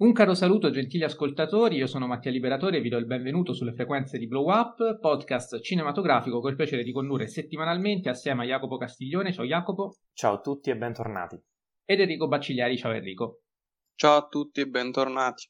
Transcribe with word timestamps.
Un 0.00 0.14
caro 0.14 0.32
saluto 0.32 0.70
gentili 0.70 1.04
ascoltatori, 1.04 1.76
io 1.76 1.86
sono 1.86 2.06
Mattia 2.06 2.30
Liberatore 2.30 2.78
e 2.78 2.80
vi 2.80 2.88
do 2.88 2.96
il 2.96 3.04
benvenuto 3.04 3.52
sulle 3.52 3.74
frequenze 3.74 4.16
di 4.16 4.26
Blow 4.26 4.48
Up, 4.50 4.98
podcast 4.98 5.60
cinematografico 5.60 6.40
col 6.40 6.56
piacere 6.56 6.82
di 6.82 6.90
condurre 6.90 7.26
settimanalmente 7.26 8.08
assieme 8.08 8.44
a 8.44 8.46
Jacopo 8.46 8.78
Castiglione, 8.78 9.30
ciao 9.30 9.44
Jacopo. 9.44 9.96
Ciao 10.14 10.36
a 10.36 10.40
tutti 10.40 10.70
e 10.70 10.76
bentornati. 10.78 11.38
Ed 11.84 12.00
Enrico 12.00 12.28
Baccigliari, 12.28 12.78
ciao 12.78 12.92
Enrico. 12.92 13.42
Ciao 13.94 14.16
a 14.16 14.26
tutti 14.26 14.62
e 14.62 14.68
bentornati. 14.68 15.46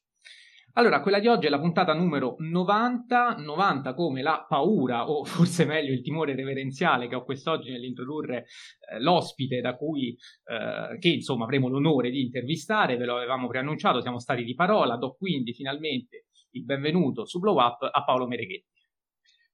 Allora, 0.74 1.00
quella 1.00 1.18
di 1.18 1.26
oggi 1.26 1.46
è 1.46 1.50
la 1.50 1.58
puntata 1.58 1.92
numero 1.94 2.36
90, 2.38 3.36
90 3.38 3.94
come 3.94 4.22
la 4.22 4.46
paura, 4.48 5.10
o 5.10 5.24
forse 5.24 5.64
meglio 5.64 5.92
il 5.92 6.00
timore 6.00 6.36
reverenziale 6.36 7.08
che 7.08 7.16
ho 7.16 7.24
quest'oggi 7.24 7.72
nell'introdurre 7.72 8.46
eh, 8.88 9.00
l'ospite 9.00 9.60
da 9.60 9.74
cui, 9.74 10.16
eh, 10.44 10.96
che 10.98 11.08
insomma 11.08 11.44
avremo 11.44 11.68
l'onore 11.68 12.10
di 12.10 12.20
intervistare, 12.20 12.96
ve 12.96 13.04
lo 13.04 13.16
avevamo 13.16 13.48
preannunciato, 13.48 14.00
siamo 14.00 14.20
stati 14.20 14.44
di 14.44 14.54
parola, 14.54 14.96
do 14.96 15.16
quindi 15.16 15.52
finalmente 15.54 16.26
il 16.50 16.64
benvenuto 16.64 17.26
su 17.26 17.40
Blow 17.40 17.56
Up 17.58 17.88
a 17.90 18.04
Paolo 18.04 18.28
Mereghetti. 18.28 18.80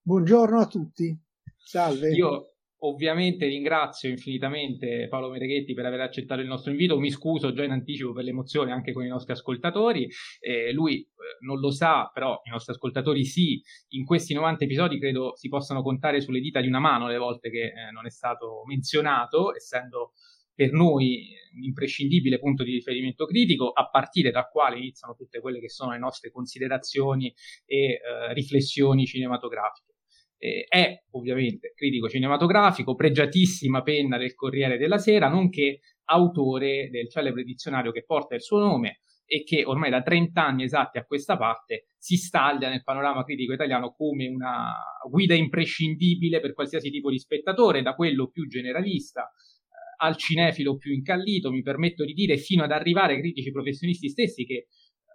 Buongiorno 0.02 0.60
a 0.60 0.66
tutti, 0.66 1.18
salve. 1.56 2.10
Io 2.10 2.55
Ovviamente 2.80 3.46
ringrazio 3.46 4.10
infinitamente 4.10 5.08
Paolo 5.08 5.30
Mereghetti 5.30 5.72
per 5.72 5.86
aver 5.86 6.00
accettato 6.00 6.42
il 6.42 6.46
nostro 6.46 6.72
invito, 6.72 6.98
mi 6.98 7.10
scuso 7.10 7.52
già 7.52 7.64
in 7.64 7.70
anticipo 7.70 8.12
per 8.12 8.24
l'emozione 8.24 8.70
anche 8.70 8.92
con 8.92 9.02
i 9.02 9.08
nostri 9.08 9.32
ascoltatori, 9.32 10.06
eh, 10.40 10.72
lui 10.72 11.00
eh, 11.00 11.08
non 11.40 11.58
lo 11.58 11.70
sa, 11.70 12.10
però 12.12 12.38
i 12.44 12.50
nostri 12.50 12.74
ascoltatori 12.74 13.24
sì, 13.24 13.62
in 13.88 14.04
questi 14.04 14.34
90 14.34 14.64
episodi 14.64 14.98
credo 14.98 15.34
si 15.36 15.48
possano 15.48 15.80
contare 15.80 16.20
sulle 16.20 16.40
dita 16.40 16.60
di 16.60 16.66
una 16.66 16.78
mano 16.78 17.08
le 17.08 17.16
volte 17.16 17.48
che 17.48 17.64
eh, 17.64 17.90
non 17.92 18.04
è 18.04 18.10
stato 18.10 18.62
menzionato, 18.66 19.54
essendo 19.54 20.12
per 20.54 20.72
noi 20.72 21.34
un 21.54 21.62
imprescindibile 21.64 22.38
punto 22.38 22.62
di 22.62 22.72
riferimento 22.72 23.24
critico, 23.24 23.70
a 23.70 23.88
partire 23.88 24.30
dal 24.30 24.50
quale 24.50 24.76
iniziano 24.76 25.14
tutte 25.14 25.40
quelle 25.40 25.60
che 25.60 25.70
sono 25.70 25.92
le 25.92 25.98
nostre 25.98 26.30
considerazioni 26.30 27.34
e 27.64 27.76
eh, 27.76 28.34
riflessioni 28.34 29.06
cinematografiche 29.06 29.95
eh, 30.38 30.66
è 30.68 31.04
ovviamente 31.12 31.72
critico 31.74 32.08
cinematografico, 32.08 32.94
pregiatissima 32.94 33.82
penna 33.82 34.18
del 34.18 34.34
Corriere 34.34 34.78
della 34.78 34.98
Sera, 34.98 35.28
nonché 35.28 35.80
autore 36.04 36.88
del 36.90 37.08
celebre 37.10 37.42
dizionario 37.42 37.92
che 37.92 38.04
porta 38.04 38.34
il 38.34 38.42
suo 38.42 38.58
nome 38.58 39.00
e 39.28 39.42
che 39.42 39.64
ormai 39.64 39.90
da 39.90 40.02
30 40.02 40.44
anni 40.44 40.62
esatti 40.62 40.98
a 40.98 41.04
questa 41.04 41.36
parte 41.36 41.86
si 41.98 42.16
staglia 42.16 42.68
nel 42.68 42.84
panorama 42.84 43.24
critico 43.24 43.52
italiano 43.52 43.92
come 43.92 44.28
una 44.28 44.72
guida 45.10 45.34
imprescindibile 45.34 46.38
per 46.40 46.54
qualsiasi 46.54 46.90
tipo 46.90 47.10
di 47.10 47.18
spettatore, 47.18 47.82
da 47.82 47.94
quello 47.94 48.28
più 48.28 48.46
generalista 48.46 49.22
eh, 49.22 50.04
al 50.04 50.16
cinefilo 50.16 50.76
più 50.76 50.92
incallito, 50.92 51.50
mi 51.50 51.62
permetto 51.62 52.04
di 52.04 52.12
dire, 52.12 52.36
fino 52.36 52.62
ad 52.62 52.70
arrivare 52.70 53.14
ai 53.14 53.20
critici 53.20 53.50
professionisti 53.50 54.08
stessi 54.08 54.44
che, 54.44 54.54
eh, 54.54 54.68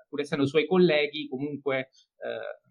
pur 0.09 0.19
essendo 0.19 0.45
suoi 0.45 0.65
colleghi, 0.65 1.29
comunque 1.29 1.77
eh, 1.77 2.69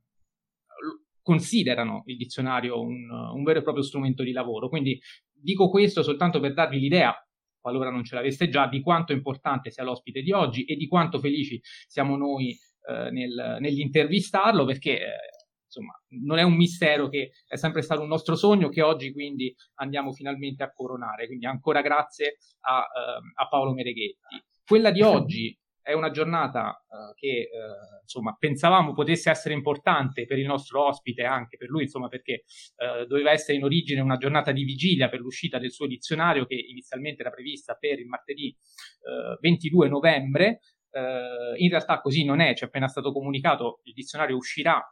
considerano 1.23 2.03
il 2.07 2.17
dizionario 2.17 2.81
un, 2.81 3.11
un, 3.11 3.43
vero 3.43 3.61
e 3.61 3.63
proprio 3.63 3.85
strumento 3.85 4.23
di 4.23 4.33
lavoro. 4.33 4.69
Quindi 4.69 5.01
dico 5.33 5.69
questo 5.69 6.03
soltanto 6.03 6.41
per 6.41 6.55
darvi 6.55 6.79
l'idea, 6.79 7.15
qualora 7.61 7.91
non 7.91 8.05
ce 8.05 8.15
l'aveste 8.15 8.49
già, 8.49 8.67
di 8.67 8.81
quanto 8.81 9.13
importante 9.13 9.71
sia 9.71 9.85
l'ospite 9.85 10.23
di 10.23 10.33
oggi 10.33 10.65
e 10.65 10.77
di 10.77 10.87
quanto 10.87 11.19
felici 11.19 11.61
siamo 11.87 12.17
noi 12.17 12.51
eh, 12.89 13.11
nel, 13.11 13.59
nell'intervistarlo, 13.61 14.65
perché 14.65 14.99
eh, 14.99 15.17
insomma 15.65 15.93
non 16.21 16.39
è 16.39 16.43
un 16.43 16.55
mistero 16.55 17.09
che 17.09 17.31
è 17.47 17.57
sempre 17.57 17.83
stato 17.83 18.03
un 18.03 18.09
nostro 18.09 18.35
sogno 18.35 18.69
che 18.69 18.83
oggi 18.83 19.13
quindi 19.13 19.55
andiamo 19.75 20.13
finalmente 20.13 20.63
a 20.63 20.73
coronare. 20.73 21.27
Quindi 21.27 21.47
ancora 21.47 21.81
grazie 21.83 22.39
a, 22.61 22.79
eh, 22.79 23.43
a 23.43 23.49
Paolo 23.49 23.73
Mereghetti. 23.73 24.43
Quella 24.65 24.91
di 24.91 25.03
oggi 25.03 25.57
è 25.83 25.93
una 25.93 26.11
giornata 26.11 26.85
uh, 26.87 27.15
che 27.15 27.49
uh, 27.51 28.03
insomma 28.03 28.37
pensavamo 28.39 28.93
potesse 28.93 29.31
essere 29.31 29.55
importante 29.55 30.27
per 30.27 30.39
il 30.39 30.47
nostro 30.47 30.87
ospite, 30.87 31.25
anche 31.25 31.57
per 31.57 31.69
lui, 31.69 31.83
insomma, 31.83 32.09
perché 32.09 32.45
uh, 32.77 33.07
doveva 33.07 33.31
essere 33.31 33.57
in 33.57 33.65
origine 33.65 34.01
una 34.01 34.17
giornata 34.17 34.53
di 34.53 34.65
vigilia 34.65 35.09
per 35.09 35.21
l'uscita 35.21 35.59
del 35.59 35.73
suo 35.73 35.87
dizionario 35.87 36.47
che 36.47 36.55
inizialmente 36.55 37.23
era 37.23 37.31
prevista 37.31 37.75
per 37.75 37.99
il 37.99 38.07
martedì 38.07 38.57
22 39.41 39.89
novembre. 39.89 40.61
in 41.57 41.69
realtà 41.69 42.01
così 42.01 42.25
non 42.25 42.41
è, 42.41 42.55
ci 42.55 42.65
è 42.65 42.67
appena 42.67 42.89
stato 42.89 43.13
comunicato, 43.13 43.81
il 43.85 43.95
dizionario 43.95 44.37
uscirà 44.37 44.83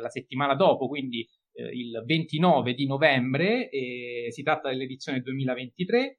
la 0.00 0.08
settimana 0.08 0.54
dopo, 0.54 0.86
quindi 0.86 1.26
il 1.72 2.02
29 2.04 2.74
di 2.74 2.86
novembre, 2.86 3.68
e 3.68 4.26
si 4.30 4.42
tratta 4.42 4.68
dell'edizione 4.68 5.20
2023 5.20 6.18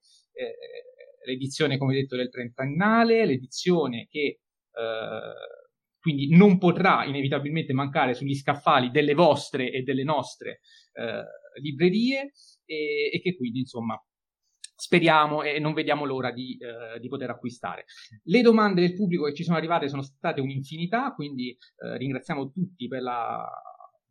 l'edizione, 1.29 1.77
come 1.77 1.93
detto, 1.93 2.15
del 2.15 2.29
trentennale, 2.29 3.25
l'edizione 3.25 4.07
che 4.09 4.19
eh, 4.19 5.33
quindi 5.99 6.35
non 6.35 6.57
potrà 6.57 7.03
inevitabilmente 7.05 7.73
mancare 7.73 8.13
sugli 8.13 8.35
scaffali 8.35 8.89
delle 8.89 9.13
vostre 9.13 9.71
e 9.71 9.81
delle 9.83 10.03
nostre 10.03 10.61
eh, 10.93 11.23
librerie 11.61 12.31
e, 12.65 13.09
e, 13.13 13.21
che 13.21 13.35
quindi, 13.35 13.59
insomma, 13.59 14.01
speriamo 14.75 15.43
e 15.43 15.59
non 15.59 15.73
vediamo 15.73 16.05
l'ora 16.05 16.31
di, 16.31 16.57
eh, 16.57 16.99
di, 16.99 17.09
poter 17.09 17.29
acquistare. 17.29 17.85
Le 18.23 18.41
domande 18.41 18.81
del 18.81 18.95
pubblico 18.95 19.25
che 19.25 19.33
ci 19.33 19.43
sono 19.43 19.57
arrivate 19.57 19.89
sono 19.89 20.01
state 20.01 20.39
un'infinità, 20.39 21.13
quindi 21.13 21.49
eh, 21.49 21.97
ringraziamo 21.97 22.49
tutti 22.49 22.87
per 22.87 23.01
la 23.01 23.45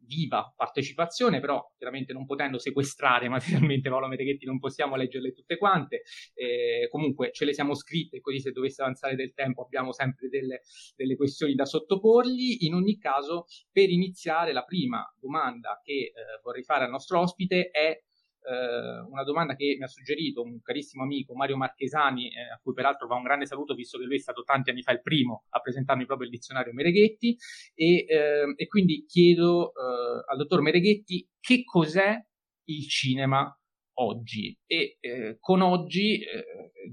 viva 0.00 0.52
partecipazione, 0.56 1.40
però 1.40 1.72
chiaramente 1.76 2.12
non 2.12 2.24
potendo 2.24 2.58
sequestrare 2.58 3.28
materialmente 3.28 3.88
Paolo 3.88 4.08
Mereghetti 4.08 4.46
non 4.46 4.58
possiamo 4.58 4.96
leggerle 4.96 5.32
tutte 5.32 5.56
quante, 5.56 6.02
eh, 6.34 6.88
comunque 6.90 7.30
ce 7.32 7.44
le 7.44 7.52
siamo 7.52 7.74
scritte, 7.74 8.20
così 8.20 8.40
se 8.40 8.50
dovesse 8.52 8.82
avanzare 8.82 9.14
del 9.14 9.34
tempo 9.34 9.62
abbiamo 9.62 9.92
sempre 9.92 10.28
delle, 10.28 10.62
delle 10.96 11.16
questioni 11.16 11.54
da 11.54 11.64
sottoporgli. 11.64 12.58
In 12.60 12.74
ogni 12.74 12.98
caso, 12.98 13.46
per 13.70 13.90
iniziare, 13.90 14.52
la 14.52 14.64
prima 14.64 15.04
domanda 15.18 15.80
che 15.82 15.92
eh, 15.92 16.12
vorrei 16.42 16.62
fare 16.62 16.84
al 16.84 16.90
nostro 16.90 17.20
ospite 17.20 17.70
è 17.70 18.02
eh, 18.48 19.00
una 19.10 19.24
domanda 19.24 19.54
che 19.54 19.76
mi 19.76 19.84
ha 19.84 19.88
suggerito 19.88 20.42
un 20.42 20.60
carissimo 20.62 21.02
amico 21.02 21.34
Mario 21.34 21.56
Marchesani, 21.56 22.28
eh, 22.28 22.50
a 22.54 22.58
cui 22.62 22.72
peraltro 22.72 23.06
va 23.06 23.16
un 23.16 23.22
grande 23.22 23.46
saluto 23.46 23.74
visto 23.74 23.98
che 23.98 24.04
lui 24.04 24.16
è 24.16 24.20
stato 24.20 24.42
tanti 24.42 24.70
anni 24.70 24.82
fa 24.82 24.92
il 24.92 25.02
primo 25.02 25.44
a 25.50 25.60
presentarmi 25.60 26.06
proprio 26.06 26.28
il 26.28 26.34
dizionario 26.34 26.72
Mereghetti. 26.72 27.36
E, 27.74 28.06
eh, 28.08 28.54
e 28.56 28.66
quindi 28.66 29.04
chiedo 29.06 29.72
eh, 29.72 30.24
al 30.26 30.36
dottor 30.38 30.62
Mereghetti 30.62 31.28
che 31.38 31.62
cos'è 31.64 32.16
il 32.64 32.88
cinema 32.88 33.54
oggi? 33.94 34.58
E 34.66 34.96
eh, 35.00 35.36
con 35.38 35.60
oggi 35.60 36.24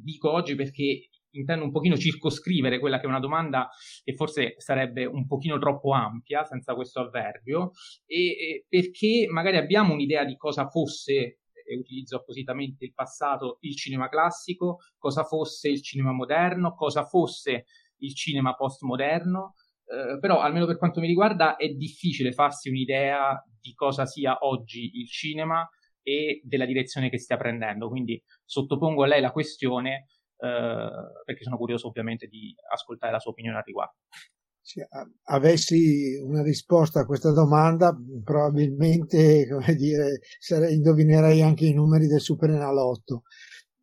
dico 0.02 0.32
oggi 0.32 0.56
perché 0.56 1.10
intendo 1.32 1.66
un 1.66 1.72
pochino 1.72 1.98
circoscrivere 1.98 2.80
quella 2.80 2.98
che 2.98 3.06
è 3.06 3.10
una 3.10 3.20
domanda 3.20 3.70
che 4.04 4.14
forse 4.14 4.56
sarebbe 4.58 5.06
un 5.06 5.28
pochino 5.28 5.58
troppo 5.60 5.92
ampia 5.92 6.44
senza 6.44 6.74
questo 6.74 7.02
avverbio 7.02 7.72
e, 8.06 8.28
e 8.28 8.66
perché 8.68 9.28
magari 9.30 9.58
abbiamo 9.58 9.94
un'idea 9.94 10.24
di 10.24 10.36
cosa 10.38 10.68
fosse 10.70 11.40
e 11.66 11.78
utilizzo 11.78 12.18
appositamente 12.18 12.86
il 12.86 12.94
passato, 12.94 13.58
il 13.62 13.76
cinema 13.76 14.08
classico, 14.08 14.78
cosa 14.98 15.24
fosse 15.24 15.70
il 15.70 15.82
cinema 15.82 16.12
moderno, 16.12 16.76
cosa 16.76 17.06
fosse 17.06 17.66
il 17.98 18.16
cinema 18.16 18.54
postmoderno, 18.56 19.56
eh, 19.86 20.20
però 20.20 20.40
almeno 20.40 20.66
per 20.66 20.78
quanto 20.78 21.00
mi 21.00 21.08
riguarda 21.08 21.56
è 21.56 21.68
difficile 21.70 22.32
farsi 22.32 22.70
un'idea 22.70 23.44
di 23.60 23.74
cosa 23.74 24.06
sia 24.06 24.38
oggi 24.42 24.92
il 25.00 25.10
cinema 25.10 25.68
e 26.02 26.42
della 26.44 26.66
direzione 26.66 27.10
che 27.10 27.18
stia 27.18 27.38
prendendo, 27.38 27.90
quindi 27.90 28.22
sottopongo 28.44 29.04
a 29.04 29.08
lei 29.08 29.22
la 29.22 29.32
questione 29.32 30.08
eh, 30.38 30.90
perché 31.24 31.44
sono 31.44 31.58
curioso 31.58 31.88
ovviamente 31.88 32.28
di 32.28 32.54
ascoltare 32.72 33.12
la 33.12 33.20
sua 33.20 33.32
opinione 33.32 33.58
al 33.58 33.64
riguardo 33.66 33.98
se 34.66 34.88
avessi 35.26 36.20
una 36.24 36.42
risposta 36.42 37.02
a 37.02 37.06
questa 37.06 37.32
domanda, 37.32 37.96
probabilmente, 38.24 39.46
come 39.48 39.76
dire, 39.76 40.22
sarei, 40.40 40.74
indovinerei 40.74 41.44
anche 41.44 41.68
i 41.68 41.74
numeri 41.74 42.08
del 42.08 42.20
Superenalotto. 42.20 43.22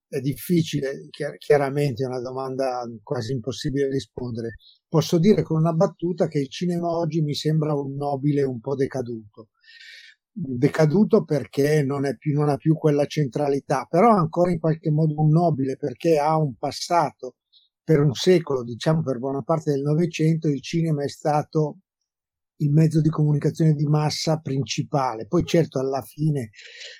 È 0.08 0.18
difficile, 0.20 1.08
chiaramente 1.38 2.02
è 2.02 2.06
una 2.06 2.20
domanda 2.20 2.82
quasi 3.02 3.32
impossibile 3.32 3.88
rispondere. 3.88 4.56
Posso 4.88 5.18
dire 5.18 5.42
con 5.42 5.60
una 5.60 5.72
battuta 5.72 6.26
che 6.26 6.40
il 6.40 6.50
cinema 6.50 6.88
oggi 6.88 7.22
mi 7.22 7.34
sembra 7.34 7.74
un 7.74 7.94
nobile 7.94 8.42
un 8.42 8.58
po' 8.60 8.74
decaduto. 8.74 9.50
Decaduto 10.32 11.24
perché 11.24 11.84
non, 11.84 12.02
più, 12.18 12.34
non 12.34 12.48
ha 12.48 12.56
più 12.56 12.74
quella 12.74 13.06
centralità, 13.06 13.86
però 13.88 14.10
ancora 14.10 14.50
in 14.50 14.58
qualche 14.58 14.90
modo 14.90 15.14
un 15.16 15.30
nobile 15.30 15.76
perché 15.76 16.18
ha 16.18 16.36
un 16.36 16.56
passato 16.56 17.36
per 17.84 18.00
un 18.00 18.14
secolo, 18.14 18.62
diciamo 18.62 19.02
per 19.02 19.18
buona 19.18 19.42
parte 19.42 19.72
del 19.72 19.82
Novecento, 19.82 20.48
il 20.48 20.62
cinema 20.62 21.02
è 21.02 21.08
stato 21.08 21.78
il 22.62 22.70
mezzo 22.70 23.00
di 23.00 23.08
comunicazione 23.08 23.74
di 23.74 23.86
massa 23.86 24.38
principale. 24.38 25.26
Poi 25.26 25.44
certo 25.44 25.78
alla 25.78 26.00
fine, 26.02 26.50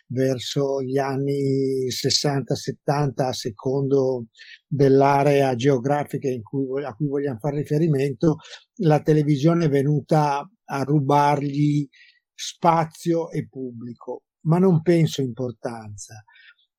verso 0.08 0.82
gli 0.82 0.99
anni 0.99 1.87
60-70, 1.88 3.23
a 3.23 3.32
secondo 3.32 4.26
dell'area 4.67 5.55
geografica 5.55 6.29
cui, 6.43 6.84
a 6.84 6.94
cui 6.94 7.06
vogliamo 7.06 7.38
fare 7.38 7.58
riferimento, 7.58 8.38
la 8.81 9.00
televisione 9.00 9.67
è 9.67 9.69
venuta 9.69 10.44
a 10.64 10.82
rubargli 10.82 11.87
spazio 12.34 13.31
e 13.31 13.46
pubblico, 13.49 14.25
ma 14.46 14.58
non 14.58 14.82
penso 14.82 15.23
importanza 15.23 16.25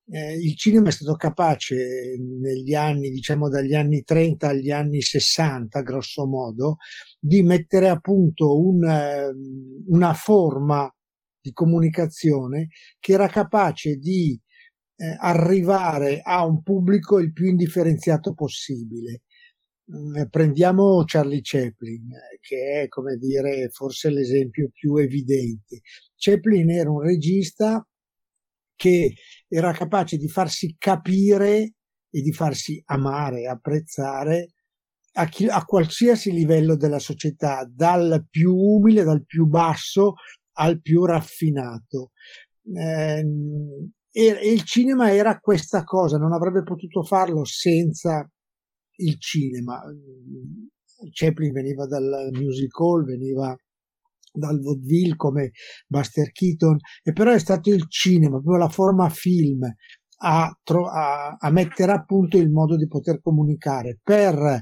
eh, 0.09 0.35
il 0.38 0.57
cinema 0.57 0.89
è 0.89 0.91
stato 0.91 1.15
capace 1.15 2.17
negli 2.19 2.73
anni, 2.73 3.09
diciamo 3.09 3.50
dagli 3.50 3.73
anni 3.73 4.03
30 4.03 4.50
agli 4.50 4.71
anni 4.71 5.01
60, 5.01 5.81
grosso 5.81 6.25
modo, 6.25 6.77
di 7.19 7.41
mettere 7.44 7.89
a 7.89 8.00
punto 8.00 8.59
un, 8.59 8.83
ehm, 8.83 9.85
una 9.88 10.13
forma 10.13 10.94
di 11.41 11.51
comunicazione 11.51 12.69
che 13.00 13.13
era 13.13 13.27
capace 13.27 13.95
di 13.97 14.39
eh, 14.95 15.17
arrivare 15.19 16.21
a 16.23 16.45
un 16.45 16.61
pubblico 16.61 17.19
il 17.19 17.33
più 17.33 17.47
indifferenziato 17.47 18.33
possibile. 18.33 19.21
Mm, 19.91 20.23
prendiamo 20.29 21.03
Charlie 21.05 21.41
Chaplin, 21.41 22.09
che 22.39 22.83
è, 22.83 22.88
come 22.88 23.17
dire, 23.17 23.69
forse 23.69 24.09
l'esempio 24.09 24.69
più 24.71 24.95
evidente. 24.97 25.81
Chaplin 26.15 26.69
era 26.71 26.89
un 26.89 27.01
regista 27.01 27.85
che 28.75 29.14
era 29.48 29.72
capace 29.72 30.18
di 30.18 30.28
farsi 30.28 30.75
capire 30.78 31.74
e 32.10 32.22
di 32.22 32.31
farsi 32.31 32.81
amare, 32.86 33.48
apprezzare 33.48 34.54
a, 35.14 35.25
chi, 35.28 35.48
a 35.48 35.64
qualsiasi 35.64 36.31
livello 36.31 36.75
della 36.75 37.00
società, 37.00 37.68
dal 37.70 38.25
più 38.30 38.56
umile, 38.56 39.04
dal 39.04 39.25
più 39.25 39.46
basso 39.46 40.16
al 40.54 40.81
più 40.81 41.06
raffinato. 41.06 42.12
Eh, 42.74 43.25
e, 44.12 44.28
il 44.54 44.64
cinema 44.64 45.12
era 45.12 45.40
questa 45.40 45.84
cosa, 45.84 46.18
non 46.18 46.34
avrebbe 46.34 46.64
potuto 46.64 47.04
farlo 47.04 47.44
senza 47.46 48.28
il 48.98 49.20
cinema. 49.20 49.81
Chaplin 51.12 51.52
veniva 51.52 51.86
dal 51.86 52.30
music 52.31 52.80
hall, 52.80 53.06
veniva 53.06 53.56
dal 54.33 54.59
vaudeville 54.62 55.15
come 55.15 55.51
Buster 55.88 56.31
Keaton, 56.31 56.77
e 57.03 57.13
però 57.13 57.31
è 57.31 57.39
stato 57.39 57.69
il 57.69 57.85
cinema, 57.88 58.39
proprio 58.39 58.57
la 58.57 58.69
forma 58.69 59.09
film, 59.09 59.63
a, 60.25 60.45
a, 60.45 61.38
a 61.39 61.51
mettere 61.51 61.91
a 61.91 62.03
punto 62.03 62.38
il 62.38 62.50
modo 62.50 62.75
di 62.75 62.88
poter 62.88 63.21
comunicare. 63.21 64.00
Per 64.01 64.62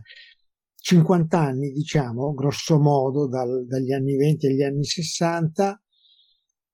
50 0.76 1.40
anni, 1.40 1.72
diciamo, 1.72 2.34
grosso 2.34 2.80
modo, 2.80 3.28
dal, 3.28 3.66
dagli 3.68 3.92
anni 3.92 4.16
20 4.16 4.48
agli 4.48 4.64
anni 4.64 4.84
60, 4.84 5.82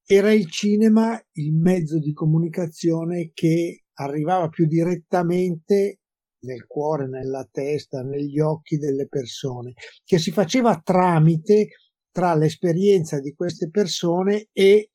era 0.06 0.32
il 0.32 0.50
cinema 0.50 1.22
il 1.34 1.54
mezzo 1.54 2.00
di 2.00 2.14
comunicazione 2.14 3.32
che 3.34 3.84
arrivava 3.96 4.48
più 4.48 4.66
direttamente 4.66 6.00
nel 6.40 6.66
cuore, 6.66 7.08
nella 7.10 7.46
testa, 7.52 8.04
negli 8.04 8.40
occhi 8.40 8.78
delle 8.78 9.08
persone, 9.08 9.74
che 10.06 10.18
si 10.18 10.32
faceva 10.32 10.80
tramite 10.82 11.68
tra 12.18 12.34
l'esperienza 12.34 13.20
di 13.20 13.36
queste 13.36 13.70
persone 13.70 14.48
e 14.52 14.90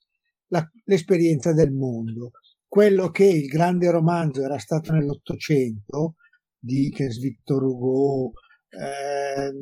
la, 0.49 0.69
l'esperienza 0.87 1.53
del 1.53 1.71
mondo. 1.71 2.33
Quello 2.67 3.11
che 3.11 3.25
il 3.25 3.47
grande 3.47 3.93
romanzo 3.93 4.43
era 4.43 4.59
stato 4.59 4.93
nell'Ottocento, 4.93 6.17
Dickens, 6.59 7.21
Victor 7.21 7.63
Hugo, 7.63 8.33
ehm, 8.71 9.55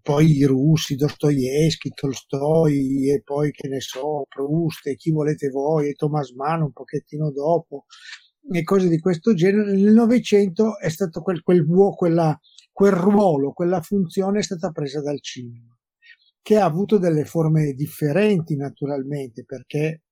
poi 0.00 0.36
i 0.36 0.44
russi, 0.44 0.94
Dostoevsky, 0.94 1.90
Tolstoi 1.92 3.10
e 3.10 3.22
poi 3.24 3.50
che 3.50 3.66
ne 3.66 3.80
so, 3.80 4.22
Proust 4.28 4.86
e 4.86 4.94
chi 4.94 5.10
volete 5.10 5.48
voi 5.48 5.88
e 5.88 5.94
Thomas 5.94 6.30
Mann 6.30 6.62
un 6.62 6.70
pochettino 6.70 7.32
dopo 7.32 7.86
e 8.52 8.62
cose 8.62 8.86
di 8.86 9.00
questo 9.00 9.34
genere. 9.34 9.72
Nel 9.72 9.94
Novecento 9.94 10.78
è 10.78 10.90
stato 10.90 11.22
quel, 11.22 11.42
quel, 11.42 11.66
quella, 11.96 12.38
quel 12.70 12.92
ruolo, 12.92 13.50
quella 13.50 13.80
funzione 13.80 14.38
è 14.38 14.42
stata 14.42 14.70
presa 14.70 15.02
dal 15.02 15.20
cinema 15.20 15.72
che 16.48 16.56
ha 16.56 16.64
avuto 16.64 16.96
delle 16.96 17.26
forme 17.26 17.74
differenti 17.74 18.56
naturalmente 18.56 19.44
perché 19.44 20.04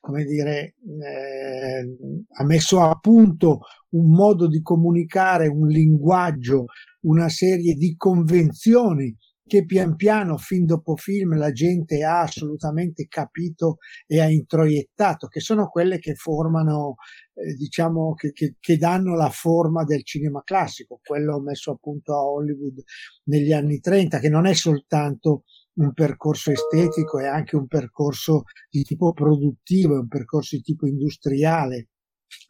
come 0.00 0.24
dire, 0.24 0.76
eh, 1.02 1.96
ha 2.38 2.44
messo 2.46 2.80
a 2.80 2.98
punto 2.98 3.58
un 3.90 4.10
modo 4.10 4.48
di 4.48 4.62
comunicare, 4.62 5.48
un 5.48 5.68
linguaggio, 5.68 6.64
una 7.02 7.28
serie 7.28 7.74
di 7.74 7.94
convenzioni 7.98 9.14
che 9.46 9.64
pian 9.64 9.94
piano, 9.94 10.36
fin 10.38 10.64
dopo 10.66 10.96
film, 10.96 11.36
la 11.36 11.52
gente 11.52 12.02
ha 12.02 12.22
assolutamente 12.22 13.06
capito 13.06 13.76
e 14.06 14.20
ha 14.20 14.28
introiettato, 14.28 15.28
che 15.28 15.40
sono 15.40 15.68
quelle 15.68 15.98
che 15.98 16.14
formano, 16.14 16.96
eh, 17.34 17.54
diciamo, 17.54 18.14
che, 18.14 18.32
che, 18.32 18.56
che, 18.58 18.76
danno 18.76 19.14
la 19.14 19.30
forma 19.30 19.84
del 19.84 20.04
cinema 20.04 20.42
classico, 20.42 21.00
quello 21.02 21.40
messo 21.40 21.70
a 21.70 21.78
punto 21.80 22.12
a 22.14 22.24
Hollywood 22.24 22.82
negli 23.24 23.52
anni 23.52 23.78
30, 23.78 24.18
che 24.18 24.28
non 24.28 24.46
è 24.46 24.54
soltanto 24.54 25.44
un 25.74 25.92
percorso 25.92 26.50
estetico, 26.50 27.20
è 27.20 27.26
anche 27.26 27.54
un 27.54 27.68
percorso 27.68 28.44
di 28.68 28.82
tipo 28.82 29.12
produttivo, 29.12 29.94
è 29.94 29.98
un 29.98 30.08
percorso 30.08 30.56
di 30.56 30.62
tipo 30.62 30.86
industriale, 30.88 31.90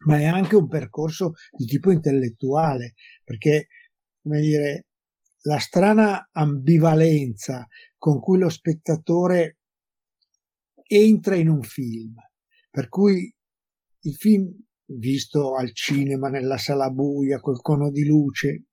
ma 0.05 0.17
è 0.17 0.25
anche 0.25 0.55
un 0.55 0.67
percorso 0.67 1.33
di 1.55 1.65
tipo 1.65 1.91
intellettuale, 1.91 2.93
perché, 3.23 3.67
come 4.21 4.39
dire, 4.41 4.85
la 5.47 5.59
strana 5.59 6.29
ambivalenza 6.31 7.65
con 7.97 8.19
cui 8.19 8.37
lo 8.37 8.49
spettatore 8.49 9.59
entra 10.85 11.35
in 11.35 11.47
un 11.49 11.63
film, 11.63 12.15
per 12.69 12.89
cui 12.89 13.33
il 14.01 14.15
film 14.15 14.53
visto 14.89 15.55
al 15.55 15.73
cinema, 15.73 16.27
nella 16.29 16.57
sala 16.57 16.89
buia, 16.89 17.39
col 17.39 17.61
cono 17.61 17.89
di 17.91 18.05
luce, 18.05 18.66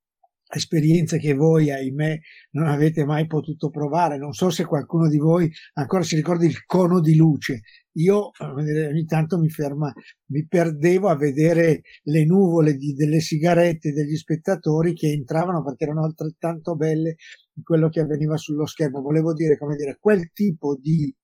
esperienze 0.56 1.18
che 1.18 1.34
voi, 1.34 1.70
ahimè, 1.70 2.18
non 2.52 2.66
avete 2.66 3.04
mai 3.04 3.26
potuto 3.26 3.70
provare. 3.70 4.18
Non 4.18 4.32
so 4.32 4.50
se 4.50 4.64
qualcuno 4.64 5.08
di 5.08 5.18
voi 5.18 5.50
ancora 5.74 6.02
si 6.02 6.16
ricorda 6.16 6.44
il 6.44 6.64
cono 6.64 7.00
di 7.00 7.16
luce. 7.16 7.62
Io 7.96 8.30
ogni 8.40 9.04
tanto 9.04 9.38
mi 9.38 9.48
ferma, 9.48 9.92
mi 10.26 10.46
perdevo 10.46 11.08
a 11.08 11.16
vedere 11.16 11.82
le 12.04 12.24
nuvole 12.24 12.74
di, 12.74 12.92
delle 12.92 13.20
sigarette 13.20 13.92
degli 13.92 14.16
spettatori 14.16 14.94
che 14.94 15.10
entravano 15.12 15.62
perché 15.62 15.84
erano 15.84 16.04
altrettanto 16.04 16.74
belle 16.74 17.16
di 17.52 17.62
quello 17.62 17.88
che 17.88 18.00
avveniva 18.00 18.36
sullo 18.36 18.66
schermo. 18.66 19.00
Volevo 19.00 19.32
dire, 19.32 19.56
come 19.56 19.76
dire, 19.76 19.96
quel 20.00 20.32
tipo 20.32 20.76
di 20.76 21.14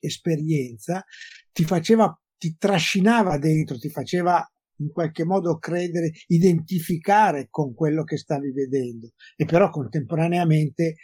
esperienza 0.00 1.04
ti 1.52 1.64
faceva, 1.64 2.16
ti 2.36 2.56
trascinava 2.56 3.36
dentro, 3.38 3.76
ti 3.76 3.88
faceva 3.88 4.48
in 4.78 4.90
qualche 4.90 5.24
modo 5.24 5.58
credere, 5.58 6.12
identificare 6.26 7.48
con 7.50 7.74
quello 7.74 8.04
che 8.04 8.16
stavi 8.16 8.52
vedendo 8.52 9.12
e 9.36 9.44
però 9.44 9.70
contemporaneamente 9.70 10.96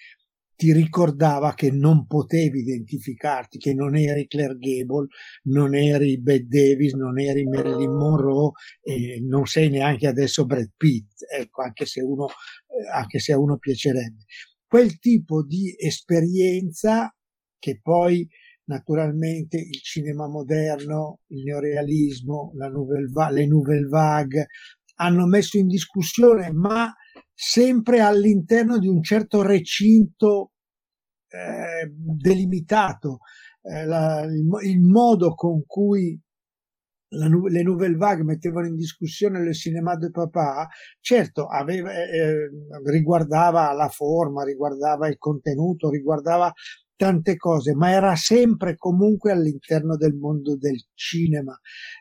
ti 0.57 0.73
ricordava 0.73 1.55
che 1.55 1.71
non 1.71 2.07
potevi 2.07 2.61
identificarti, 2.61 3.59
che 3.59 3.75
non 3.75 3.97
eri 3.97 4.27
Claire 4.27 4.57
Gable, 4.57 5.09
non 5.45 5.75
eri 5.75 6.21
Bette 6.21 6.47
Davis, 6.47 6.93
non 6.93 7.19
eri 7.19 7.45
Marilyn 7.45 7.93
Monroe 7.93 8.53
e 8.81 9.21
non 9.21 9.47
sei 9.47 9.69
neanche 9.69 10.07
adesso 10.07 10.47
Brad 10.47 10.71
Pitt, 10.77 11.25
ecco, 11.29 11.63
anche 11.63 11.87
se 11.87 12.01
uno, 12.03 12.27
eh, 12.27 12.89
anche 12.93 13.19
se 13.19 13.33
a 13.33 13.39
uno 13.39 13.59
piacerebbe. 13.59 14.25
Quel 14.67 14.99
tipo 14.99 15.45
di 15.45 15.75
esperienza 15.77 17.13
che 17.59 17.81
poi 17.83 18.27
naturalmente 18.67 19.59
il 19.59 19.81
cinema 19.81 20.29
moderno, 20.29 21.21
il 21.29 21.43
neorealismo, 21.43 22.53
nouvelle 22.55 23.09
va- 23.11 23.31
le 23.31 23.47
nouvelle 23.47 23.87
vague 23.87 24.47
hanno 24.97 25.27
messo 25.27 25.59
in 25.59 25.67
discussione, 25.67 26.53
ma 26.53 26.93
sempre 27.33 28.01
all'interno 28.01 28.79
di 28.79 28.89
un 28.89 29.03
certo 29.03 29.43
recinto 29.43 30.53
eh, 31.29 31.91
delimitato. 31.93 33.19
Eh, 33.61 33.85
la, 33.87 34.23
il, 34.23 34.47
il, 34.63 34.81
modo 34.81 35.35
con 35.35 35.65
cui 35.67 36.19
la, 37.09 37.27
le 37.27 37.63
Nouvelle 37.63 37.97
Vague 37.97 38.25
mettevano 38.25 38.67
in 38.67 38.77
discussione 38.77 39.43
le 39.43 39.55
cinema 39.55 39.97
de 39.97 40.11
papa, 40.11 40.69
certo 41.01 41.47
aveva, 41.47 41.93
eh, 41.93 42.19
eh, 42.19 42.51
riguardava 42.85 43.73
la 43.73 43.89
forma, 43.89 44.45
riguardava 44.45 45.09
il 45.09 45.19
contenuto, 45.19 45.91
riguardava 45.91 46.53
tante 47.05 47.37
cose, 47.37 47.75
ma 47.75 47.91
era 47.91 48.17
sempre 48.17 48.77
comunque 48.77 49.31
all'interno 49.31 49.95
del 49.97 50.15
mondo 50.15 50.57
del 50.57 50.83
cinema. 50.95 51.55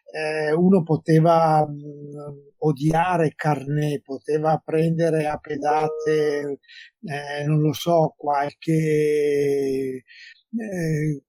Eh, 0.09 0.53
uno 0.53 0.81
poteva 0.81 1.67
mh, 1.67 1.73
mm, 1.73 2.37
odiare 2.59 3.33
Carnet, 3.35 4.01
poteva 4.01 4.61
prendere 4.63 5.27
a 5.27 5.37
pedate, 5.37 6.59
eh, 7.01 7.45
non 7.45 7.59
lo 7.59 7.73
so, 7.73 8.13
qualche 8.15 8.71
eh, 9.91 11.23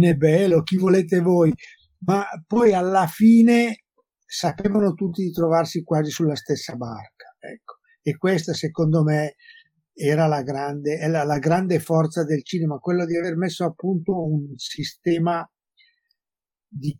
Nebelo, 0.00 0.62
chi 0.64 0.76
volete 0.76 1.20
voi, 1.20 1.52
ma 2.00 2.24
poi 2.44 2.72
alla 2.72 3.06
fine 3.06 3.84
sapevano 4.26 4.94
tutti 4.94 5.22
di 5.22 5.30
trovarsi 5.30 5.84
quasi 5.84 6.10
sulla 6.10 6.34
stessa 6.34 6.74
barca. 6.74 7.36
Ecco. 7.38 7.76
E 8.02 8.16
questa 8.16 8.52
secondo 8.52 9.04
me 9.04 9.36
era 9.98 10.26
la 10.26 10.42
grande, 10.42 11.06
la, 11.08 11.24
la 11.24 11.38
grande 11.38 11.80
forza 11.80 12.24
del 12.24 12.44
cinema, 12.44 12.78
quello 12.78 13.04
di 13.04 13.16
aver 13.16 13.36
messo 13.36 13.64
a 13.64 13.72
punto 13.72 14.24
un 14.24 14.56
sistema 14.56 15.48
di, 16.68 16.96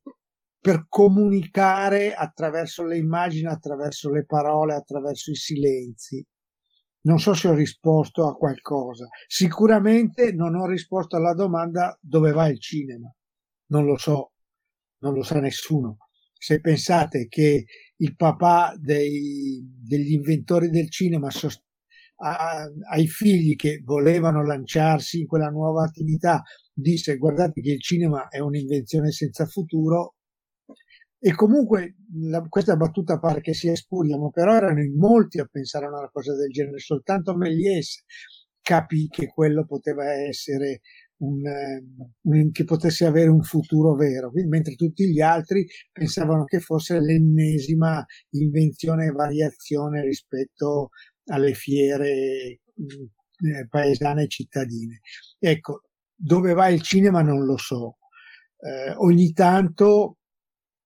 per 0.60 0.86
comunicare 0.88 2.12
attraverso 2.14 2.84
le 2.84 2.96
immagini, 2.96 3.46
attraverso 3.46 4.10
le 4.10 4.24
parole, 4.26 4.74
attraverso 4.74 5.30
i 5.30 5.36
silenzi. 5.36 6.24
Non 7.02 7.20
so 7.20 7.34
se 7.34 7.48
ho 7.48 7.54
risposto 7.54 8.26
a 8.26 8.34
qualcosa. 8.34 9.06
Sicuramente 9.26 10.32
non 10.32 10.56
ho 10.56 10.66
risposto 10.66 11.16
alla 11.16 11.34
domanda 11.34 11.96
dove 12.00 12.32
va 12.32 12.48
il 12.48 12.60
cinema. 12.60 13.12
Non 13.66 13.84
lo 13.84 13.96
so. 13.96 14.32
non 15.00 15.14
lo 15.14 15.22
sa 15.22 15.38
nessuno. 15.40 15.98
Se 16.34 16.60
pensate 16.60 17.28
che 17.28 17.64
il 17.96 18.16
papà 18.16 18.74
dei, 18.78 19.60
degli 19.64 20.12
inventori 20.12 20.70
del 20.70 20.90
cinema 20.90 21.30
sost- 21.30 21.64
a, 22.20 22.64
ai 22.90 23.06
figli 23.06 23.54
che 23.54 23.80
volevano 23.84 24.44
lanciarsi 24.44 25.20
in 25.20 25.26
quella 25.26 25.48
nuova 25.48 25.84
attività 25.84 26.42
disse 26.72 27.16
guardate 27.16 27.60
che 27.60 27.72
il 27.72 27.80
cinema 27.80 28.28
è 28.28 28.38
un'invenzione 28.38 29.10
senza 29.10 29.46
futuro 29.46 30.14
e 31.20 31.34
comunque 31.34 31.96
la, 32.28 32.46
questa 32.48 32.76
battuta 32.76 33.18
pare 33.18 33.40
che 33.40 33.52
sia 33.52 33.74
spuria, 33.74 34.16
ma 34.16 34.30
però 34.30 34.54
erano 34.54 34.80
in 34.82 34.96
molti 34.96 35.40
a 35.40 35.48
pensare 35.50 35.86
a 35.86 35.88
una 35.88 36.08
cosa 36.12 36.34
del 36.36 36.50
genere, 36.50 36.78
soltanto 36.78 37.36
Méliès 37.36 38.04
capì 38.60 39.08
che 39.08 39.26
quello 39.26 39.64
poteva 39.64 40.12
essere 40.12 40.80
un, 41.18 41.40
un, 42.22 42.50
che 42.52 42.64
potesse 42.64 43.04
avere 43.04 43.30
un 43.30 43.42
futuro 43.42 43.94
vero, 43.94 44.30
mentre 44.48 44.74
tutti 44.74 45.10
gli 45.10 45.20
altri 45.20 45.66
pensavano 45.90 46.44
che 46.44 46.60
fosse 46.60 47.00
l'ennesima 47.00 48.04
invenzione 48.30 49.06
e 49.06 49.10
variazione 49.10 50.02
rispetto 50.02 50.90
alle 51.28 51.54
fiere 51.54 52.60
mm, 52.80 53.50
eh, 53.50 53.68
paesane 53.68 54.24
e 54.24 54.28
cittadine. 54.28 55.00
Ecco, 55.38 55.82
dove 56.14 56.52
va 56.52 56.68
il 56.68 56.82
cinema 56.82 57.22
non 57.22 57.44
lo 57.44 57.56
so. 57.56 57.98
Eh, 58.58 58.92
ogni 58.96 59.32
tanto 59.32 60.18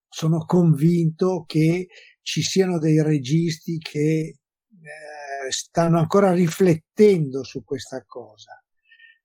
sono 0.08 0.44
convinto 0.44 1.44
che 1.46 1.88
ci 2.20 2.42
siano 2.42 2.78
dei 2.78 3.02
registi 3.02 3.78
che 3.78 3.98
eh, 4.28 5.50
stanno 5.50 5.98
ancora 5.98 6.32
riflettendo 6.32 7.42
su 7.44 7.64
questa 7.64 8.04
cosa. 8.04 8.62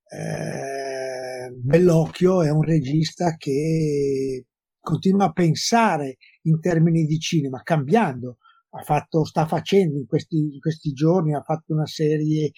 Eh, 0.10 1.52
Bellocchio 1.52 2.42
è 2.42 2.50
un 2.50 2.62
regista 2.62 3.36
che 3.36 4.46
continua 4.80 5.26
a 5.26 5.32
pensare 5.34 6.18
in 6.44 6.62
termini 6.62 7.06
di 7.06 7.20
cinema, 7.20 7.62
cambiando. 7.62 8.38
Fatto, 8.84 9.26
sta 9.26 9.46
facendo 9.46 9.98
in 9.98 10.06
questi, 10.06 10.38
in 10.38 10.60
questi 10.60 10.92
giorni, 10.92 11.34
ha 11.36 11.42
fatto 11.42 11.74
una 11.74 11.86
serie 11.86 12.52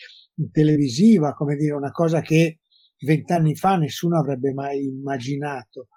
televisiva, 0.52 1.34
come 1.34 1.56
dire, 1.56 1.74
una 1.74 1.92
cosa 1.92 2.22
che 2.22 2.60
vent'anni 3.00 3.56
fa 3.56 3.78
nessuno 3.78 4.20
avrebbe 4.20 4.54
mai 4.54 4.84
immaginato 4.84 5.88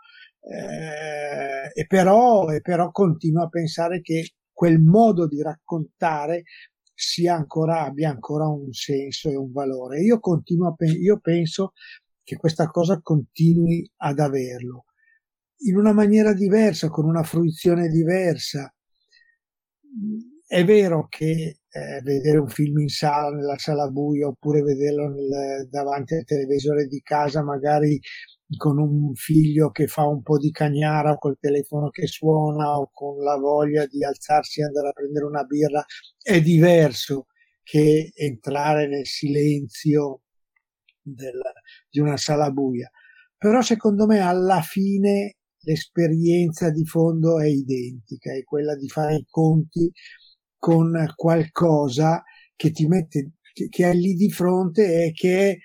eh, 0.43 1.71
e, 1.73 1.87
però, 1.87 2.49
e 2.51 2.61
però 2.61 2.91
continuo 2.91 3.45
a 3.45 3.49
pensare 3.49 4.01
che 4.01 4.33
quel 4.53 4.81
modo 4.81 5.27
di 5.27 5.41
raccontare 5.41 6.45
sia 6.95 7.35
ancora, 7.35 7.85
abbia 7.85 8.11
ancora 8.11 8.47
un 8.49 8.73
senso 8.73 9.31
e 9.31 9.37
un 9.37 9.53
valore. 9.53 10.01
Io 10.03 10.19
continuo 10.21 10.69
a, 10.69 10.75
io 10.87 11.19
penso 11.21 11.73
che 12.23 12.37
questa 12.37 12.67
cosa 12.67 13.01
continui 13.01 13.89
ad 13.99 14.19
averlo 14.19 14.85
in 15.65 15.77
una 15.77 15.93
maniera 15.93 16.33
diversa, 16.33 16.89
con 16.89 17.07
una 17.07 17.23
fruizione 17.23 17.89
diversa. 17.89 18.73
È 20.47 20.65
vero 20.65 21.07
che 21.09 21.61
eh, 21.69 22.01
vedere 22.03 22.39
un 22.39 22.49
film 22.49 22.79
in 22.81 22.89
sala, 22.89 23.31
nella 23.31 23.59
sala 23.59 23.89
buia, 23.89 24.27
oppure 24.27 24.63
vederlo 24.63 25.09
nel, 25.09 25.69
davanti 25.69 26.15
al 26.15 26.25
televisore 26.25 26.87
di 26.87 27.01
casa, 27.01 27.43
magari 27.43 27.99
con 28.57 28.79
un 28.79 29.15
figlio 29.15 29.71
che 29.71 29.87
fa 29.87 30.07
un 30.07 30.23
po' 30.23 30.39
di 30.39 30.51
cagnara 30.51 31.13
o 31.13 31.19
col 31.19 31.39
telefono 31.41 31.89
che 31.89 32.07
suona 32.07 32.79
o 32.79 32.91
con 32.93 33.23
la 33.23 33.37
voglia 33.37 33.87
di 33.87 34.05
alzarsi 34.05 34.61
e 34.61 34.65
andare 34.65 34.89
a 34.89 34.93
prendere 34.93 35.25
una 35.25 35.45
birra 35.45 35.85
è 36.21 36.41
diverso 36.43 37.29
che 37.63 38.13
entrare 38.15 38.89
nel 38.89 39.07
silenzio 39.07 40.23
del, 41.01 41.41
di 41.89 42.01
una 42.01 42.17
sala 42.17 42.51
buia. 42.51 42.91
Però 43.37 43.61
secondo 43.63 44.07
me 44.07 44.21
alla 44.21 44.61
fine 44.61 45.37
l'esperienza 45.63 46.71
di 46.71 46.85
fondo 46.85 47.41
è 47.41 47.47
identica, 47.47 48.33
è 48.33 48.43
quella 48.45 48.75
di 48.77 48.89
fare 48.89 49.17
i 49.17 49.27
conti 49.29 49.91
con 50.59 51.13
qualcosa 51.17 52.23
che 52.55 52.71
ti 52.71 52.87
mette, 52.87 53.33
che, 53.53 53.69
che 53.69 53.91
è 53.91 53.95
lì 53.95 54.15
di 54.15 54.31
fronte 54.31 55.07
e 55.07 55.13
che 55.13 55.51
è 55.51 55.59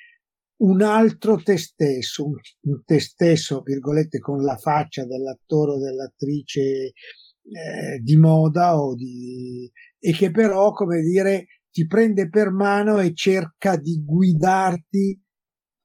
un 0.57 0.81
altro 0.81 1.37
te 1.37 1.57
stesso, 1.57 2.25
un, 2.25 2.35
un 2.61 2.83
te 2.83 2.99
stesso, 2.99 3.61
virgolette, 3.61 4.19
con 4.19 4.41
la 4.41 4.57
faccia 4.57 5.05
dell'attore 5.05 5.73
o 5.73 5.79
dell'attrice 5.79 6.61
eh, 6.61 7.99
di 8.01 8.15
moda 8.17 8.81
o 8.81 8.95
di, 8.95 9.71
e 9.99 10.11
che 10.13 10.31
però, 10.31 10.71
come 10.71 11.01
dire, 11.01 11.45
ti 11.69 11.85
prende 11.85 12.27
per 12.27 12.49
mano 12.49 12.99
e 12.99 13.13
cerca 13.13 13.77
di 13.77 14.01
guidarti 14.03 15.21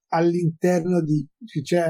all'interno 0.09 1.03
di, 1.03 1.27
cioè 1.63 1.81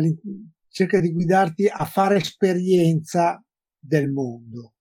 cerca 0.72 1.00
di 1.00 1.12
guidarti 1.12 1.68
a 1.68 1.84
fare 1.84 2.16
esperienza 2.16 3.40
del 3.78 4.10
mondo. 4.10 4.72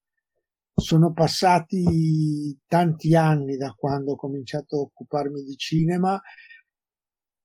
Sono 0.73 1.11
passati 1.11 2.57
tanti 2.65 3.13
anni 3.15 3.57
da 3.57 3.73
quando 3.77 4.13
ho 4.13 4.15
cominciato 4.15 4.77
a 4.77 4.81
occuparmi 4.81 5.43
di 5.43 5.55
cinema 5.57 6.19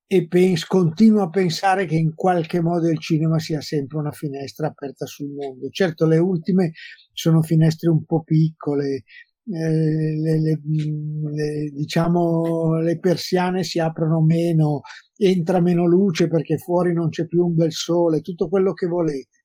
e 0.08 0.28
penso, 0.28 0.66
continuo 0.68 1.22
a 1.22 1.28
pensare 1.28 1.84
che 1.84 1.96
in 1.96 2.14
qualche 2.14 2.60
modo 2.60 2.88
il 2.88 3.00
cinema 3.00 3.40
sia 3.40 3.60
sempre 3.60 3.98
una 3.98 4.12
finestra 4.12 4.68
aperta 4.68 5.04
sul 5.04 5.32
mondo. 5.32 5.68
Certo, 5.68 6.06
le 6.06 6.18
ultime 6.18 6.72
sono 7.12 7.42
finestre 7.42 7.90
un 7.90 8.04
po' 8.04 8.22
piccole, 8.22 9.02
le, 9.48 10.40
le, 10.40 10.60
le, 10.62 11.70
diciamo 11.72 12.78
le 12.80 12.98
persiane 12.98 13.62
si 13.62 13.78
aprono 13.78 14.20
meno, 14.20 14.80
entra 15.16 15.60
meno 15.60 15.86
luce 15.86 16.28
perché 16.28 16.58
fuori 16.58 16.92
non 16.92 17.08
c'è 17.10 17.26
più 17.26 17.44
un 17.46 17.54
bel 17.54 17.72
sole, 17.72 18.20
tutto 18.20 18.48
quello 18.48 18.72
che 18.72 18.86
volete, 18.86 19.44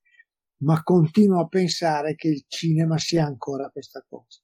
ma 0.64 0.82
continuo 0.84 1.42
a 1.42 1.48
pensare 1.48 2.16
che 2.16 2.30
il 2.30 2.44
cinema 2.48 2.98
sia 2.98 3.26
ancora 3.26 3.70
questa 3.70 4.04
cosa 4.08 4.41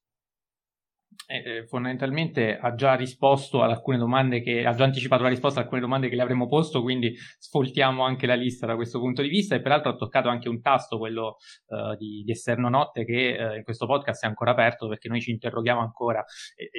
eh, 1.26 1.66
fondamentalmente 1.66 2.58
ha 2.58 2.74
già 2.76 2.96
risposto 2.96 3.62
ad 3.62 3.72
alcune 3.72 3.98
domande 3.98 4.42
che 4.42 4.66
ha 4.66 4.74
già 4.74 4.84
anticipato 4.84 5.24
la 5.24 5.30
risposta 5.30 5.60
a 5.60 5.64
alcune 5.64 5.82
domande 5.82 6.10
che 6.10 6.16
le 6.16 6.22
avremmo 6.22 6.48
posto, 6.48 6.82
quindi 6.82 7.16
sfoltiamo 7.40 8.04
anche 8.04 8.28
la 8.28 8.36
lista 8.36 8.66
da 8.66 8.76
questo 8.76 9.00
punto 9.00 9.22
di 9.22 9.30
vista 9.30 9.56
e 9.56 9.62
peraltro 9.62 9.92
ha 9.92 9.96
toccato 9.96 10.30
anche 10.30 10.50
un 10.50 10.62
tasto, 10.62 10.98
quello 10.98 11.38
uh, 11.68 11.96
di, 11.98 12.24
di, 12.24 12.32
Esterno 12.32 12.70
Notte, 12.70 13.06
che 13.06 13.38
uh, 13.38 13.56
in 13.56 13.64
questo 13.64 13.86
podcast 13.86 14.24
è 14.24 14.28
ancora 14.28 14.52
aperto 14.52 14.88
perché 14.88 15.10
noi 15.10 15.22
ci 15.22 15.32
interroghiamo 15.32 15.82
ancora. 15.82 16.24
E, 16.56 16.66
e, 16.66 16.70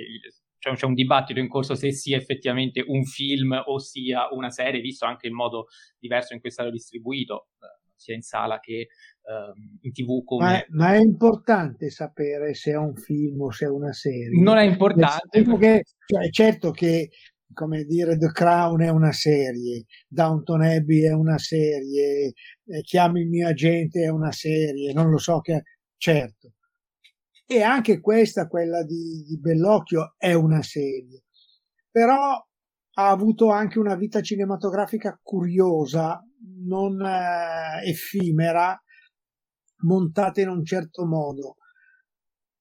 c'è, 0.59 0.73
c'è 0.75 0.87
un 0.87 0.95
dibattito 0.95 1.39
in 1.39 1.49
corso 1.49 1.75
se 1.75 1.93
sia 1.93 2.17
effettivamente 2.17 2.83
un 2.87 3.05
film 3.05 3.61
o 3.65 3.79
sia 3.79 4.29
una 4.33 4.51
serie, 4.51 4.81
visto 4.81 5.05
anche 5.05 5.27
il 5.27 5.33
modo 5.33 5.67
diverso 5.99 6.35
in 6.35 6.41
cui 6.41 6.49
è 6.49 6.53
stato 6.53 6.71
distribuito 6.71 7.49
sia 7.99 8.15
in 8.15 8.23
sala 8.23 8.61
che 8.61 8.89
uh, 9.23 9.53
in 9.81 9.93
tv. 9.93 10.25
Come... 10.25 10.45
Ma, 10.45 10.57
è, 10.57 10.67
ma, 10.71 10.95
è, 10.95 10.99
importante 10.99 11.91
sapere 11.91 12.55
se 12.55 12.71
è 12.71 12.77
un 12.77 12.95
film 12.95 13.43
o 13.43 13.51
se 13.51 13.67
è 13.67 13.69
una 13.69 13.93
serie. 13.93 14.41
Non 14.41 14.57
è 14.57 14.65
importante. 14.65 15.43
Che, 15.43 15.85
cioè, 16.07 16.31
certo 16.31 16.71
che 16.71 17.11
come 17.53 17.85
dire 17.85 18.17
The 18.17 18.31
Crown 18.31 18.83
è 18.83 18.89
una 18.89 19.11
serie, 19.11 19.85
Downton 20.07 20.63
Abbey 20.63 21.03
è 21.03 21.13
una 21.13 21.39
serie, 21.39 22.35
eh, 22.67 22.81
Chiami 22.83 23.23
il 23.23 23.29
mio 23.29 23.49
agente 23.49 24.05
è 24.05 24.09
una 24.09 24.31
serie, 24.31 24.93
non 24.93 25.11
lo 25.11 25.19
so 25.19 25.41
che 25.41 25.63
certo. 25.97 26.53
E 27.47 27.63
anche 27.63 28.01
questa, 28.01 28.47
quella 28.47 28.85
di, 28.85 29.25
di 29.27 29.41
Bellocchio, 29.41 30.15
è 30.19 30.35
una 30.35 30.63
serie. 30.63 31.25
Però 31.91 32.48
ha 32.99 33.11
avuto 33.11 33.51
anche 33.51 33.79
una 33.79 33.95
vita 33.95 34.21
cinematografica 34.21 35.19
curiosa, 35.23 36.21
non 36.67 37.01
eh, 37.01 37.89
effimera, 37.89 38.77
montata 39.85 40.41
in 40.41 40.49
un 40.49 40.65
certo 40.65 41.07
modo. 41.07 41.57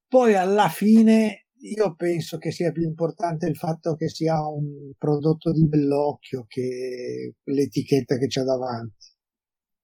Poi 0.07 0.35
alla 0.35 0.69
fine 0.69 1.47
io 1.59 1.95
penso 1.95 2.37
che 2.37 2.51
sia 2.51 2.71
più 2.71 2.83
importante 2.83 3.47
il 3.47 3.55
fatto 3.55 3.95
che 3.95 4.09
sia 4.09 4.35
un 4.47 4.91
prodotto 4.95 5.51
di 5.51 5.67
bell'occhio 5.67 6.45
che 6.47 7.33
l'etichetta 7.43 8.17
che 8.19 8.27
c'è 8.27 8.43
davanti. 8.43 9.15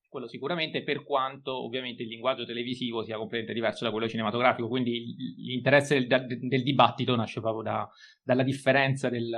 Quello 0.07 0.27
sicuramente, 0.27 0.83
per 0.83 1.03
quanto 1.03 1.65
ovviamente 1.65 2.03
il 2.03 2.09
linguaggio 2.09 2.45
televisivo 2.45 3.03
sia 3.03 3.17
completamente 3.17 3.59
diverso 3.59 3.83
da 3.83 3.89
quello 3.89 4.07
cinematografico, 4.07 4.67
quindi 4.67 5.15
l'interesse 5.37 6.05
del, 6.05 6.27
del 6.27 6.61
dibattito 6.61 7.15
nasce 7.15 7.41
proprio 7.41 7.63
da, 7.63 7.89
dalla 8.21 8.43
differenza 8.43 9.09
del, 9.09 9.35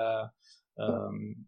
Um, 0.78 1.46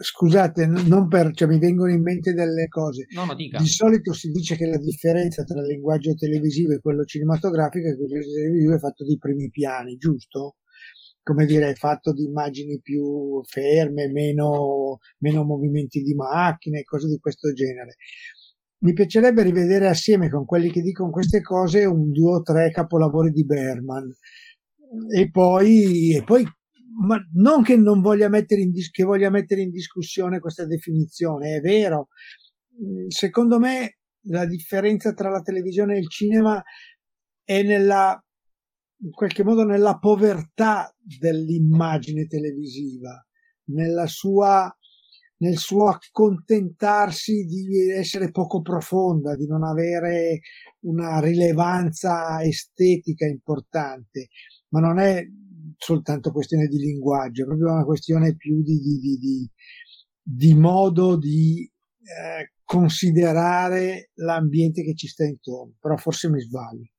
Scusate, 0.00 0.66
non 0.66 1.08
per, 1.08 1.32
cioè, 1.32 1.48
mi 1.48 1.58
vengono 1.58 1.90
in 1.90 2.02
mente 2.02 2.34
delle 2.34 2.68
cose. 2.68 3.06
No, 3.14 3.24
no, 3.24 3.34
Di 3.34 3.66
solito 3.66 4.12
si 4.12 4.30
dice 4.30 4.56
che 4.56 4.66
la 4.66 4.76
differenza 4.76 5.42
tra 5.44 5.60
il 5.60 5.66
linguaggio 5.66 6.12
televisivo 6.14 6.74
e 6.74 6.80
quello 6.80 7.04
cinematografico 7.04 7.88
è 7.88 7.96
che 7.96 8.02
il 8.02 8.08
linguaggio 8.08 8.34
televisivo 8.34 8.74
è 8.74 8.78
fatto 8.78 9.04
di 9.04 9.16
primi 9.16 9.48
piani, 9.48 9.96
giusto? 9.96 10.56
Come 11.22 11.46
dire, 11.46 11.70
è 11.70 11.74
fatto 11.74 12.12
di 12.12 12.24
immagini 12.24 12.78
più 12.80 13.42
ferme, 13.44 14.10
meno, 14.10 14.98
meno 15.18 15.44
movimenti 15.44 16.02
di 16.02 16.14
macchine, 16.14 16.84
cose 16.84 17.08
di 17.08 17.18
questo 17.18 17.52
genere. 17.52 17.96
Mi 18.80 18.92
piacerebbe 18.92 19.42
rivedere 19.42 19.88
assieme 19.88 20.28
con 20.28 20.44
quelli 20.44 20.70
che 20.70 20.82
dicono 20.82 21.10
queste 21.10 21.40
cose 21.40 21.84
un 21.84 22.12
due 22.12 22.36
o 22.36 22.42
tre 22.42 22.70
capolavori 22.70 23.30
di 23.30 23.44
Berman. 23.44 24.14
E 25.14 25.30
poi, 25.30 26.14
e 26.14 26.22
poi 26.22 26.46
ma 27.06 27.18
non 27.34 27.62
che 27.62 27.76
non 27.76 28.00
voglia 28.00 28.28
mettere 28.28 28.62
in, 28.62 28.70
dis- 28.70 28.90
che 28.90 29.04
voglia 29.04 29.30
mettere 29.30 29.62
in 29.62 29.70
discussione 29.70 30.40
questa 30.40 30.66
definizione, 30.66 31.56
è 31.56 31.60
vero. 31.60 32.08
Mm, 32.82 33.08
secondo 33.08 33.58
me 33.58 33.98
la 34.28 34.46
differenza 34.46 35.12
tra 35.12 35.30
la 35.30 35.40
televisione 35.40 35.94
e 35.94 35.98
il 35.98 36.08
cinema 36.08 36.62
è 37.44 37.62
nella, 37.62 38.20
in 39.02 39.10
qualche 39.10 39.44
modo 39.44 39.64
nella 39.64 39.98
povertà 39.98 40.92
dell'immagine 40.98 42.26
televisiva, 42.26 43.24
nella 43.70 44.06
sua, 44.06 44.70
nel 45.38 45.56
suo 45.56 45.88
accontentarsi 45.88 47.44
di 47.44 47.90
essere 47.90 48.30
poco 48.30 48.60
profonda, 48.60 49.36
di 49.36 49.46
non 49.46 49.62
avere 49.62 50.40
una 50.80 51.20
rilevanza 51.20 52.42
estetica 52.42 53.24
importante, 53.24 54.28
ma 54.70 54.80
non 54.80 54.98
è 54.98 55.24
soltanto 55.76 56.32
questione 56.32 56.66
di 56.66 56.78
linguaggio, 56.78 57.42
è 57.42 57.46
proprio 57.46 57.72
una 57.72 57.84
questione 57.84 58.36
più 58.36 58.62
di, 58.62 58.78
di, 58.78 58.98
di, 58.98 59.16
di, 59.16 59.50
di 60.22 60.54
modo 60.54 61.16
di 61.16 61.70
eh, 62.00 62.52
considerare 62.64 64.10
l'ambiente 64.14 64.82
che 64.82 64.94
ci 64.94 65.06
sta 65.06 65.24
intorno, 65.24 65.74
però 65.80 65.96
forse 65.96 66.28
mi 66.30 66.40
sbaglio. 66.40 66.90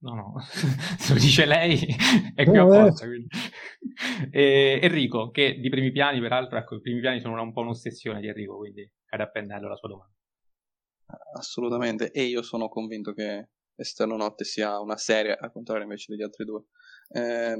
No, 0.00 0.14
no, 0.14 0.34
se 0.98 1.12
lo 1.12 1.18
dice 1.18 1.44
lei 1.44 1.76
è 2.34 2.44
qui 2.44 2.58
oh, 2.58 2.72
apposta. 2.72 3.06
Enrico, 4.30 5.30
che 5.30 5.58
di 5.58 5.68
primi 5.68 5.90
piani, 5.90 6.20
peraltro, 6.20 6.56
ecco, 6.58 6.76
i 6.76 6.80
primi 6.80 7.00
piani 7.00 7.20
sono 7.20 7.40
un 7.42 7.52
po' 7.52 7.62
un'ossessione 7.62 8.20
di 8.20 8.28
Enrico, 8.28 8.58
quindi 8.58 8.88
cade 9.04 9.22
a 9.24 9.30
pennello 9.30 9.68
la 9.68 9.76
sua 9.76 9.88
domanda. 9.88 10.14
Assolutamente, 11.36 12.10
e 12.12 12.24
io 12.24 12.42
sono 12.42 12.68
convinto 12.68 13.12
che 13.12 13.48
Esterno 13.74 14.16
Notte 14.16 14.44
sia 14.44 14.78
una 14.80 14.96
serie, 14.96 15.34
al 15.34 15.52
contrario 15.52 15.84
invece 15.84 16.12
degli 16.12 16.22
altri 16.22 16.44
due. 16.44 16.64
Eh, 17.10 17.56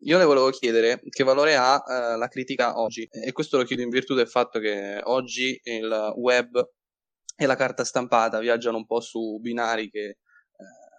io 0.00 0.18
le 0.18 0.24
volevo 0.24 0.50
chiedere 0.50 1.02
che 1.10 1.24
valore 1.24 1.54
ha 1.56 1.82
eh, 1.86 2.16
la 2.16 2.28
critica 2.28 2.78
oggi, 2.80 3.06
e 3.10 3.32
questo 3.32 3.58
lo 3.58 3.64
chiedo 3.64 3.82
in 3.82 3.90
virtù 3.90 4.14
del 4.14 4.28
fatto 4.28 4.58
che 4.58 5.00
oggi 5.04 5.60
il 5.64 6.12
web 6.16 6.70
e 7.36 7.46
la 7.46 7.56
carta 7.56 7.84
stampata 7.84 8.38
viaggiano 8.38 8.78
un 8.78 8.86
po' 8.86 9.00
su 9.00 9.38
binari 9.40 9.90
che 9.90 10.18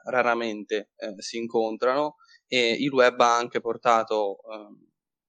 raramente 0.08 0.92
eh, 0.98 1.14
si 1.18 1.38
incontrano. 1.38 2.16
E 2.48 2.72
il 2.72 2.92
web 2.92 3.20
ha 3.20 3.36
anche 3.38 3.60
portato, 3.60 4.38
eh, 4.40 4.88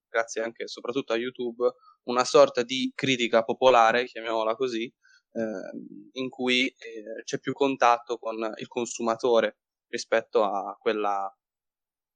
grazie 0.09 0.43
anche 0.43 0.65
e 0.65 0.69
soprattutto 0.69 1.13
a 1.13 1.17
YouTube, 1.17 1.69
una 2.05 2.25
sorta 2.25 2.63
di 2.63 2.93
critica 2.95 3.43
popolare, 3.43 4.05
chiamiamola 4.05 4.55
così, 4.55 4.85
eh, 4.85 5.71
in 6.13 6.29
cui 6.29 6.67
eh, 6.67 7.23
c'è 7.25 7.39
più 7.41 7.53
contatto 7.53 8.19
con 8.19 8.37
il 8.57 8.69
consumatore 8.69 9.59
rispetto 9.89 10.45
a 10.45 10.77
quella 10.79 11.33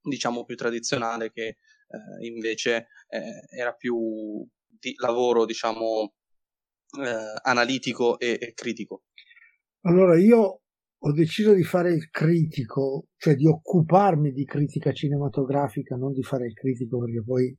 diciamo 0.02 0.44
più 0.44 0.56
tradizionale 0.56 1.30
che 1.30 1.47
eh, 1.47 2.26
invece 2.26 2.88
eh, 3.09 3.47
era 3.56 3.73
più 3.73 4.47
di 4.66 4.94
lavoro 4.97 5.44
diciamo 5.44 6.14
analitico 7.42 8.18
e, 8.18 8.37
e 8.38 8.52
critico. 8.52 9.04
Allora 9.87 10.18
io 10.18 10.62
ho 11.04 11.12
deciso 11.12 11.54
di 11.54 11.64
fare 11.64 11.92
il 11.92 12.11
critico, 12.11 13.09
cioè 13.16 13.35
di 13.35 13.47
occuparmi 13.47 14.30
di 14.30 14.44
critica 14.44 14.92
cinematografica, 14.92 15.97
non 15.97 16.12
di 16.12 16.23
fare 16.23 16.47
il 16.47 16.52
critico 16.52 16.99
perché 16.99 17.23
poi 17.25 17.56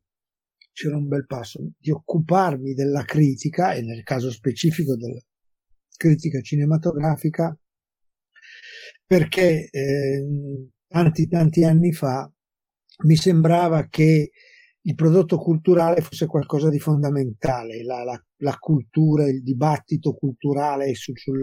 c'era 0.71 0.97
un 0.97 1.07
bel 1.07 1.25
passo, 1.25 1.59
di 1.77 1.91
occuparmi 1.91 2.73
della 2.73 3.03
critica 3.03 3.73
e 3.73 3.81
nel 3.81 4.03
caso 4.03 4.31
specifico 4.31 4.95
della 4.95 5.19
critica 5.97 6.41
cinematografica 6.41 7.57
perché 9.05 9.69
eh, 9.69 10.25
tanti 10.93 11.27
tanti 11.27 11.63
anni 11.63 11.91
fa 11.91 12.31
mi 13.05 13.15
sembrava 13.15 13.88
che 13.88 14.29
il 14.81 14.93
prodotto 14.93 15.38
culturale 15.38 16.01
fosse 16.01 16.27
qualcosa 16.27 16.69
di 16.69 16.77
fondamentale, 16.77 17.83
la, 17.83 18.03
la, 18.03 18.23
la 18.38 18.57
cultura, 18.59 19.27
il 19.27 19.41
dibattito 19.41 20.13
culturale 20.13 20.93
sul, 20.93 21.17
sul, 21.17 21.41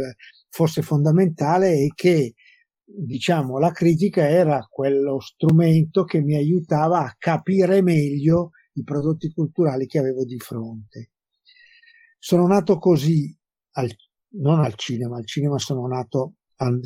fosse 0.49 0.83
fondamentale 0.83 1.73
e 1.73 1.90
che 1.92 2.35
diciamo 2.85 3.59
la 3.59 3.73
critica 3.73 4.28
era 4.28 4.64
quello 4.71 5.19
strumento 5.19 6.04
che 6.04 6.21
mi 6.21 6.37
aiutava 6.37 7.00
a 7.00 7.14
capire 7.19 7.83
meglio 7.83 8.50
i 8.75 8.85
prodotti 8.85 9.33
culturali 9.33 9.87
che 9.87 9.99
avevo 9.99 10.25
di 10.25 10.38
fronte. 10.38 11.11
Sono 12.19 12.47
nato 12.47 12.78
così, 12.78 13.37
al, 13.73 13.90
non 14.35 14.61
al 14.61 14.75
cinema, 14.77 15.16
al 15.16 15.27
cinema 15.27 15.59
sono 15.59 15.88
nato 15.88 16.35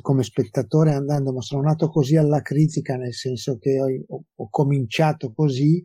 come 0.01 0.23
spettatore 0.23 0.93
andando, 0.93 1.33
ma 1.33 1.41
sono 1.41 1.63
nato 1.63 1.89
così 1.89 2.17
alla 2.17 2.41
critica, 2.41 2.97
nel 2.97 3.15
senso 3.15 3.59
che 3.59 3.81
ho, 3.81 4.25
ho 4.35 4.49
cominciato 4.49 5.33
così 5.33 5.83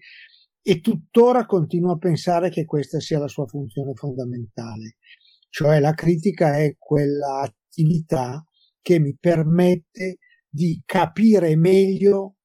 e 0.62 0.80
tuttora 0.82 1.45
continuo 1.45 1.93
a 1.93 1.97
pensare 1.97 2.49
che 2.49 2.65
questa 2.65 2.99
sia 2.99 3.17
la 3.17 3.28
sua 3.28 3.47
funzione 3.47 3.93
fondamentale. 3.95 4.97
Cioè 5.49 5.80
la 5.80 5.93
critica 5.93 6.58
è 6.58 6.75
quella 6.78 7.41
attività 7.41 8.43
che 8.82 8.99
mi 8.99 9.17
permette 9.19 10.17
di 10.47 10.82
capire 10.86 11.56
meglio 11.56 12.36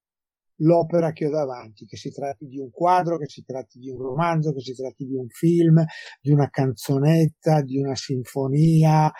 l'opera 0.59 1.13
che 1.13 1.27
ho 1.27 1.31
davanti, 1.31 1.85
che 1.85 1.97
si 1.97 2.11
tratti 2.11 2.47
di 2.47 2.59
un 2.59 2.71
quadro, 2.71 3.19
che 3.19 3.29
si 3.29 3.45
tratti 3.45 3.79
di 3.79 3.91
un 3.91 3.99
romanzo, 3.99 4.53
che 4.53 4.61
si 4.61 4.75
tratti 4.75 5.05
di 5.05 5.15
un 5.15 5.29
film, 5.29 5.85
di 6.21 6.31
una 6.31 6.49
canzonetta, 6.49 7.63
di 7.63 7.79
una 7.79 7.95
sinfonia, 7.95 9.11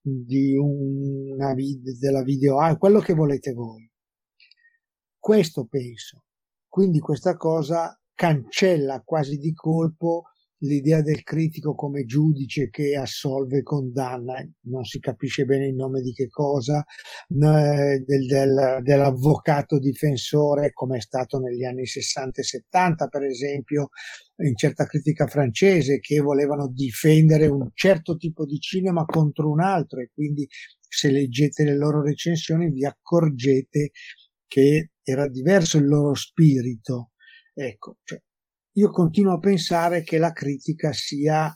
di 0.00 0.56
una 0.56 1.54
vid- 1.54 1.98
della 1.98 2.22
video, 2.22 2.58
ah, 2.58 2.76
quello 2.76 3.00
che 3.00 3.14
volete 3.14 3.52
voi. 3.52 3.88
Questo 5.18 5.66
penso. 5.66 6.24
Quindi 6.68 6.98
questa 7.00 7.36
cosa 7.36 7.98
cancella 8.14 9.02
quasi 9.02 9.36
di 9.38 9.52
colpo 9.52 10.29
l'idea 10.60 11.02
del 11.02 11.22
critico 11.22 11.74
come 11.74 12.04
giudice 12.04 12.68
che 12.70 12.96
assolve 12.96 13.58
e 13.58 13.62
condanna, 13.62 14.34
non 14.62 14.84
si 14.84 14.98
capisce 14.98 15.44
bene 15.44 15.66
il 15.66 15.74
nome 15.74 16.00
di 16.00 16.12
che 16.12 16.28
cosa, 16.28 16.84
del, 17.26 18.04
del, 18.04 18.78
dell'avvocato 18.82 19.78
difensore 19.78 20.72
come 20.72 20.98
è 20.98 21.00
stato 21.00 21.38
negli 21.38 21.64
anni 21.64 21.86
60 21.86 22.40
e 22.40 22.44
70 22.44 23.08
per 23.08 23.22
esempio 23.24 23.88
in 24.36 24.56
certa 24.56 24.86
critica 24.86 25.26
francese 25.26 26.00
che 26.00 26.18
volevano 26.18 26.68
difendere 26.68 27.46
un 27.46 27.70
certo 27.74 28.16
tipo 28.16 28.44
di 28.44 28.58
cinema 28.58 29.04
contro 29.04 29.50
un 29.50 29.60
altro 29.60 30.00
e 30.00 30.10
quindi 30.12 30.46
se 30.90 31.10
leggete 31.10 31.64
le 31.64 31.76
loro 31.76 32.02
recensioni 32.02 32.70
vi 32.70 32.84
accorgete 32.84 33.90
che 34.46 34.90
era 35.02 35.28
diverso 35.28 35.78
il 35.78 35.86
loro 35.86 36.14
spirito. 36.14 37.10
Ecco, 37.54 37.98
cioè, 38.02 38.20
io 38.72 38.90
continuo 38.90 39.34
a 39.34 39.38
pensare 39.38 40.02
che 40.02 40.18
la 40.18 40.32
critica 40.32 40.92
sia 40.92 41.52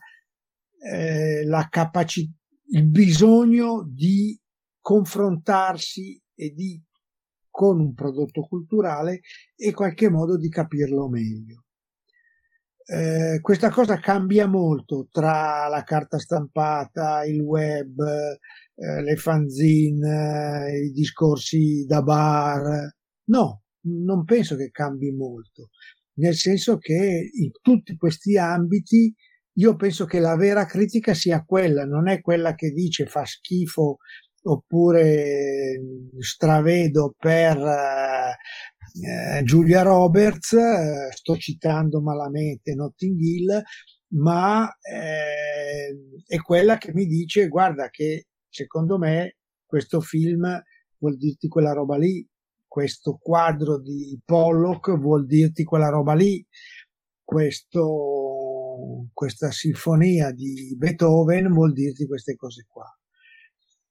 eh, 0.78 1.44
la 1.44 1.68
capacità, 1.70 2.32
il 2.72 2.86
bisogno 2.88 3.84
di 3.86 4.38
confrontarsi 4.80 6.20
e 6.34 6.50
di 6.50 6.82
con 7.50 7.78
un 7.78 7.94
prodotto 7.94 8.42
culturale 8.42 9.20
e 9.54 9.68
in 9.68 9.74
qualche 9.74 10.10
modo 10.10 10.36
di 10.36 10.48
capirlo 10.48 11.08
meglio. 11.08 11.66
Eh, 12.86 13.38
questa 13.40 13.70
cosa 13.70 13.98
cambia 13.98 14.46
molto 14.46 15.06
tra 15.10 15.68
la 15.68 15.84
carta 15.84 16.18
stampata, 16.18 17.24
il 17.24 17.40
web, 17.40 17.96
eh, 18.74 19.02
le 19.02 19.16
fanzine, 19.16 20.66
eh, 20.66 20.84
i 20.86 20.90
discorsi 20.90 21.84
da 21.86 22.02
bar. 22.02 22.92
No, 23.26 23.62
non 23.82 24.24
penso 24.24 24.56
che 24.56 24.70
cambi 24.70 25.12
molto, 25.12 25.70
nel 26.14 26.34
senso 26.34 26.78
che 26.78 27.30
in 27.32 27.50
tutti 27.60 27.96
questi 27.96 28.36
ambiti 28.36 29.14
io 29.56 29.76
penso 29.76 30.04
che 30.04 30.18
la 30.18 30.36
vera 30.36 30.64
critica 30.66 31.14
sia 31.14 31.44
quella, 31.44 31.84
non 31.84 32.08
è 32.08 32.20
quella 32.20 32.54
che 32.54 32.70
dice 32.70 33.06
fa 33.06 33.24
schifo 33.24 33.98
oppure 34.46 35.80
stravedo 36.18 37.14
per 37.16 37.56
eh, 37.56 39.42
Giulia 39.44 39.82
Roberts, 39.82 40.52
eh, 40.52 41.08
sto 41.10 41.36
citando 41.36 42.00
malamente 42.00 42.74
Notting 42.74 43.18
Hill, 43.18 43.62
ma 44.14 44.68
eh, 44.80 45.96
è 46.26 46.36
quella 46.38 46.76
che 46.76 46.92
mi 46.92 47.06
dice 47.06 47.48
guarda 47.48 47.88
che 47.90 48.26
secondo 48.48 48.98
me 48.98 49.36
questo 49.64 50.00
film 50.00 50.62
vuol 50.98 51.16
dirti 51.16 51.48
quella 51.48 51.72
roba 51.72 51.96
lì, 51.96 52.26
questo 52.74 53.20
quadro 53.22 53.80
di 53.80 54.20
Pollock 54.24 54.98
vuol 54.98 55.26
dirti 55.26 55.62
quella 55.62 55.90
roba 55.90 56.12
lì, 56.14 56.44
questo, 57.22 59.06
questa 59.12 59.52
sinfonia 59.52 60.32
di 60.32 60.74
Beethoven 60.76 61.52
vuol 61.52 61.72
dirti 61.72 62.04
queste 62.04 62.34
cose 62.34 62.66
qua. 62.68 62.92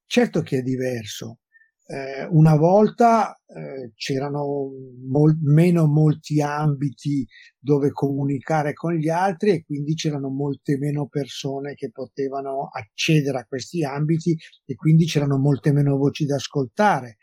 Certo 0.06 0.41
che 0.41 0.58
è 0.58 0.62
diverso. 0.63 1.39
Eh, 1.86 2.26
una 2.32 2.58
volta 2.58 3.34
eh, 3.46 3.93
c'erano 3.96 4.72
mol- 5.08 5.39
meno 5.41 5.86
molti 5.88 6.41
ambiti 6.41 7.26
dove 7.58 7.89
comunicare 7.89 8.74
con 8.74 8.96
gli 8.96 9.08
altri 9.08 9.52
e 9.52 9.63
quindi 9.63 9.93
c'erano 9.93 10.28
molte 10.28 10.78
meno 10.78 11.08
persone 11.08 11.74
che 11.76 11.89
potevano 11.89 12.67
accedere 12.69 13.38
a 13.38 13.46
questi 13.46 13.86
ambiti 13.86 14.38
e 14.65 14.76
quindi 14.76 15.06
c'erano 15.06 15.38
molte 15.38 15.72
meno 15.72 15.96
voci 15.96 16.26
da 16.26 16.36
ascoltare 16.36 17.17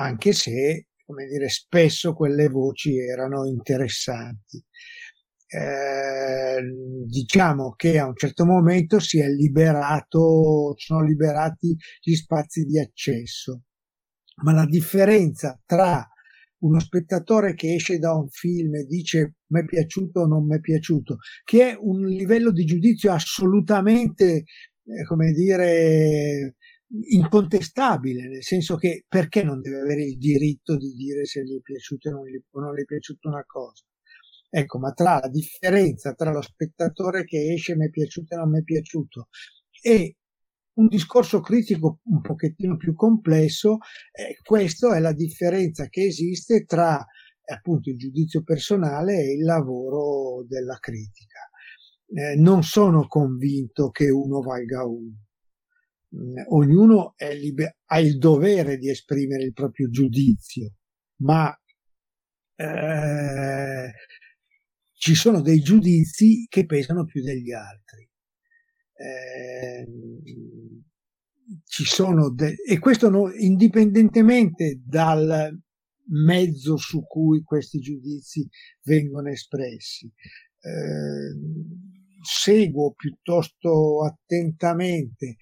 anche 0.00 0.32
se, 0.32 0.87
come 1.08 1.26
dire, 1.26 1.48
spesso 1.48 2.12
quelle 2.12 2.48
voci 2.48 2.98
erano 2.98 3.46
interessanti. 3.46 4.62
eh, 5.50 6.60
diciamo 7.06 7.72
che 7.74 7.98
a 7.98 8.06
un 8.06 8.14
certo 8.14 8.44
momento 8.44 8.98
si 9.00 9.18
è 9.18 9.28
liberato, 9.28 10.74
sono 10.76 11.02
liberati 11.02 11.74
gli 12.02 12.14
spazi 12.14 12.64
di 12.64 12.78
accesso. 12.78 13.62
Ma 14.42 14.52
la 14.52 14.66
differenza 14.66 15.58
tra 15.64 16.06
uno 16.60 16.78
spettatore 16.80 17.54
che 17.54 17.74
esce 17.74 17.98
da 17.98 18.12
un 18.14 18.28
film 18.28 18.74
e 18.74 18.84
dice 18.84 19.36
mi 19.48 19.60
è 19.60 19.64
piaciuto 19.64 20.20
o 20.20 20.26
non 20.26 20.46
mi 20.46 20.56
è 20.56 20.60
piaciuto, 20.60 21.16
che 21.44 21.70
è 21.70 21.76
un 21.80 22.04
livello 22.04 22.50
di 22.52 22.64
giudizio 22.64 23.12
assolutamente, 23.12 24.44
eh, 24.84 25.04
come 25.06 25.32
dire, 25.32 26.56
incontestabile, 27.10 28.28
nel 28.28 28.42
senso 28.42 28.76
che 28.76 29.04
perché 29.08 29.42
non 29.42 29.60
deve 29.60 29.80
avere 29.80 30.04
il 30.04 30.18
diritto 30.18 30.76
di 30.76 30.92
dire 30.94 31.24
se 31.24 31.42
gli 31.44 31.56
è 31.56 31.60
gli, 31.60 32.40
o 32.50 32.60
non 32.60 32.74
gli 32.74 32.80
è 32.80 32.84
piaciuta 32.84 33.28
una 33.28 33.44
cosa. 33.46 33.84
Ecco, 34.50 34.78
ma 34.78 34.92
tra 34.92 35.18
la 35.20 35.28
differenza 35.28 36.14
tra 36.14 36.32
lo 36.32 36.40
spettatore 36.40 37.24
che 37.24 37.52
esce 37.52 37.76
mi 37.76 37.86
è 37.86 37.90
piaciuto 37.90 38.34
e 38.34 38.38
non 38.38 38.50
mi 38.50 38.60
è 38.60 38.62
piaciuto 38.62 39.28
e 39.82 40.16
un 40.78 40.86
discorso 40.86 41.40
critico 41.40 42.00
un 42.04 42.20
pochettino 42.20 42.76
più 42.76 42.94
complesso, 42.94 43.78
eh, 44.12 44.36
questa 44.42 44.96
è 44.96 45.00
la 45.00 45.12
differenza 45.12 45.88
che 45.88 46.04
esiste 46.04 46.64
tra 46.64 47.04
appunto 47.50 47.90
il 47.90 47.96
giudizio 47.96 48.42
personale 48.42 49.16
e 49.16 49.32
il 49.34 49.44
lavoro 49.44 50.44
della 50.46 50.76
critica. 50.78 51.50
Eh, 52.06 52.36
non 52.36 52.62
sono 52.62 53.06
convinto 53.06 53.90
che 53.90 54.08
uno 54.10 54.40
valga 54.40 54.84
uno. 54.86 55.27
Mm, 56.16 56.36
ognuno 56.48 57.14
liber- 57.18 57.76
ha 57.86 57.98
il 58.00 58.16
dovere 58.18 58.78
di 58.78 58.88
esprimere 58.88 59.44
il 59.44 59.52
proprio 59.52 59.90
giudizio, 59.90 60.72
ma 61.22 61.54
eh, 62.56 63.92
ci 64.94 65.14
sono 65.14 65.40
dei 65.42 65.60
giudizi 65.60 66.46
che 66.48 66.64
pesano 66.66 67.04
più 67.04 67.22
degli 67.22 67.52
altri. 67.52 68.08
Eh, 68.94 69.86
ci 71.64 71.84
sono 71.84 72.30
de- 72.30 72.56
e 72.66 72.78
questo 72.78 73.10
no, 73.10 73.32
indipendentemente 73.32 74.80
dal 74.84 75.56
mezzo 76.10 76.76
su 76.76 77.04
cui 77.06 77.42
questi 77.42 77.78
giudizi 77.80 78.48
vengono 78.82 79.28
espressi. 79.28 80.10
Eh, 80.60 81.34
seguo 82.22 82.92
piuttosto 82.94 84.04
attentamente 84.04 85.36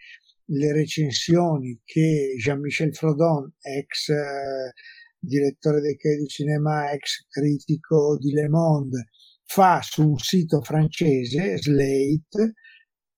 le 0.47 0.73
recensioni 0.73 1.81
che 1.85 2.35
Jean-Michel 2.39 2.95
Frodon, 2.95 3.53
ex 3.61 4.09
eh, 4.09 4.73
direttore 5.19 5.81
dei 5.81 5.97
Credi 5.97 6.27
Cinema, 6.27 6.91
ex 6.93 7.27
critico 7.29 8.17
di 8.19 8.33
Le 8.33 8.49
Monde, 8.49 9.09
fa 9.45 9.81
su 9.83 10.09
un 10.09 10.19
sito 10.19 10.61
francese, 10.61 11.57
Slate, 11.59 12.55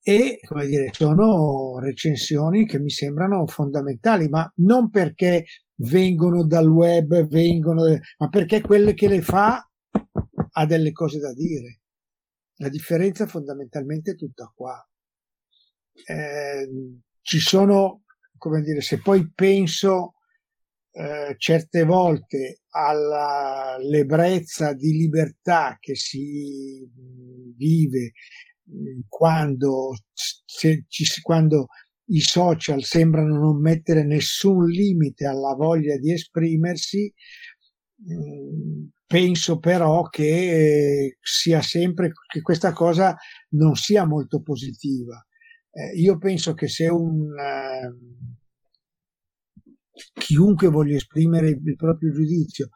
e 0.01 0.39
come 0.47 0.67
dire, 0.67 0.91
sono 0.93 1.79
recensioni 1.81 2.67
che 2.67 2.79
mi 2.79 2.91
sembrano 2.91 3.47
fondamentali, 3.47 4.29
ma 4.29 4.51
non 4.57 4.89
perché 4.89 5.45
vengono 5.81 6.47
dal 6.47 6.67
web, 6.67 7.27
vengono, 7.29 7.83
ma 8.19 8.29
perché 8.31 8.63
quelle 8.63 8.95
che 8.95 9.09
le 9.09 9.21
fa 9.21 9.63
ha 10.51 10.67
delle 10.67 10.93
cose 10.93 11.19
da 11.19 11.33
dire. 11.35 11.81
La 12.57 12.69
differenza 12.69 13.27
fondamentalmente 13.27 14.13
è 14.13 14.17
tutta 14.17 14.51
qua. 14.55 14.83
Eh, 16.07 16.69
ci 17.29 17.41
sono, 17.41 18.05
come 18.39 18.63
dire, 18.63 18.81
se 18.81 19.03
poi 19.03 19.31
penso 19.35 20.15
eh, 20.93 21.35
certe 21.37 21.85
volte 21.85 22.63
all'ebbrezza 22.71 24.73
di 24.73 24.93
libertà 24.93 25.77
che 25.79 25.95
si 25.95 26.89
vive 27.55 28.13
quando, 29.11 29.95
se, 30.15 30.87
ci, 30.89 31.05
quando 31.21 31.67
i 32.07 32.21
social 32.21 32.83
sembrano 32.83 33.37
non 33.37 33.61
mettere 33.61 34.07
nessun 34.07 34.65
limite 34.65 35.27
alla 35.27 35.53
voglia 35.53 35.99
di 35.99 36.11
esprimersi, 36.11 37.13
penso 39.07 39.59
però 39.59 40.09
che 40.09 41.19
sia 41.21 41.61
sempre 41.61 42.13
che 42.27 42.41
questa 42.41 42.73
cosa 42.73 43.15
non 43.51 43.77
sia 43.77 44.07
molto 44.07 44.41
positiva. 44.41 45.23
Eh, 45.79 45.97
io 45.97 46.19
penso 46.19 46.55
che 46.55 46.67
se 46.67 46.89
un 46.89 47.33
eh, 47.39 47.95
chiunque 50.13 50.69
voglia 50.69 50.97
esprimere 50.97 51.51
il 51.51 51.77
proprio 51.77 52.11
giudizio 52.11 52.71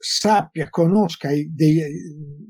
sappia, 0.00 0.68
conosca 0.70 1.30
dei, 1.30 1.82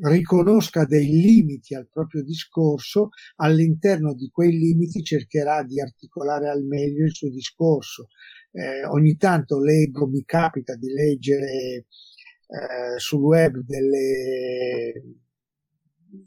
riconosca 0.03 0.85
dei 0.85 1.07
limiti 1.07 1.74
al 1.74 1.88
proprio 1.90 2.22
discorso, 2.22 3.09
all'interno 3.37 4.14
di 4.14 4.29
quei 4.31 4.53
limiti 4.53 5.03
cercherà 5.03 5.62
di 5.62 5.81
articolare 5.81 6.51
al 6.51 6.64
meglio 6.64 7.07
il 7.07 7.14
suo 7.14 7.31
discorso. 7.31 8.09
Eh, 8.53 8.85
ogni 8.85 9.16
tanto 9.16 9.59
leggo, 9.59 10.07
mi 10.07 10.22
capita 10.27 10.74
di 10.77 10.88
leggere 10.88 11.87
eh, 12.46 12.98
sul 12.98 13.22
web 13.22 13.57
delle, 13.61 14.92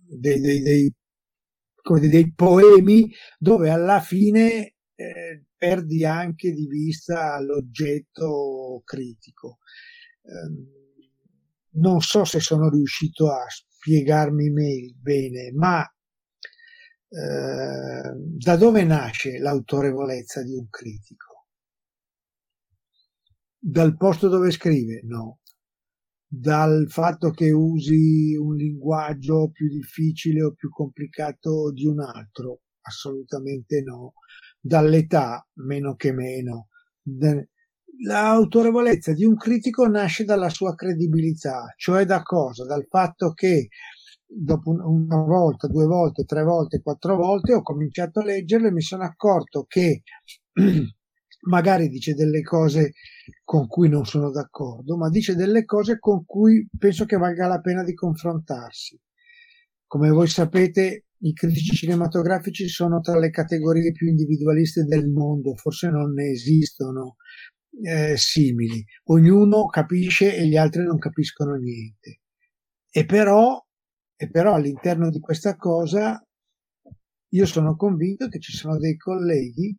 dei, 0.08 0.40
dei, 0.40 0.62
dei, 0.64 0.94
dei, 2.10 2.34
poemi 2.34 3.12
dove 3.38 3.70
alla 3.70 4.00
fine 4.00 4.76
eh, 4.96 5.46
perdi 5.58 6.06
anche 6.06 6.52
di 6.52 6.68
vista 6.68 7.40
l'oggetto 7.40 8.82
critico. 8.86 9.60
Eh, 10.22 10.80
non 11.74 12.02
so 12.02 12.26
se 12.26 12.40
sono 12.40 12.70
riuscito 12.70 13.32
a 13.32 13.46
spiegarmi 13.48 14.50
bene, 14.96 15.52
ma 15.54 15.84
eh, 15.84 15.88
da 18.16 18.56
dove 18.56 18.84
nasce 18.84 19.38
l'autorevolezza 19.38 20.44
di 20.44 20.54
un 20.54 20.68
critico? 20.70 21.46
Dal 23.58 23.96
posto 23.96 24.28
dove 24.28 24.52
scrive? 24.52 25.02
No. 25.04 25.41
Dal 26.34 26.86
fatto 26.90 27.32
che 27.32 27.52
usi 27.52 28.38
un 28.38 28.56
linguaggio 28.56 29.50
più 29.52 29.68
difficile 29.68 30.42
o 30.44 30.54
più 30.54 30.70
complicato 30.70 31.72
di 31.74 31.86
un 31.86 32.00
altro? 32.00 32.62
Assolutamente 32.82 33.82
no. 33.82 34.14
Dall'età? 34.58 35.46
Meno 35.56 35.96
che 35.96 36.14
meno 36.14 36.68
l'autorevolezza 38.04 39.14
di 39.14 39.26
un 39.26 39.36
critico 39.36 39.88
nasce 39.88 40.24
dalla 40.24 40.50
sua 40.50 40.74
credibilità, 40.74 41.74
cioè 41.76 42.06
da 42.06 42.22
cosa? 42.22 42.66
Dal 42.66 42.86
fatto 42.88 43.34
che 43.34 43.68
dopo 44.26 44.72
una 44.72 45.18
volta, 45.18 45.68
due 45.68 45.86
volte, 45.86 46.24
tre 46.24 46.44
volte, 46.44 46.82
quattro 46.82 47.18
volte 47.18 47.54
ho 47.54 47.62
cominciato 47.62 48.22
a 48.22 48.24
leggerlo 48.24 48.68
e 48.68 48.72
mi 48.72 48.82
sono 48.82 49.04
accorto 49.04 49.66
che 49.68 50.04
magari 51.42 51.88
dice 51.88 52.14
delle 52.14 52.42
cose 52.42 52.94
con 53.44 53.68
cui 53.68 53.90
non 53.90 54.06
sono 54.06 54.32
d'accordo, 54.32 54.98
ma 54.98 55.10
dice 55.10 55.36
delle 55.36 55.66
cose 55.66 55.98
con 56.00 56.26
cui 56.26 56.68
penso 56.78 57.06
che 57.06 57.18
valga 57.18 57.48
la 57.48 57.60
pena 57.60 57.84
di 57.84 57.94
confrontarsi. 57.94 59.00
Come 59.88 60.10
voi 60.10 60.28
sapete, 60.28 61.06
i 61.20 61.34
critici 61.34 61.76
cinematografici 61.76 62.68
sono 62.68 63.00
tra 63.02 63.18
le 63.20 63.30
categorie 63.30 63.92
più 63.92 64.08
individualiste 64.08 64.84
del 64.84 65.08
mondo, 65.10 65.56
forse 65.56 65.90
non 65.90 66.14
ne 66.14 66.32
esistono 66.32 67.18
eh, 67.84 68.16
simili, 68.18 68.84
ognuno 69.06 69.66
capisce 69.66 70.36
e 70.36 70.48
gli 70.48 70.56
altri 70.56 70.84
non 70.84 70.98
capiscono 70.98 71.56
niente. 71.56 72.22
E 72.90 73.06
però, 73.06 73.60
e 74.16 74.30
però 74.30 74.54
all'interno 74.56 75.10
di 75.10 75.20
questa 75.20 75.56
cosa 75.56 76.24
io 77.34 77.46
sono 77.46 77.76
convinto 77.76 78.28
che 78.28 78.40
ci 78.40 78.52
sono 78.52 78.78
dei 78.78 78.98
colleghi 78.98 79.76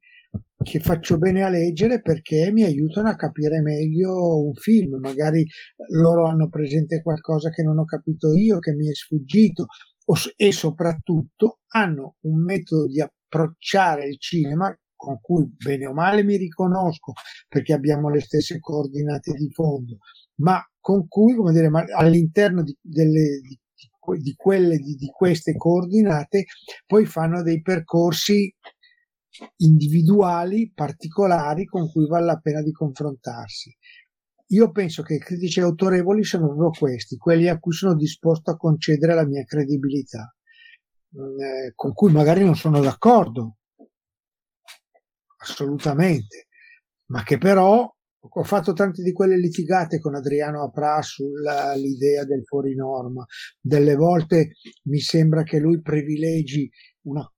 che 0.62 0.80
faccio 0.80 1.18
bene 1.18 1.42
a 1.42 1.48
leggere 1.48 2.00
perché 2.00 2.50
mi 2.52 2.62
aiutano 2.62 3.08
a 3.08 3.16
capire 3.16 3.60
meglio 3.60 4.44
un 4.44 4.54
film, 4.54 4.98
magari 4.98 5.46
loro 5.90 6.26
hanno 6.26 6.48
presente 6.48 7.02
qualcosa 7.02 7.50
che 7.50 7.62
non 7.62 7.78
ho 7.78 7.84
capito 7.84 8.32
io, 8.32 8.58
che 8.58 8.72
mi 8.72 8.88
è 8.88 8.94
sfuggito 8.94 9.66
e 10.36 10.52
soprattutto 10.52 11.60
hanno 11.68 12.16
un 12.22 12.42
metodo 12.42 12.86
di 12.86 13.00
approcciare 13.00 14.06
il 14.06 14.18
cinema 14.18 14.74
con 14.94 15.20
cui 15.20 15.48
bene 15.56 15.86
o 15.86 15.92
male 15.92 16.22
mi 16.22 16.36
riconosco 16.36 17.12
perché 17.48 17.72
abbiamo 17.72 18.08
le 18.08 18.20
stesse 18.20 18.60
coordinate 18.60 19.32
di 19.32 19.50
fondo, 19.50 19.98
ma 20.36 20.64
con 20.78 21.08
cui, 21.08 21.34
come 21.34 21.52
dire, 21.52 21.70
all'interno 21.96 22.62
di, 22.62 22.76
delle, 22.80 23.40
di, 23.40 23.58
di 24.20 24.34
quelle 24.36 24.76
di, 24.78 24.94
di 24.94 25.06
queste 25.06 25.56
coordinate 25.56 26.44
poi 26.86 27.04
fanno 27.06 27.42
dei 27.42 27.62
percorsi 27.62 28.52
individuali, 29.56 30.72
particolari, 30.74 31.64
con 31.64 31.90
cui 31.90 32.06
vale 32.06 32.26
la 32.26 32.38
pena 32.38 32.62
di 32.62 32.72
confrontarsi. 32.72 33.74
Io 34.48 34.70
penso 34.70 35.02
che 35.02 35.14
i 35.14 35.18
critici 35.18 35.60
autorevoli 35.60 36.24
sono 36.24 36.54
proprio 36.54 36.70
questi, 36.70 37.16
quelli 37.16 37.48
a 37.48 37.58
cui 37.58 37.72
sono 37.72 37.94
disposto 37.94 38.50
a 38.50 38.56
concedere 38.56 39.14
la 39.14 39.26
mia 39.26 39.44
credibilità, 39.44 40.34
mm, 41.16 41.40
eh, 41.40 41.72
con 41.74 41.92
cui 41.94 42.12
magari 42.12 42.44
non 42.44 42.54
sono 42.54 42.80
d'accordo, 42.80 43.56
assolutamente, 45.38 46.48
ma 47.06 47.22
che 47.22 47.38
però 47.38 47.90
ho 48.24 48.44
fatto 48.44 48.72
tante 48.72 49.02
di 49.02 49.12
quelle 49.12 49.36
litigate 49.36 49.98
con 49.98 50.14
Adriano 50.14 50.62
Apra 50.62 51.02
sull'idea 51.02 52.24
del 52.24 52.44
fuori 52.44 52.74
norma. 52.74 53.24
Delle 53.60 53.96
volte 53.96 54.52
mi 54.84 55.00
sembra 55.00 55.42
che 55.42 55.58
lui 55.58 55.80
privilegi 55.80 56.70
una 57.02 57.28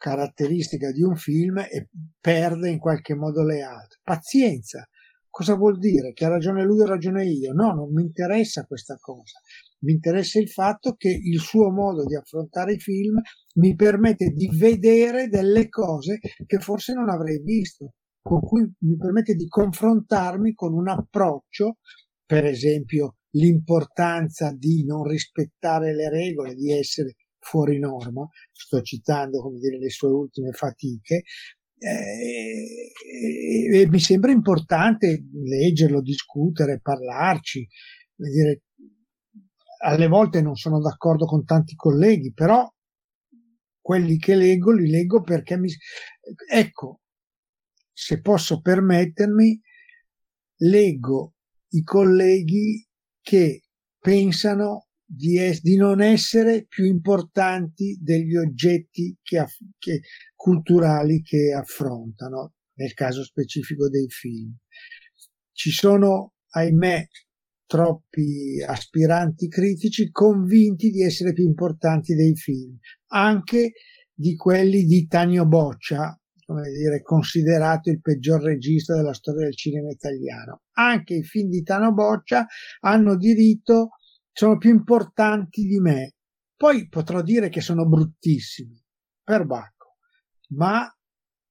caratteristica 0.00 0.90
di 0.90 1.02
un 1.02 1.14
film 1.14 1.58
e 1.58 1.90
perde 2.18 2.70
in 2.70 2.78
qualche 2.78 3.14
modo 3.14 3.44
le 3.44 3.60
altre. 3.60 4.00
Pazienza. 4.02 4.88
Cosa 5.28 5.54
vuol 5.54 5.78
dire? 5.78 6.12
Che 6.12 6.24
ha 6.24 6.28
ragione 6.28 6.64
lui 6.64 6.80
o 6.80 6.86
ragione 6.86 7.24
io? 7.26 7.52
No, 7.52 7.72
non 7.72 7.92
mi 7.92 8.02
interessa 8.02 8.64
questa 8.64 8.96
cosa. 8.98 9.38
Mi 9.80 9.92
interessa 9.92 10.40
il 10.40 10.48
fatto 10.48 10.94
che 10.96 11.10
il 11.10 11.38
suo 11.38 11.70
modo 11.70 12.04
di 12.04 12.16
affrontare 12.16 12.72
i 12.72 12.78
film 12.78 13.20
mi 13.56 13.74
permette 13.74 14.30
di 14.30 14.48
vedere 14.52 15.28
delle 15.28 15.68
cose 15.68 16.18
che 16.46 16.58
forse 16.58 16.94
non 16.94 17.10
avrei 17.10 17.40
visto 17.42 17.92
con 18.22 18.40
cui 18.40 18.62
mi 18.80 18.96
permette 18.96 19.34
di 19.34 19.46
confrontarmi 19.46 20.52
con 20.52 20.74
un 20.74 20.88
approccio, 20.88 21.76
per 22.24 22.44
esempio 22.44 23.16
l'importanza 23.32 24.52
di 24.52 24.84
non 24.84 25.04
rispettare 25.04 25.94
le 25.94 26.10
regole, 26.10 26.54
di 26.54 26.72
essere 26.72 27.14
fuori 27.40 27.78
norma, 27.78 28.28
sto 28.52 28.80
citando 28.82 29.40
come 29.40 29.58
dire 29.58 29.78
le 29.78 29.90
sue 29.90 30.08
ultime 30.08 30.52
fatiche, 30.52 31.22
eh, 31.78 32.92
e, 33.72 33.80
e 33.80 33.88
mi 33.88 33.98
sembra 33.98 34.30
importante 34.30 35.24
leggerlo, 35.32 36.02
discutere, 36.02 36.80
parlarci, 36.80 37.66
dire, 38.16 38.62
alle 39.82 40.06
volte 40.06 40.42
non 40.42 40.56
sono 40.56 40.78
d'accordo 40.80 41.24
con 41.24 41.44
tanti 41.44 41.74
colleghi, 41.74 42.32
però 42.32 42.70
quelli 43.80 44.18
che 44.18 44.34
leggo 44.34 44.72
li 44.72 44.88
leggo 44.88 45.22
perché 45.22 45.56
mi... 45.56 45.70
Ecco, 46.50 47.00
se 47.92 48.20
posso 48.20 48.60
permettermi, 48.60 49.60
leggo 50.58 51.34
i 51.70 51.82
colleghi 51.82 52.86
che 53.22 53.62
pensano 53.98 54.88
di, 55.12 55.38
es- 55.38 55.60
di 55.60 55.76
non 55.76 56.00
essere 56.00 56.66
più 56.66 56.84
importanti 56.84 57.98
degli 58.00 58.36
oggetti 58.36 59.16
che 59.20 59.38
aff- 59.38 59.58
che, 59.78 60.02
culturali 60.36 61.20
che 61.22 61.52
affrontano, 61.52 62.54
nel 62.74 62.94
caso 62.94 63.24
specifico 63.24 63.88
dei 63.88 64.08
film. 64.08 64.54
Ci 65.52 65.70
sono, 65.70 66.34
ahimè, 66.50 67.06
troppi 67.66 68.62
aspiranti 68.64 69.48
critici 69.48 70.10
convinti 70.10 70.90
di 70.90 71.02
essere 71.02 71.32
più 71.32 71.44
importanti 71.44 72.14
dei 72.14 72.36
film, 72.36 72.78
anche 73.08 73.72
di 74.12 74.36
quelli 74.36 74.84
di 74.84 75.06
Tanio 75.06 75.46
Boccia, 75.46 76.16
come 76.44 76.70
dire, 76.70 77.02
considerato 77.02 77.90
il 77.90 78.00
peggior 78.00 78.42
regista 78.42 78.94
della 78.94 79.12
storia 79.12 79.44
del 79.44 79.56
cinema 79.56 79.90
italiano. 79.90 80.62
Anche 80.72 81.14
i 81.14 81.22
film 81.22 81.48
di 81.48 81.62
Tano 81.62 81.92
Boccia 81.92 82.46
hanno 82.80 83.16
diritto, 83.16 83.90
sono 84.32 84.58
più 84.58 84.70
importanti 84.70 85.62
di 85.62 85.78
me. 85.78 86.14
Poi 86.56 86.88
potrò 86.88 87.22
dire 87.22 87.48
che 87.48 87.60
sono 87.60 87.86
bruttissimi, 87.88 88.82
per 89.22 89.46
Bacco, 89.46 89.96
ma 90.50 90.86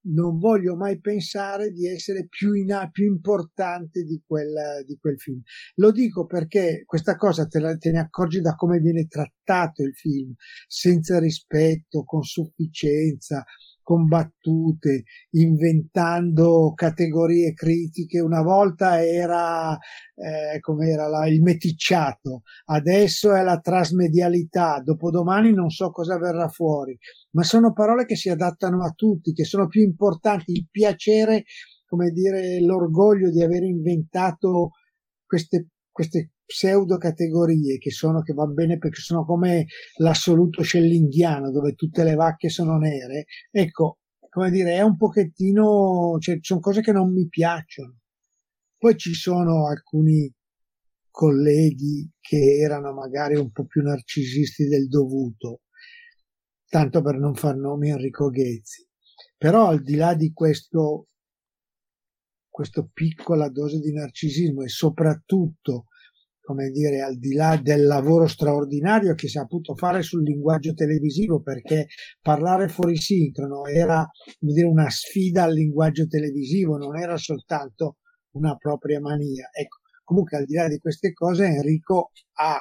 non 0.02 0.38
voglio 0.38 0.76
mai 0.76 1.00
pensare 1.00 1.72
di 1.72 1.88
essere 1.88 2.28
più, 2.28 2.54
in, 2.54 2.90
più 2.92 3.06
importante 3.06 4.04
di 4.04 4.22
quel, 4.26 4.84
di 4.86 4.98
quel, 4.98 5.20
film. 5.20 5.42
Lo 5.76 5.92
dico 5.92 6.26
perché 6.26 6.84
questa 6.86 7.16
cosa 7.16 7.48
te, 7.48 7.60
la, 7.60 7.76
te 7.76 7.92
ne 7.92 8.00
accorgi 8.00 8.40
da 8.40 8.56
come 8.56 8.80
viene 8.80 9.08
trattato 9.08 9.84
il 9.84 9.94
film, 9.94 10.34
senza 10.68 11.20
rispetto, 11.20 12.04
con 12.04 12.24
sufficienza, 12.24 13.44
combattute, 13.90 15.06
inventando 15.32 16.74
categorie 16.76 17.54
critiche. 17.54 18.20
Una 18.20 18.44
volta 18.44 19.04
era, 19.04 19.76
eh, 20.14 20.60
come 20.60 20.90
era 20.90 21.08
la, 21.08 21.26
il 21.26 21.42
meticciato, 21.42 22.44
adesso 22.66 23.34
è 23.34 23.42
la 23.42 23.58
trasmedialità, 23.58 24.80
dopodomani 24.84 25.54
non 25.56 25.72
so 25.72 25.90
cosa 25.90 26.20
verrà 26.20 26.48
fuori, 26.50 26.96
ma 27.32 27.42
sono 27.42 27.74
parole 27.74 28.06
che 28.06 28.16
si 28.16 28.30
adattano 28.30 28.84
a 28.84 28.92
tutti, 28.92 29.34
che 29.34 29.44
sono 29.44 29.66
più 29.66 29.82
importanti. 29.82 30.52
Il 30.52 30.68
piacere, 30.70 31.46
come 31.88 32.12
dire, 32.12 32.62
l'orgoglio 32.62 33.32
di 33.32 33.42
aver 33.42 33.64
inventato 33.64 34.74
queste, 35.26 35.70
queste 35.92 36.34
pseudo 36.50 36.98
categorie 36.98 37.78
che 37.78 37.92
sono 37.92 38.24
che 38.24 38.34
va 38.34 38.48
bene 38.48 38.80
perché 38.80 39.02
sono 39.02 39.24
come 39.24 39.68
l'assoluto 39.98 40.64
scellinghiano 40.64 41.52
dove 41.52 41.76
tutte 41.76 42.04
le 42.04 42.16
vacche 42.16 42.50
sono 42.50 42.78
nere. 42.80 43.26
Ecco 43.52 44.00
come 44.30 44.50
dire 44.50 44.74
è 44.74 44.82
un 44.82 44.98
pochettino 44.98 46.18
cioè 46.20 46.40
sono 46.42 46.60
cose 46.60 46.82
che 46.82 46.92
non 46.92 47.14
mi 47.14 47.28
piacciono. 47.28 48.00
Poi 48.78 48.98
ci 48.98 49.14
sono 49.14 49.68
alcuni 49.68 50.32
colleghi 51.12 52.10
che 52.20 52.58
erano 52.60 52.94
magari 52.94 53.36
un 53.36 53.52
po' 53.52 53.66
più 53.66 53.84
narcisisti 53.84 54.68
del 54.68 54.88
dovuto 54.88 55.62
tanto 56.68 57.02
per 57.02 57.18
non 57.18 57.36
far 57.36 57.58
nomi 57.58 57.90
Enrico 57.90 58.30
Ghezzi. 58.30 58.88
Però 59.38 59.68
al 59.68 59.84
di 59.84 59.96
là 59.96 60.16
di 60.16 60.32
questo 60.34 61.10
questa 62.50 62.86
piccola 62.92 63.48
dose 63.50 63.80
di 63.80 63.94
narcisismo 63.94 64.64
e 64.64 64.68
soprattutto 64.68 65.86
come 66.50 66.72
dire, 66.72 67.02
al 67.02 67.20
di 67.20 67.34
là 67.34 67.60
del 67.62 67.86
lavoro 67.86 68.26
straordinario 68.26 69.14
che 69.14 69.28
si 69.28 69.38
è 69.38 69.42
saputo 69.42 69.76
fare 69.76 70.02
sul 70.02 70.24
linguaggio 70.24 70.74
televisivo, 70.74 71.42
perché 71.44 71.90
parlare 72.20 72.70
fuori 72.70 72.96
sincrono 72.98 73.68
era 73.68 74.04
dire, 74.40 74.66
una 74.66 74.90
sfida 74.90 75.44
al 75.44 75.54
linguaggio 75.54 76.08
televisivo, 76.08 76.76
non 76.78 76.98
era 76.98 77.18
soltanto 77.18 77.98
una 78.32 78.56
propria 78.56 79.00
mania. 79.00 79.48
Ecco, 79.52 79.78
comunque 80.04 80.38
al 80.38 80.46
di 80.46 80.56
là 80.56 80.68
di 80.68 80.80
queste 80.80 81.14
cose 81.14 81.46
Enrico 81.46 82.10
ha, 82.38 82.60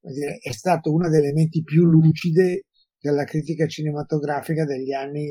dire, 0.00 0.38
è 0.38 0.52
stato 0.52 0.90
una 0.90 1.10
delle 1.10 1.34
menti 1.34 1.62
più 1.62 1.84
lucide 1.84 2.64
della 2.98 3.24
critica 3.24 3.66
cinematografica 3.66 4.64
degli 4.64 4.92
anni 4.92 5.28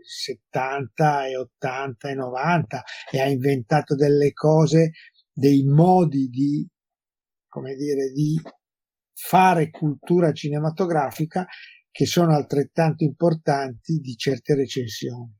70 0.00 1.26
e 1.26 1.36
80 1.38 2.08
e 2.08 2.14
90 2.14 2.82
e 3.10 3.20
ha 3.20 3.26
inventato 3.26 3.96
delle 3.96 4.32
cose, 4.32 4.92
dei 5.32 5.64
modi 5.64 6.28
di 6.28 6.64
come 7.56 7.74
dire, 7.74 8.10
di 8.12 8.38
fare 9.14 9.70
cultura 9.70 10.30
cinematografica 10.32 11.46
che 11.90 12.04
sono 12.04 12.34
altrettanto 12.34 13.02
importanti 13.02 13.98
di 13.98 14.14
certe 14.14 14.54
recensioni. 14.54 15.34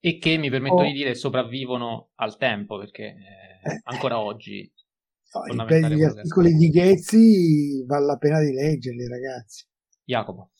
E 0.00 0.16
che 0.16 0.38
mi 0.38 0.48
permetto 0.48 0.76
oh, 0.76 0.84
di 0.84 0.92
dire 0.92 1.14
sopravvivono 1.14 2.12
al 2.14 2.38
tempo 2.38 2.78
perché 2.78 3.04
eh, 3.04 3.70
eh, 3.70 3.80
ancora 3.84 4.18
oggi. 4.18 4.72
No, 5.30 5.66
gli 5.66 6.02
articoli 6.02 6.54
di 6.54 6.70
Ghezzi 6.70 7.84
vale 7.86 8.06
la 8.06 8.16
pena 8.16 8.40
di 8.40 8.52
leggerli, 8.52 9.06
ragazzi. 9.06 9.66
Jacopo. 10.04 10.52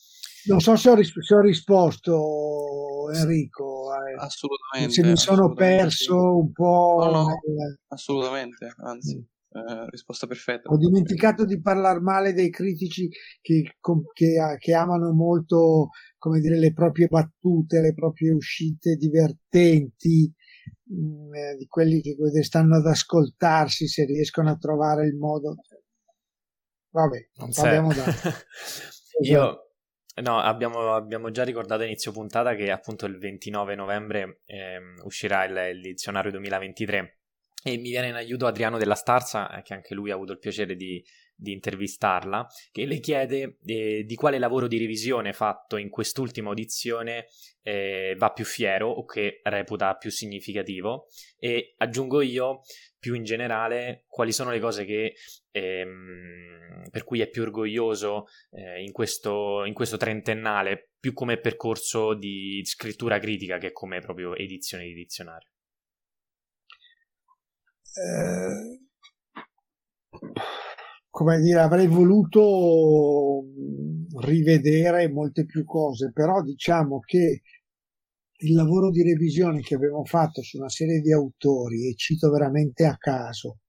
Non 0.45 0.59
so 0.59 0.75
se 0.75 0.89
ho, 0.91 0.93
ris- 0.93 1.19
se 1.21 1.33
ho 1.33 1.41
risposto, 1.41 3.09
Enrico. 3.11 3.87
Eh, 3.95 4.13
assolutamente. 4.15 4.93
Se 4.93 5.03
mi 5.03 5.17
sono 5.17 5.53
perso 5.53 6.37
un 6.37 6.51
po'. 6.51 6.97
No, 7.05 7.11
no, 7.11 7.25
nel... 7.25 7.79
assolutamente, 7.87 8.71
anzi. 8.77 9.27
Eh, 9.51 9.89
risposta 9.89 10.27
perfetta. 10.27 10.69
Ho 10.69 10.77
dimenticato 10.77 11.43
di 11.43 11.59
parlare 11.59 11.99
male 11.99 12.33
dei 12.33 12.51
critici 12.51 13.09
che, 13.41 13.77
che, 14.13 14.57
che, 14.59 14.73
amano 14.75 15.11
molto, 15.11 15.89
come 16.19 16.39
dire, 16.39 16.59
le 16.59 16.71
proprie 16.71 17.07
battute, 17.07 17.81
le 17.81 17.95
proprie 17.95 18.31
uscite 18.31 18.95
divertenti, 18.95 20.31
mh, 20.83 20.95
mm, 20.95 21.33
eh, 21.33 21.55
di 21.55 21.65
quelli 21.65 21.99
che 21.99 22.43
stanno 22.43 22.75
ad 22.75 22.85
ascoltarsi 22.85 23.87
se 23.87 24.05
riescono 24.05 24.51
a 24.51 24.57
trovare 24.57 25.07
il 25.07 25.15
modo. 25.15 25.55
Vabbè, 26.91 27.29
non 27.37 27.49
parliamo 27.51 27.91
da. 27.91 28.03
Io. 29.25 29.63
No, 30.21 30.37
abbiamo, 30.37 30.93
abbiamo, 30.93 31.31
già 31.31 31.45
ricordato 31.45 31.83
a 31.83 31.85
inizio 31.85 32.11
puntata 32.11 32.53
che 32.53 32.71
appunto 32.71 33.05
il 33.05 33.17
29 33.17 33.73
novembre 33.75 34.41
eh, 34.45 34.77
uscirà 35.03 35.45
il, 35.45 35.77
il 35.77 35.81
dizionario 35.81 36.29
2023 36.31 37.18
e 37.63 37.77
mi 37.77 37.89
viene 37.89 38.07
in 38.07 38.15
aiuto 38.15 38.47
Adriano 38.47 38.77
della 38.77 38.95
Starza, 38.95 39.57
eh, 39.57 39.61
che 39.61 39.73
anche 39.73 39.93
lui 39.93 40.11
ha 40.11 40.15
avuto 40.15 40.31
il 40.31 40.39
piacere 40.39 40.75
di, 40.75 41.03
di 41.35 41.51
intervistarla, 41.51 42.47
che 42.71 42.85
le 42.85 42.99
chiede 42.99 43.57
eh, 43.65 44.03
di 44.05 44.15
quale 44.15 44.39
lavoro 44.39 44.67
di 44.67 44.77
revisione 44.77 45.33
fatto 45.33 45.77
in 45.77 45.89
quest'ultima 45.89 46.49
audizione 46.49 47.27
eh, 47.61 48.15
va 48.17 48.31
più 48.31 48.45
fiero 48.45 48.89
o 48.89 49.03
che 49.03 49.41
reputa 49.43 49.95
più 49.95 50.09
significativo 50.09 51.07
e 51.37 51.75
aggiungo 51.77 52.21
io 52.21 52.61
più 52.97 53.13
in 53.13 53.23
generale 53.23 54.05
quali 54.07 54.31
sono 54.31 54.51
le 54.51 54.59
cose 54.59 54.85
che, 54.85 55.15
ehm, 55.51 56.89
per 56.91 57.03
cui 57.03 57.21
è 57.21 57.29
più 57.29 57.41
orgoglioso 57.41 58.27
eh, 58.51 58.81
in, 58.81 58.91
questo, 58.91 59.63
in 59.65 59.73
questo 59.73 59.97
trentennale, 59.97 60.91
più 60.99 61.13
come 61.13 61.39
percorso 61.39 62.13
di 62.13 62.61
scrittura 62.63 63.19
critica 63.19 63.57
che 63.57 63.71
come 63.71 63.99
proprio 63.99 64.35
edizione 64.35 64.85
di 64.85 64.93
dizionario. 64.93 65.49
Eh, 67.99 68.79
come 71.09 71.39
dire, 71.41 71.59
avrei 71.59 71.87
voluto 71.87 73.43
rivedere 74.21 75.09
molte 75.09 75.45
più 75.45 75.65
cose, 75.65 76.11
però 76.13 76.41
diciamo 76.41 76.99
che 76.99 77.41
il 78.41 78.53
lavoro 78.53 78.89
di 78.89 79.03
revisione 79.03 79.61
che 79.61 79.75
abbiamo 79.75 80.05
fatto 80.05 80.41
su 80.41 80.57
una 80.57 80.69
serie 80.69 81.01
di 81.01 81.11
autori, 81.11 81.89
e 81.89 81.95
cito 81.95 82.29
veramente 82.29 82.85
a 82.85 82.95
caso, 82.97 83.59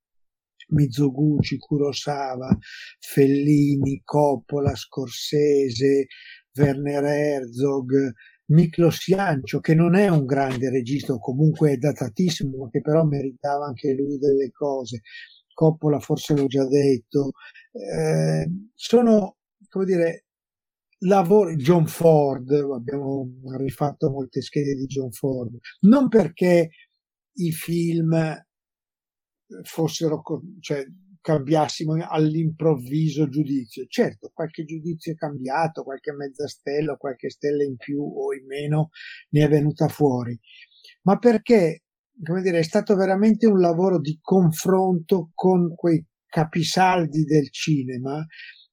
Mizoguchi, 0.69 1.59
Kurosawa, 1.59 2.57
Fellini, 3.01 4.01
Coppola, 4.05 4.75
Scorsese, 4.77 6.07
Werner 6.55 7.05
Herzog, 7.05 8.13
Miklos 8.51 9.05
Jancio, 9.07 9.61
che 9.61 9.75
non 9.75 9.95
è 9.95 10.09
un 10.09 10.25
grande 10.27 10.71
regista, 10.71 11.17
comunque 11.19 11.73
è 11.73 11.77
datatissimo, 11.77 12.57
ma 12.57 12.69
che 12.71 12.81
però 12.81 13.05
meritava 13.05 13.67
anche 13.67 13.95
lui 13.95 14.19
delle 14.19 14.51
cose. 14.51 15.03
Coppola, 15.53 15.99
forse 16.01 16.35
l'ho 16.35 16.47
già 16.47 16.67
detto. 16.67 17.33
Eh, 17.73 18.51
sono, 18.75 19.37
come 19.69 19.85
dire, 19.85 20.25
lavori. 21.01 21.57
John 21.57 21.87
Ford, 21.87 22.51
abbiamo 22.51 23.29
rifatto 23.57 24.11
molte 24.11 24.41
schede 24.43 24.75
di 24.75 24.87
John 24.87 25.11
Ford, 25.13 25.57
non 25.81 26.09
perché 26.09 26.71
i 27.35 27.53
film 27.53 28.17
fossero, 29.63 30.23
cioè, 30.61 30.85
cambiassimo 31.21 31.97
all'improvviso 32.09 33.29
giudizio. 33.29 33.85
Certo, 33.87 34.31
qualche 34.33 34.65
giudizio 34.65 35.13
è 35.13 35.17
cambiato, 35.17 35.83
qualche 35.83 36.13
mezza 36.13 36.47
stella, 36.47 36.97
qualche 36.97 37.31
stella 37.31 37.63
in 37.63 37.77
più 37.77 38.03
o 38.03 38.35
in 38.35 38.47
meno 38.47 38.91
ne 39.31 39.45
è 39.45 39.49
venuta 39.49 39.89
fuori, 39.89 40.39
ma 41.03 41.19
perché, 41.19 41.85
come 42.23 42.43
dire, 42.43 42.59
è 42.59 42.63
stato 42.63 42.97
veramente 42.97 43.47
un 43.47 43.59
lavoro 43.61 44.01
di 44.01 44.19
confronto 44.21 45.31
con 45.35 45.75
quei 45.75 46.05
capisaldi 46.27 47.25
del 47.25 47.51
cinema 47.51 48.25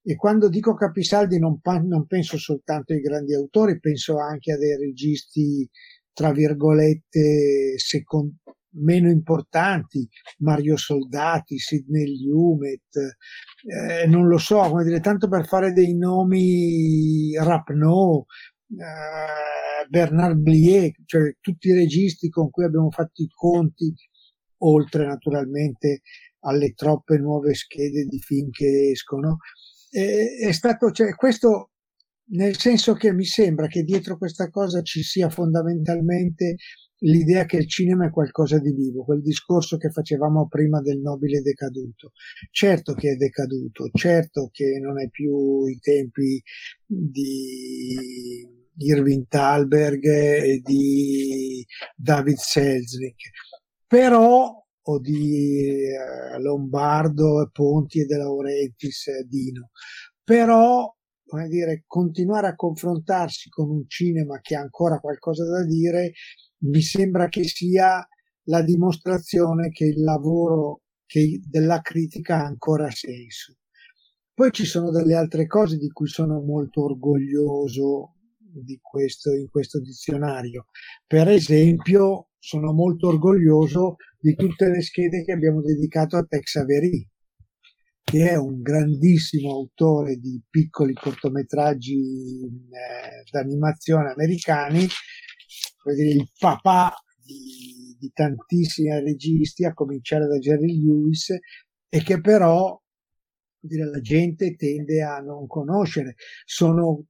e 0.09 0.15
quando 0.15 0.47
dico 0.47 0.73
capisaldi 0.73 1.37
non, 1.37 1.59
non 1.83 2.05
penso 2.05 2.37
soltanto 2.37 2.93
ai 2.93 3.01
grandi 3.01 3.33
autori, 3.33 3.79
penso 3.79 4.17
anche 4.19 4.53
a 4.53 4.57
dei 4.57 4.77
registi, 4.77 5.69
tra 6.13 6.31
virgolette, 6.31 7.77
second, 7.77 8.31
meno 8.71 9.09
importanti, 9.09 10.07
Mario 10.39 10.77
Soldati, 10.77 11.57
Sidney 11.57 12.23
Lumet, 12.23 13.17
eh, 13.65 14.07
non 14.07 14.27
lo 14.27 14.37
so, 14.37 14.59
come 14.59 14.83
dire, 14.83 14.99
tanto 14.99 15.27
per 15.27 15.45
fare 15.47 15.73
dei 15.73 15.95
nomi 15.95 17.33
Rapneau, 17.35 18.25
eh, 18.69 19.87
Bernard 19.89 20.37
Blier, 20.37 20.91
cioè 21.05 21.35
tutti 21.39 21.69
i 21.69 21.73
registi 21.73 22.29
con 22.29 22.49
cui 22.49 22.65
abbiamo 22.65 22.91
fatto 22.91 23.21
i 23.21 23.29
conti, 23.29 23.93
oltre 24.59 25.05
naturalmente 25.05 26.01
alle 26.41 26.73
troppe 26.73 27.17
nuove 27.17 27.53
schede 27.53 28.05
di 28.05 28.19
film 28.19 28.49
che 28.51 28.89
escono. 28.91 29.37
Eh, 29.89 30.47
è 30.47 30.51
stato, 30.51 30.91
cioè, 30.91 31.15
questo 31.15 31.71
nel 32.29 32.57
senso 32.57 32.93
che 32.93 33.13
mi 33.13 33.23
sembra 33.23 33.67
che 33.67 33.83
dietro 33.83 34.17
questa 34.17 34.49
cosa 34.49 34.81
ci 34.81 35.01
sia 35.01 35.29
fondamentalmente 35.29 36.55
l'idea 36.99 37.45
che 37.45 37.57
il 37.57 37.67
cinema 37.67 38.07
è 38.07 38.09
qualcosa 38.09 38.59
di 38.59 38.71
vivo, 38.71 39.03
quel 39.03 39.21
discorso 39.21 39.77
che 39.77 39.89
facevamo 39.89 40.47
prima 40.47 40.81
del 40.81 40.99
nobile 40.99 41.41
decaduto. 41.41 42.11
Certo 42.51 42.93
che 42.93 43.11
è 43.11 43.15
decaduto, 43.15 43.89
certo 43.93 44.49
che 44.51 44.79
non 44.81 44.99
è 44.99 45.09
più 45.09 45.65
i 45.65 45.77
tempi 45.79 46.41
di 46.85 48.47
Irving 48.77 49.25
Thalberg 49.27 50.05
e 50.05 50.61
di 50.63 51.65
David 51.95 52.37
Selznick, 52.37 53.29
però 53.85 54.65
o 54.89 54.99
di 54.99 55.59
eh, 55.59 56.39
Lombardo, 56.39 57.49
Ponti 57.51 57.99
e 57.99 58.05
De 58.05 58.17
Laurentiis, 58.17 59.25
Dino. 59.27 59.71
Però 60.23 60.93
come 61.27 61.47
dire, 61.49 61.83
continuare 61.85 62.47
a 62.47 62.55
confrontarsi 62.55 63.49
con 63.49 63.69
un 63.69 63.83
cinema 63.87 64.39
che 64.39 64.55
ha 64.55 64.61
ancora 64.61 64.99
qualcosa 64.99 65.43
da 65.43 65.63
dire 65.65 66.13
mi 66.59 66.81
sembra 66.81 67.27
che 67.27 67.43
sia 67.43 68.05
la 68.43 68.61
dimostrazione 68.61 69.69
che 69.69 69.85
il 69.85 70.01
lavoro 70.01 70.81
che 71.05 71.39
della 71.43 71.81
critica 71.81 72.41
ha 72.41 72.45
ancora 72.45 72.89
senso. 72.91 73.57
Poi 74.33 74.51
ci 74.51 74.65
sono 74.65 74.91
delle 74.91 75.15
altre 75.15 75.47
cose 75.47 75.77
di 75.77 75.89
cui 75.89 76.07
sono 76.07 76.41
molto 76.41 76.83
orgoglioso 76.83 78.17
di 78.37 78.79
questo, 78.81 79.33
in 79.33 79.49
questo 79.49 79.79
dizionario. 79.79 80.67
Per 81.05 81.27
esempio, 81.27 82.29
sono 82.37 82.71
molto 82.71 83.07
orgoglioso 83.07 83.95
di 84.19 84.35
tutte 84.35 84.69
le 84.69 84.81
schede 84.81 85.23
che 85.23 85.31
abbiamo 85.31 85.61
dedicato 85.61 86.17
a 86.17 86.23
Tex 86.23 86.55
Avery, 86.55 87.07
che 88.03 88.29
è 88.29 88.35
un 88.35 88.61
grandissimo 88.61 89.51
autore 89.51 90.17
di 90.17 90.41
piccoli 90.49 90.93
cortometraggi 90.93 92.45
eh, 92.45 93.29
d'animazione 93.29 94.11
americani 94.11 94.87
dire, 95.95 96.09
il 96.09 96.29
papà 96.37 96.93
di, 97.23 97.95
di 97.99 98.11
tantissimi 98.13 98.89
registi, 99.01 99.65
a 99.65 99.73
cominciare 99.73 100.27
da 100.27 100.37
Jerry 100.37 100.83
Lewis, 100.83 101.29
e 101.89 102.03
che 102.03 102.19
però 102.21 102.79
dire, 103.59 103.85
la 103.89 104.01
gente 104.01 104.55
tende 104.55 105.01
a 105.01 105.19
non 105.19 105.47
conoscere. 105.47 106.15
Sono 106.45 107.05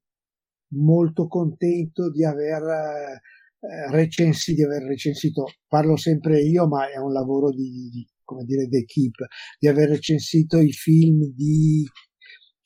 molto 0.70 1.28
contento 1.28 2.12
di 2.12 2.26
aver 2.26 2.64
eh, 2.64 3.92
recensito, 3.92 4.56
di 4.56 4.64
aver 4.64 4.84
recensito, 4.84 5.46
parlo 5.68 5.96
sempre 5.96 6.42
io, 6.42 6.68
ma 6.68 6.90
è 6.90 6.98
un 6.98 7.12
lavoro 7.12 7.52
di, 7.52 7.90
di 7.92 8.08
come 8.24 8.44
dire, 8.44 8.68
d'equipe, 8.68 9.28
di 9.60 9.68
aver 9.68 9.90
recensito 9.90 10.60
i 10.60 10.72
film 10.72 11.24
di 11.34 11.86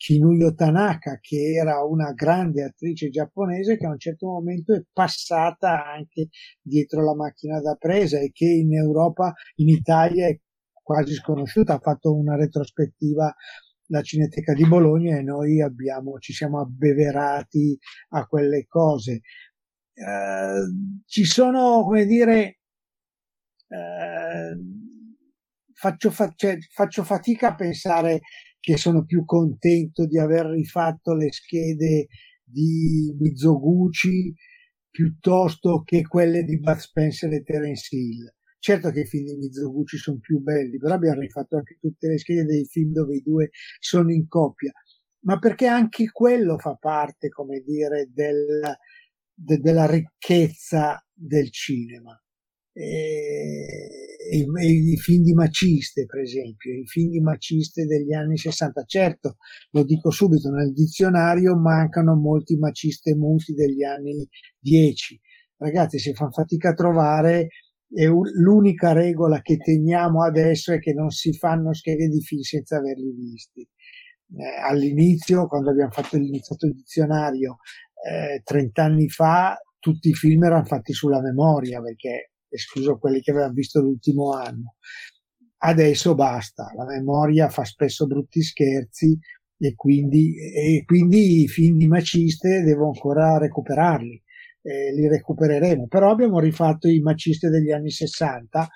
Kinuyo 0.01 0.55
Tanaka, 0.55 1.19
che 1.21 1.53
era 1.53 1.83
una 1.83 2.11
grande 2.13 2.63
attrice 2.63 3.11
giapponese 3.11 3.77
che 3.77 3.85
a 3.85 3.91
un 3.91 3.99
certo 3.99 4.25
momento 4.25 4.73
è 4.73 4.83
passata 4.91 5.85
anche 5.85 6.29
dietro 6.59 7.03
la 7.03 7.13
macchina 7.13 7.61
da 7.61 7.75
presa 7.75 8.17
e 8.17 8.31
che 8.31 8.45
in 8.47 8.73
Europa, 8.73 9.31
in 9.57 9.69
Italia 9.69 10.25
è 10.25 10.39
quasi 10.73 11.13
sconosciuta, 11.13 11.75
ha 11.75 11.79
fatto 11.79 12.15
una 12.15 12.35
retrospettiva 12.35 13.31
la 13.89 14.01
Cineteca 14.01 14.53
di 14.55 14.65
Bologna 14.67 15.17
e 15.17 15.21
noi 15.21 15.61
abbiamo, 15.61 16.17
ci 16.17 16.33
siamo 16.33 16.59
abbeverati 16.59 17.77
a 18.09 18.25
quelle 18.25 18.65
cose. 18.65 19.21
Eh, 19.93 21.03
ci 21.05 21.25
sono, 21.25 21.83
come 21.83 22.05
dire, 22.05 22.59
eh, 23.67 24.57
faccio, 25.81 26.11
fa- 26.11 26.31
cioè, 26.35 26.57
faccio 26.69 27.03
fatica 27.03 27.49
a 27.49 27.55
pensare 27.55 28.21
che 28.59 28.77
sono 28.77 29.03
più 29.03 29.25
contento 29.25 30.05
di 30.05 30.19
aver 30.19 30.45
rifatto 30.45 31.15
le 31.15 31.31
schede 31.31 32.07
di 32.43 33.11
Mizoguchi 33.17 34.31
piuttosto 34.91 35.81
che 35.81 36.03
quelle 36.03 36.43
di 36.43 36.59
Bud 36.59 36.77
Spencer 36.77 37.33
e 37.33 37.41
Terence 37.41 37.95
Hill. 37.95 38.31
Certo 38.59 38.91
che 38.91 38.99
i 38.99 39.07
film 39.07 39.25
di 39.25 39.37
Mizoguchi 39.37 39.97
sono 39.97 40.19
più 40.19 40.39
belli, 40.39 40.77
però 40.77 40.93
abbiamo 40.93 41.21
rifatto 41.21 41.57
anche 41.57 41.79
tutte 41.79 42.09
le 42.09 42.19
schede 42.19 42.45
dei 42.45 42.65
film 42.65 42.91
dove 42.91 43.15
i 43.15 43.23
due 43.23 43.49
sono 43.79 44.11
in 44.11 44.27
coppia, 44.27 44.71
ma 45.21 45.39
perché 45.39 45.65
anche 45.65 46.11
quello 46.11 46.59
fa 46.59 46.75
parte, 46.75 47.29
come 47.29 47.61
dire, 47.61 48.11
del, 48.13 48.77
de, 49.33 49.57
della 49.57 49.87
ricchezza 49.87 51.03
del 51.11 51.49
cinema 51.51 52.15
e, 52.71 54.10
i, 54.37 54.91
i, 54.91 54.97
film 54.97 55.23
di 55.23 55.33
Maciste, 55.33 56.05
per 56.05 56.21
esempio, 56.21 56.73
i 56.73 56.85
film 56.85 57.09
di 57.09 57.19
Maciste 57.19 57.85
degli 57.85 58.13
anni 58.13 58.37
60. 58.37 58.83
Certo, 58.85 59.37
lo 59.71 59.83
dico 59.83 60.09
subito, 60.09 60.49
nel 60.49 60.71
dizionario 60.73 61.57
mancano 61.57 62.15
molti 62.15 62.55
Maciste 62.57 63.15
muti 63.15 63.53
degli 63.53 63.83
anni 63.83 64.27
10. 64.59 65.19
Ragazzi, 65.57 65.99
si 65.99 66.13
fa 66.13 66.29
fatica 66.29 66.69
a 66.69 66.73
trovare 66.73 67.49
e 67.93 68.05
l'unica 68.05 68.93
regola 68.93 69.41
che 69.41 69.57
teniamo 69.57 70.23
adesso 70.23 70.71
è 70.71 70.79
che 70.79 70.93
non 70.93 71.09
si 71.09 71.33
fanno 71.33 71.73
schede 71.73 72.07
di 72.07 72.21
film 72.21 72.41
senza 72.41 72.77
averli 72.77 73.11
visti. 73.11 73.61
Eh, 73.61 74.61
all'inizio, 74.63 75.45
quando 75.47 75.71
abbiamo 75.71 75.91
fatto 75.91 76.15
l'iniziato 76.17 76.67
il 76.67 76.73
dizionario, 76.73 77.57
eh, 78.09 78.41
30 78.43 78.83
anni 78.83 79.09
fa, 79.09 79.57
tutti 79.77 80.09
i 80.09 80.13
film 80.13 80.43
erano 80.43 80.63
fatti 80.63 80.93
sulla 80.93 81.21
memoria 81.21 81.81
perché 81.81 82.30
escluso 82.51 82.97
quelli 82.97 83.21
che 83.21 83.31
avevamo 83.31 83.53
visto 83.53 83.81
l'ultimo 83.81 84.33
anno. 84.33 84.75
Adesso 85.63 86.15
basta, 86.15 86.71
la 86.75 86.85
memoria 86.85 87.49
fa 87.49 87.63
spesso 87.63 88.07
brutti 88.07 88.41
scherzi 88.41 89.17
e 89.57 89.75
quindi, 89.75 90.35
e 90.37 90.83
quindi 90.85 91.43
i 91.43 91.47
film 91.47 91.77
di 91.77 91.87
Maciste 91.87 92.63
devo 92.63 92.87
ancora 92.87 93.37
recuperarli, 93.37 94.21
eh, 94.63 94.93
li 94.93 95.07
recupereremo. 95.07 95.87
Però 95.87 96.09
abbiamo 96.09 96.39
rifatto 96.39 96.87
i 96.87 96.99
Maciste 96.99 97.49
degli 97.49 97.71
anni 97.71 97.91
60, 97.91 98.67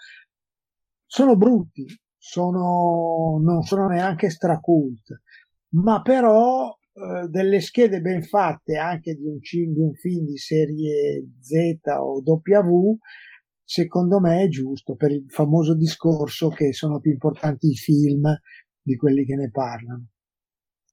sono 1.05 1.35
brutti, 1.35 1.85
sono, 2.17 3.39
non 3.41 3.63
sono 3.63 3.87
neanche 3.87 4.29
stracult, 4.29 5.21
ma 5.69 6.01
però 6.01 6.69
eh, 6.93 7.27
delle 7.29 7.61
schede 7.61 7.99
ben 7.99 8.23
fatte 8.23 8.77
anche 8.77 9.15
di 9.15 9.25
un, 9.25 9.39
di 9.39 9.79
un 9.79 9.93
film 9.93 10.25
di 10.25 10.37
serie 10.37 11.25
Z 11.41 11.53
o 11.99 12.21
W 12.23 12.97
secondo 13.65 14.19
me 14.19 14.43
è 14.43 14.47
giusto 14.47 14.95
per 14.95 15.11
il 15.11 15.25
famoso 15.27 15.75
discorso 15.75 16.49
che 16.49 16.71
sono 16.71 16.99
più 16.99 17.11
importanti 17.11 17.67
i 17.67 17.75
film 17.75 18.23
di 18.81 18.95
quelli 18.95 19.25
che 19.25 19.35
ne 19.35 19.49
parlano. 19.49 20.09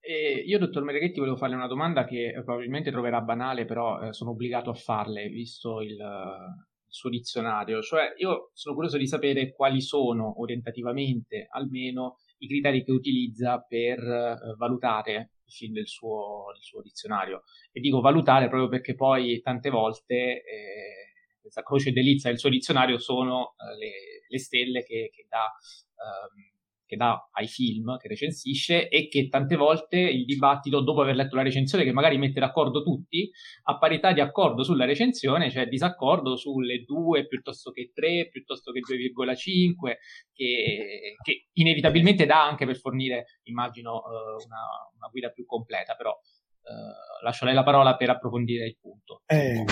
Eh, 0.04 0.42
io, 0.44 0.58
dottor 0.58 0.82
Mereghetti, 0.82 1.20
volevo 1.20 1.36
farle 1.36 1.54
una 1.54 1.68
domanda 1.68 2.04
che 2.04 2.32
probabilmente 2.44 2.90
troverà 2.90 3.20
banale, 3.20 3.66
però 3.66 4.00
eh, 4.00 4.12
sono 4.12 4.30
obbligato 4.30 4.70
a 4.70 4.74
farle, 4.74 5.28
visto 5.28 5.80
il, 5.80 5.90
il, 5.90 6.56
suo 6.88 7.08
dizionario. 7.08 7.80
Cioè, 7.82 8.14
io 8.16 8.50
sono 8.52 8.74
curioso 8.74 8.98
di 8.98 9.06
sapere 9.06 9.52
quali 9.52 9.80
sono, 9.80 10.40
orientativamente 10.40 11.46
almeno, 11.50 12.16
i 12.38 12.48
criteri 12.48 12.82
che 12.82 12.90
utilizza 12.90 13.60
per 13.60 14.00
eh, 14.00 14.54
valutare 14.56 15.34
i 15.44 15.52
film 15.52 15.74
del 15.74 15.86
suo, 15.86 16.46
del 16.52 16.62
suo, 16.62 16.82
dizionario. 16.82 17.44
E 17.70 17.78
dico 17.78 18.00
valutare 18.00 18.48
proprio 18.48 18.68
perché 18.68 18.96
poi 18.96 19.40
tante 19.40 19.70
volte 19.70 20.14
eh, 20.16 21.01
questa 21.42 21.62
croce 21.62 21.92
delizia 21.92 22.30
del 22.30 22.38
suo 22.38 22.48
dizionario 22.48 22.98
sono 22.98 23.54
eh, 23.58 23.76
le, 23.76 23.92
le, 24.28 24.38
stelle 24.38 24.82
che, 24.82 25.10
che 25.12 25.26
dà 25.28 25.44
ehm, 25.44 26.52
che 26.92 26.98
dà 26.98 27.26
ai 27.32 27.46
film 27.46 27.96
che 27.96 28.06
recensisce 28.06 28.90
e 28.90 29.08
che 29.08 29.28
tante 29.28 29.56
volte 29.56 29.96
il 29.96 30.26
dibattito, 30.26 30.82
dopo 30.82 31.00
aver 31.00 31.14
letto 31.14 31.36
la 31.36 31.42
recensione, 31.42 31.84
che 31.84 31.92
magari 31.92 32.18
mette 32.18 32.38
d'accordo 32.38 32.82
tutti, 32.82 33.30
a 33.62 33.78
parità 33.78 34.12
di 34.12 34.20
accordo 34.20 34.62
sulla 34.62 34.84
recensione, 34.84 35.50
cioè 35.50 35.68
disaccordo 35.68 36.36
sulle 36.36 36.84
2 36.84 37.26
piuttosto 37.28 37.70
che 37.70 37.92
3, 37.94 38.28
piuttosto 38.28 38.72
che 38.72 38.80
2,5, 38.80 39.96
che, 40.34 41.16
che 41.22 41.46
inevitabilmente 41.52 42.26
dà 42.26 42.46
anche 42.46 42.66
per 42.66 42.76
fornire, 42.76 43.38
immagino, 43.44 43.94
uh, 43.94 44.44
una, 44.44 44.60
una, 44.94 45.08
guida 45.10 45.30
più 45.30 45.46
completa, 45.46 45.94
però 45.94 46.10
uh, 46.10 47.24
lascio 47.24 47.46
lei 47.46 47.54
la 47.54 47.62
parola 47.62 47.96
per 47.96 48.10
approfondire 48.10 48.66
il 48.66 48.76
punto. 48.78 49.22
Eh, 49.24 49.64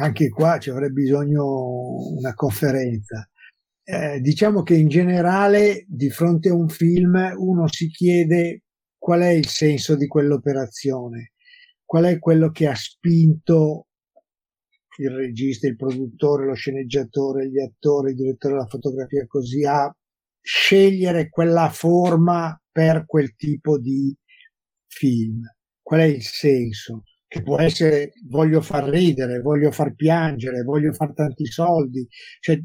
anche 0.00 0.28
qua 0.28 0.58
ci 0.58 0.70
avrebbe 0.70 1.02
bisogno 1.02 2.16
una 2.16 2.34
conferenza 2.34 3.28
eh, 3.90 4.20
diciamo 4.20 4.62
che 4.62 4.74
in 4.74 4.88
generale 4.88 5.86
di 5.88 6.10
fronte 6.10 6.50
a 6.50 6.54
un 6.54 6.68
film 6.68 7.32
uno 7.38 7.66
si 7.68 7.88
chiede 7.88 8.64
qual 8.98 9.22
è 9.22 9.30
il 9.30 9.46
senso 9.46 9.96
di 9.96 10.06
quell'operazione, 10.06 11.32
qual 11.82 12.04
è 12.04 12.18
quello 12.18 12.50
che 12.50 12.66
ha 12.66 12.74
spinto 12.74 13.86
il 14.98 15.08
regista, 15.08 15.66
il 15.66 15.76
produttore, 15.76 16.44
lo 16.44 16.52
sceneggiatore, 16.52 17.48
gli 17.48 17.60
attori, 17.60 18.10
il 18.10 18.16
direttore 18.16 18.54
della 18.54 18.66
fotografia 18.66 19.26
così 19.26 19.64
a 19.64 19.90
scegliere 20.38 21.30
quella 21.30 21.70
forma 21.70 22.60
per 22.70 23.06
quel 23.06 23.34
tipo 23.36 23.78
di 23.78 24.14
film. 24.86 25.40
Qual 25.80 26.00
è 26.00 26.04
il 26.04 26.22
senso? 26.22 27.04
Che 27.28 27.42
può 27.42 27.60
essere 27.60 28.12
voglio 28.26 28.62
far 28.62 28.88
ridere, 28.88 29.40
voglio 29.40 29.70
far 29.70 29.94
piangere, 29.94 30.62
voglio 30.62 30.92
far 30.94 31.12
tanti 31.12 31.44
soldi, 31.44 32.06
cioè 32.40 32.58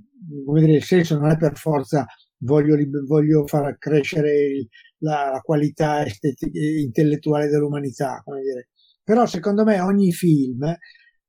come 0.46 0.62
dire, 0.62 0.76
il 0.76 0.84
senso 0.84 1.20
non 1.20 1.32
è 1.32 1.38
per 1.38 1.58
forza 1.58 2.06
voglio, 2.44 2.78
voglio 3.06 3.46
far 3.46 3.78
crescere 3.78 4.68
la, 5.00 5.32
la 5.32 5.40
qualità 5.42 6.06
estetica, 6.06 6.60
intellettuale 6.60 7.48
dell'umanità, 7.48 8.22
come 8.24 8.42
dire. 8.42 8.70
Però 9.04 9.26
secondo 9.26 9.64
me 9.64 9.80
ogni 9.82 10.12
film, 10.14 10.74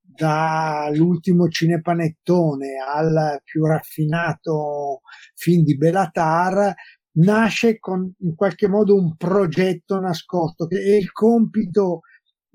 dall'ultimo 0.01 1.49
cinepanettone 1.49 2.77
al 2.87 3.41
più 3.43 3.65
raffinato 3.67 5.01
film 5.35 5.65
di 5.65 5.77
Belatar, 5.77 6.73
nasce 7.17 7.79
con 7.79 8.13
in 8.21 8.35
qualche 8.35 8.69
modo 8.69 8.97
un 8.97 9.17
progetto 9.17 10.01
nascosto 10.01 10.69
è 10.69 10.97
il 10.97 11.13
compito 11.13 12.01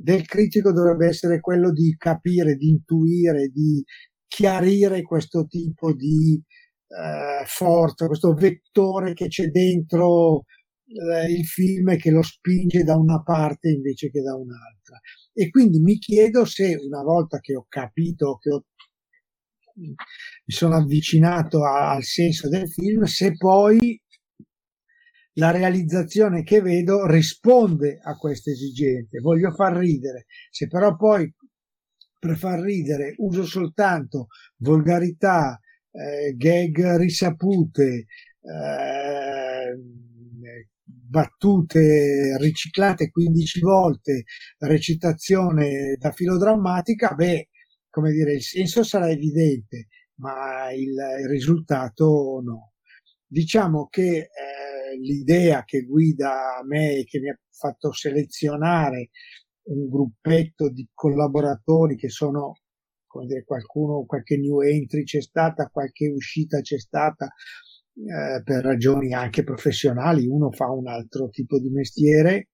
del 0.01 0.25
critico 0.25 0.71
dovrebbe 0.71 1.07
essere 1.07 1.41
quello 1.41 1.71
di 1.73 1.93
capire, 1.97 2.55
di 2.55 2.69
intuire, 2.69 3.49
di 3.49 3.83
chiarire 4.27 5.01
questo 5.01 5.45
tipo 5.45 5.93
di 5.93 6.41
eh, 6.87 7.43
forza, 7.45 8.07
questo 8.07 8.33
vettore 8.33 9.13
che 9.13 9.27
c'è 9.27 9.47
dentro 9.47 10.45
eh, 10.85 11.29
il 11.31 11.45
film 11.45 11.89
e 11.89 11.97
che 11.97 12.11
lo 12.11 12.21
spinge 12.21 12.83
da 12.83 12.95
una 12.95 13.21
parte 13.21 13.69
invece 13.69 14.09
che 14.09 14.21
da 14.21 14.35
un'altra. 14.35 14.99
E 15.33 15.49
quindi 15.49 15.79
mi 15.79 15.97
chiedo 15.97 16.45
se 16.45 16.75
una 16.75 17.03
volta 17.03 17.39
che 17.39 17.55
ho 17.55 17.65
capito, 17.67 18.37
che 18.37 18.51
ho, 18.51 18.65
mi 19.75 19.95
sono 20.45 20.75
avvicinato 20.75 21.65
a, 21.65 21.91
al 21.91 22.03
senso 22.03 22.47
del 22.47 22.69
film, 22.69 23.03
se 23.03 23.35
poi 23.35 24.01
la 25.39 25.51
realizzazione 25.51 26.43
che 26.43 26.61
vedo 26.61 27.07
risponde 27.07 27.99
a 28.03 28.15
queste 28.17 28.51
esigenze. 28.51 29.19
Voglio 29.19 29.51
far 29.51 29.75
ridere. 29.77 30.25
Se 30.51 30.67
però 30.67 30.95
poi 30.95 31.33
per 32.19 32.37
far 32.37 32.59
ridere 32.59 33.15
uso 33.17 33.45
soltanto 33.45 34.27
volgarità, 34.57 35.57
eh, 35.91 36.33
gag 36.35 36.97
risapute, 36.97 38.05
eh, 38.41 39.77
battute 40.83 42.37
riciclate 42.37 43.09
15 43.09 43.59
volte, 43.61 44.23
recitazione 44.59 45.95
da 45.97 46.11
filodrammatica, 46.11 47.13
beh, 47.13 47.47
come 47.89 48.11
dire, 48.11 48.33
il 48.33 48.43
senso 48.43 48.83
sarà 48.83 49.09
evidente, 49.09 49.87
ma 50.15 50.71
il, 50.71 50.93
il 51.21 51.27
risultato 51.27 52.41
no. 52.43 52.73
Diciamo 53.25 53.87
che 53.87 54.17
eh, 54.17 54.29
l'idea 54.97 55.63
che 55.63 55.83
guida 55.83 56.61
me 56.65 56.97
e 56.97 57.03
che 57.05 57.19
mi 57.19 57.29
ha 57.29 57.39
fatto 57.49 57.91
selezionare 57.91 59.09
un 59.69 59.89
gruppetto 59.89 60.69
di 60.69 60.87
collaboratori 60.93 61.95
che 61.95 62.09
sono, 62.09 62.53
come 63.05 63.25
dire, 63.25 63.43
qualcuno, 63.43 64.05
qualche 64.05 64.37
new 64.37 64.61
entry 64.61 65.03
c'è 65.03 65.21
stata, 65.21 65.69
qualche 65.71 66.07
uscita 66.07 66.61
c'è 66.61 66.79
stata, 66.79 67.25
eh, 67.25 68.41
per 68.43 68.63
ragioni 68.63 69.13
anche 69.13 69.43
professionali, 69.43 70.25
uno 70.25 70.51
fa 70.51 70.71
un 70.71 70.87
altro 70.87 71.29
tipo 71.29 71.59
di 71.59 71.69
mestiere. 71.69 72.49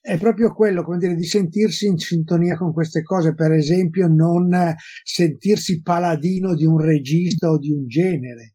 È 0.00 0.18
proprio 0.18 0.52
quello, 0.52 0.84
come 0.84 0.98
dire, 0.98 1.14
di 1.14 1.24
sentirsi 1.24 1.86
in 1.86 1.96
sintonia 1.96 2.56
con 2.56 2.72
queste 2.72 3.02
cose, 3.02 3.34
per 3.34 3.52
esempio 3.52 4.06
non 4.06 4.54
sentirsi 5.02 5.80
paladino 5.80 6.54
di 6.54 6.66
un 6.66 6.78
regista 6.78 7.48
o 7.48 7.58
di 7.58 7.70
un 7.70 7.86
genere, 7.88 8.53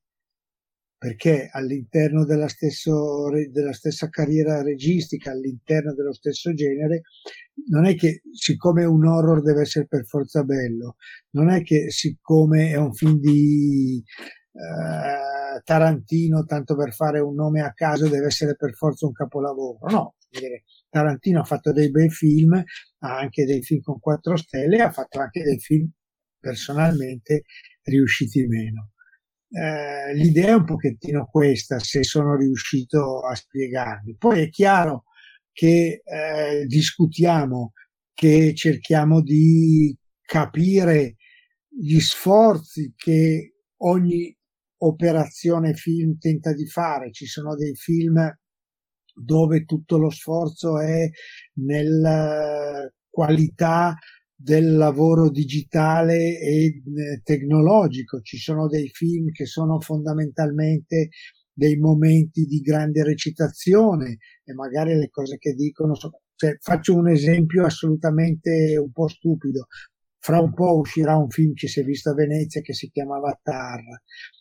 perché 0.99 1.47
all'interno 1.49 2.25
della, 2.25 2.49
stesso, 2.49 3.29
della, 3.49 3.71
stessa 3.71 4.09
carriera 4.09 4.61
registica, 4.61 5.31
all'interno 5.31 5.93
dello 5.93 6.13
stesso 6.13 6.53
genere, 6.53 7.03
non 7.69 7.85
è 7.85 7.95
che 7.95 8.21
siccome 8.33 8.83
un 8.83 9.05
horror 9.05 9.41
deve 9.41 9.61
essere 9.61 9.87
per 9.87 10.05
forza 10.05 10.43
bello, 10.43 10.97
non 11.31 11.49
è 11.49 11.63
che 11.63 11.89
siccome 11.89 12.71
è 12.71 12.75
un 12.75 12.93
film 12.93 13.17
di 13.17 14.03
eh, 14.51 15.61
Tarantino, 15.63 16.43
tanto 16.43 16.75
per 16.75 16.93
fare 16.93 17.21
un 17.21 17.33
nome 17.33 17.61
a 17.61 17.71
caso, 17.71 18.09
deve 18.09 18.25
essere 18.25 18.57
per 18.57 18.73
forza 18.73 19.05
un 19.05 19.13
capolavoro. 19.13 19.79
No, 19.89 20.15
Tarantino 20.89 21.39
ha 21.39 21.45
fatto 21.45 21.71
dei 21.71 21.91
bei 21.91 22.09
film, 22.09 22.61
ha 22.99 23.17
anche 23.17 23.45
dei 23.45 23.61
film 23.63 23.79
con 23.81 23.99
quattro 24.01 24.35
stelle, 24.35 24.81
ha 24.81 24.91
fatto 24.91 25.21
anche 25.21 25.43
dei 25.43 25.59
film 25.59 25.89
personalmente 26.41 27.43
riusciti 27.83 28.45
meno 28.45 28.91
eh, 29.49 30.13
l'idea 30.13 30.49
è 30.49 30.53
un 30.53 30.65
pochettino 30.65 31.25
questa, 31.25 31.79
se 31.79 32.03
sono 32.03 32.35
riuscito 32.35 33.21
a 33.21 33.35
spiegarvi. 33.35 34.15
Poi 34.17 34.41
è 34.41 34.49
chiaro 34.49 35.05
che 35.51 36.01
eh, 36.03 36.65
discutiamo, 36.65 37.73
che 38.13 38.53
cerchiamo 38.55 39.21
di 39.21 39.95
capire 40.21 41.15
gli 41.67 41.99
sforzi 41.99 42.93
che 42.95 43.55
ogni 43.77 44.35
operazione 44.81 45.73
film 45.73 46.17
tenta 46.17 46.53
di 46.53 46.67
fare. 46.67 47.11
Ci 47.11 47.25
sono 47.25 47.55
dei 47.55 47.75
film 47.75 48.31
dove 49.13 49.65
tutto 49.65 49.97
lo 49.97 50.09
sforzo 50.09 50.79
è 50.79 51.09
nella 51.55 52.89
qualità 53.09 53.95
del 54.41 54.77
lavoro 54.77 55.29
digitale 55.29 56.39
e 56.39 56.65
eh, 56.65 57.21
tecnologico. 57.23 58.21
Ci 58.21 58.37
sono 58.37 58.67
dei 58.67 58.87
film 58.87 59.31
che 59.31 59.45
sono 59.45 59.81
fondamentalmente 59.81 61.09
dei 61.51 61.75
momenti 61.75 62.45
di 62.45 62.61
grande 62.61 63.03
recitazione 63.03 64.19
e 64.45 64.53
magari 64.53 64.95
le 64.95 65.09
cose 65.09 65.37
che 65.37 65.53
dicono. 65.53 65.93
Cioè, 66.35 66.55
faccio 66.61 66.95
un 66.95 67.09
esempio 67.09 67.65
assolutamente 67.65 68.77
un 68.77 68.91
po' 68.93 69.09
stupido. 69.09 69.67
Fra 70.19 70.39
un 70.39 70.53
po' 70.53 70.77
uscirà 70.77 71.17
un 71.17 71.29
film 71.29 71.53
che 71.53 71.67
si 71.67 71.81
è 71.81 71.83
visto 71.83 72.11
a 72.11 72.13
Venezia 72.13 72.61
che 72.61 72.73
si 72.73 72.89
chiamava 72.89 73.37
Tar, 73.43 73.81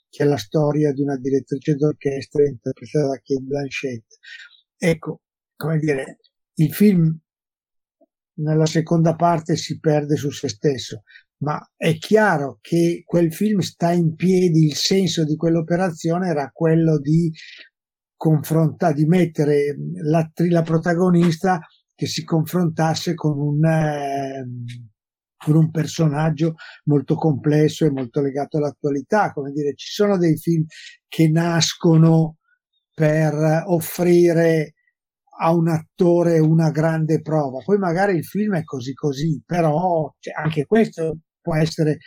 che 0.09 0.23
è 0.23 0.27
la 0.27 0.37
storia 0.37 0.93
di 0.93 1.03
una 1.03 1.17
direttrice 1.17 1.75
d'orchestra 1.75 2.47
interpretata 2.47 3.09
da 3.09 3.17
Kate 3.17 3.43
Blanchett. 3.43 4.05
Ecco, 4.77 5.23
come 5.57 5.79
dire, 5.79 6.19
il 6.55 6.73
film 6.73 7.19
nella 8.39 8.67
seconda 8.67 9.15
parte 9.15 9.57
si 9.57 9.79
perde 9.79 10.17
su 10.17 10.31
se 10.31 10.49
stesso, 10.49 11.03
ma 11.39 11.59
è 11.77 11.97
chiaro 11.99 12.59
che 12.61 13.03
quel 13.05 13.33
film 13.33 13.61
sta 13.61 13.93
in 13.93 14.15
piedi, 14.15 14.65
il 14.65 14.75
senso 14.75 15.25
di 15.25 15.37
quell'operazione 15.37 16.29
era 16.29 16.51
quello 16.53 16.99
di 16.99 17.33
confrontare, 18.17 18.95
di 18.95 19.07
mettere 19.07 19.77
la, 20.03 20.29
la 20.49 20.63
protagonista 20.63 21.61
che 21.95 22.07
si 22.07 22.25
confrontasse 22.25 23.15
con 23.15 23.39
un, 23.39 23.65
eh, 23.65 24.47
con 25.37 25.57
un 25.57 25.71
personaggio 25.71 26.55
molto 26.85 27.15
complesso 27.15 27.85
e 27.85 27.91
molto 27.91 28.21
legato 28.21 28.57
all'attualità. 28.59 29.33
Come 29.33 29.53
dire, 29.53 29.75
ci 29.75 29.93
sono 29.93 30.17
dei 30.17 30.37
film 30.37 30.65
che 31.07 31.29
nascono 31.29 32.37
per 32.93 33.65
offrire 33.67 34.75
a 35.41 35.55
un 35.55 35.69
attore 35.69 36.39
una 36.39 36.71
grande 36.71 37.21
prova. 37.21 37.59
Poi 37.65 37.79
magari 37.79 38.17
il 38.17 38.25
film 38.25 38.57
è 38.57 38.65
così 38.65 38.93
così, 38.93 39.43
però 39.45 40.13
cioè, 40.19 40.35
anche 40.35 40.67
questo 40.67 41.19
può 41.41 41.55
essere 41.57 41.99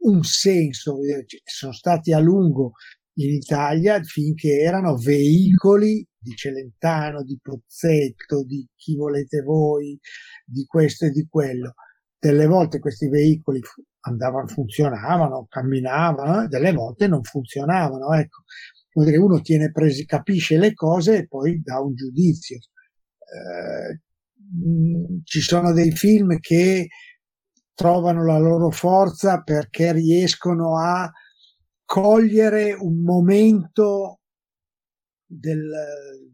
un 0.00 0.22
senso. 0.22 0.98
Sono 1.44 1.72
stati 1.72 2.12
a 2.12 2.18
lungo 2.18 2.72
in 3.18 3.32
Italia 3.34 4.02
finché 4.02 4.58
erano 4.58 4.96
veicoli 4.96 6.06
di 6.18 6.34
Celentano, 6.34 7.22
di 7.22 7.38
Pozzetto, 7.40 8.44
di 8.44 8.66
chi 8.74 8.96
volete 8.96 9.42
voi, 9.42 9.98
di 10.44 10.64
questo 10.66 11.06
e 11.06 11.10
di 11.10 11.26
quello. 11.28 11.74
Delle 12.18 12.46
volte 12.46 12.78
questi 12.78 13.08
veicoli 13.08 13.60
andavano, 14.00 14.46
funzionavano, 14.46 15.46
camminavano, 15.48 16.48
delle 16.48 16.72
volte 16.72 17.06
non 17.06 17.22
funzionavano. 17.22 18.12
Ecco, 18.14 18.42
vuol 18.96 19.08
dire 19.08 19.18
uno 19.18 19.40
tiene 19.42 19.70
presi, 19.70 20.06
capisce 20.06 20.56
le 20.56 20.72
cose 20.72 21.18
e 21.18 21.26
poi 21.26 21.60
dà 21.62 21.80
un 21.80 21.94
giudizio. 21.94 22.56
Eh, 22.56 24.00
ci 25.24 25.40
sono 25.40 25.72
dei 25.72 25.90
film 25.92 26.38
che 26.38 26.88
trovano 27.74 28.24
la 28.24 28.38
loro 28.38 28.70
forza 28.70 29.42
perché 29.42 29.92
riescono 29.92 30.78
a 30.78 31.10
cogliere 31.84 32.72
un 32.72 33.02
momento 33.02 34.20
del, 35.26 35.70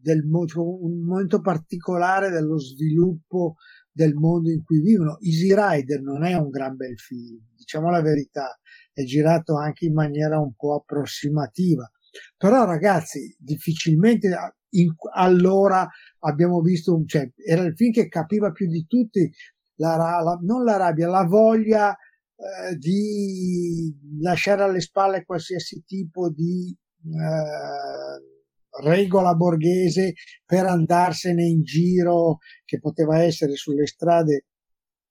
del 0.00 0.22
un 0.24 1.04
momento 1.04 1.40
particolare 1.40 2.30
dello 2.30 2.60
sviluppo 2.60 3.56
del 3.90 4.14
mondo 4.14 4.50
in 4.50 4.62
cui 4.62 4.80
vivono. 4.80 5.18
Easy 5.20 5.52
Rider 5.52 6.00
non 6.00 6.22
è 6.22 6.34
un 6.34 6.48
gran 6.48 6.76
bel 6.76 6.96
film, 6.96 7.40
diciamo 7.56 7.90
la 7.90 8.02
verità, 8.02 8.56
è 8.92 9.02
girato 9.02 9.56
anche 9.56 9.86
in 9.86 9.94
maniera 9.94 10.38
un 10.38 10.54
po' 10.54 10.76
approssimativa. 10.76 11.90
Però 12.36 12.64
ragazzi, 12.64 13.34
difficilmente 13.38 14.28
in, 14.70 14.94
allora 15.14 15.88
abbiamo 16.20 16.60
visto 16.60 16.94
un, 16.94 17.06
cioè, 17.06 17.30
era 17.44 17.62
il 17.62 17.74
film 17.74 17.92
che 17.92 18.08
capiva 18.08 18.50
più 18.52 18.68
di 18.68 18.86
tutti 18.86 19.30
la, 19.76 19.96
la, 19.96 20.38
non 20.42 20.64
la 20.64 20.76
rabbia, 20.76 21.08
la 21.08 21.24
voglia 21.24 21.92
eh, 21.92 22.76
di 22.76 23.94
lasciare 24.20 24.62
alle 24.62 24.80
spalle 24.80 25.24
qualsiasi 25.24 25.82
tipo 25.84 26.30
di 26.30 26.74
eh, 27.04 28.82
regola 28.82 29.34
borghese 29.34 30.14
per 30.44 30.66
andarsene 30.66 31.44
in 31.44 31.62
giro 31.62 32.38
che 32.64 32.78
poteva 32.78 33.22
essere 33.22 33.54
sulle 33.54 33.86
strade 33.86 34.46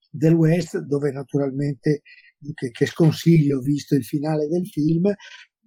del 0.10 0.34
West, 0.34 0.78
dove 0.80 1.12
naturalmente 1.12 2.02
che, 2.54 2.72
che 2.72 2.86
sconsiglio 2.86 3.60
visto 3.60 3.96
il 3.96 4.04
finale 4.04 4.48
del 4.48 4.68
film, 4.68 5.14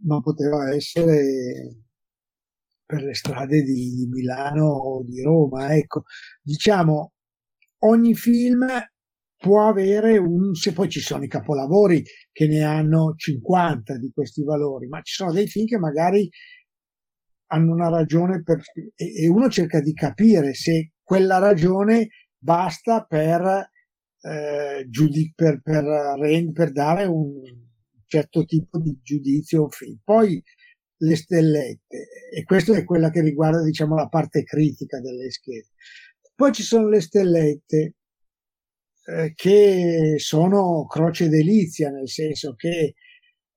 ma 0.04 0.20
poteva 0.20 0.72
essere 0.74 1.84
per 2.86 3.02
le 3.02 3.14
strade 3.14 3.62
di 3.62 4.06
Milano 4.10 4.66
o 4.66 5.04
di 5.04 5.22
Roma. 5.22 5.74
Ecco, 5.74 6.02
diciamo, 6.42 7.12
ogni 7.80 8.14
film 8.14 8.66
può 9.36 9.68
avere 9.68 10.16
un, 10.16 10.54
se 10.54 10.72
poi 10.72 10.88
ci 10.88 11.00
sono 11.00 11.24
i 11.24 11.28
capolavori 11.28 12.02
che 12.32 12.46
ne 12.46 12.62
hanno 12.62 13.14
50 13.16 13.98
di 13.98 14.10
questi 14.12 14.42
valori, 14.42 14.86
ma 14.88 15.00
ci 15.02 15.14
sono 15.14 15.32
dei 15.32 15.46
film 15.46 15.66
che 15.66 15.78
magari 15.78 16.28
hanno 17.48 17.72
una 17.72 17.88
ragione 17.88 18.42
per, 18.42 18.62
e, 18.94 19.28
uno 19.28 19.48
cerca 19.50 19.80
di 19.80 19.92
capire 19.92 20.54
se 20.54 20.92
quella 21.02 21.38
ragione 21.38 22.08
basta 22.38 23.04
per, 23.04 23.70
eh, 24.20 24.86
giudic, 24.88 25.34
per, 25.34 25.60
per, 25.62 25.84
per 26.52 26.72
dare 26.72 27.04
un 27.04 27.63
certo 28.06 28.44
tipo 28.44 28.78
di 28.78 28.98
giudizio 29.02 29.62
un 29.62 29.70
film. 29.70 29.98
Poi 30.02 30.42
le 30.96 31.16
stellette, 31.16 32.06
e 32.34 32.44
questa 32.44 32.76
è 32.76 32.84
quella 32.84 33.10
che 33.10 33.20
riguarda 33.20 33.62
diciamo 33.62 33.94
la 33.94 34.08
parte 34.08 34.42
critica 34.44 35.00
delle 35.00 35.30
schede. 35.30 35.68
Poi 36.34 36.52
ci 36.52 36.62
sono 36.62 36.88
le 36.88 37.00
stellette 37.00 37.94
eh, 39.06 39.32
che 39.34 40.14
sono 40.18 40.86
croce 40.86 41.28
delizia, 41.28 41.90
nel 41.90 42.08
senso 42.08 42.54
che 42.54 42.94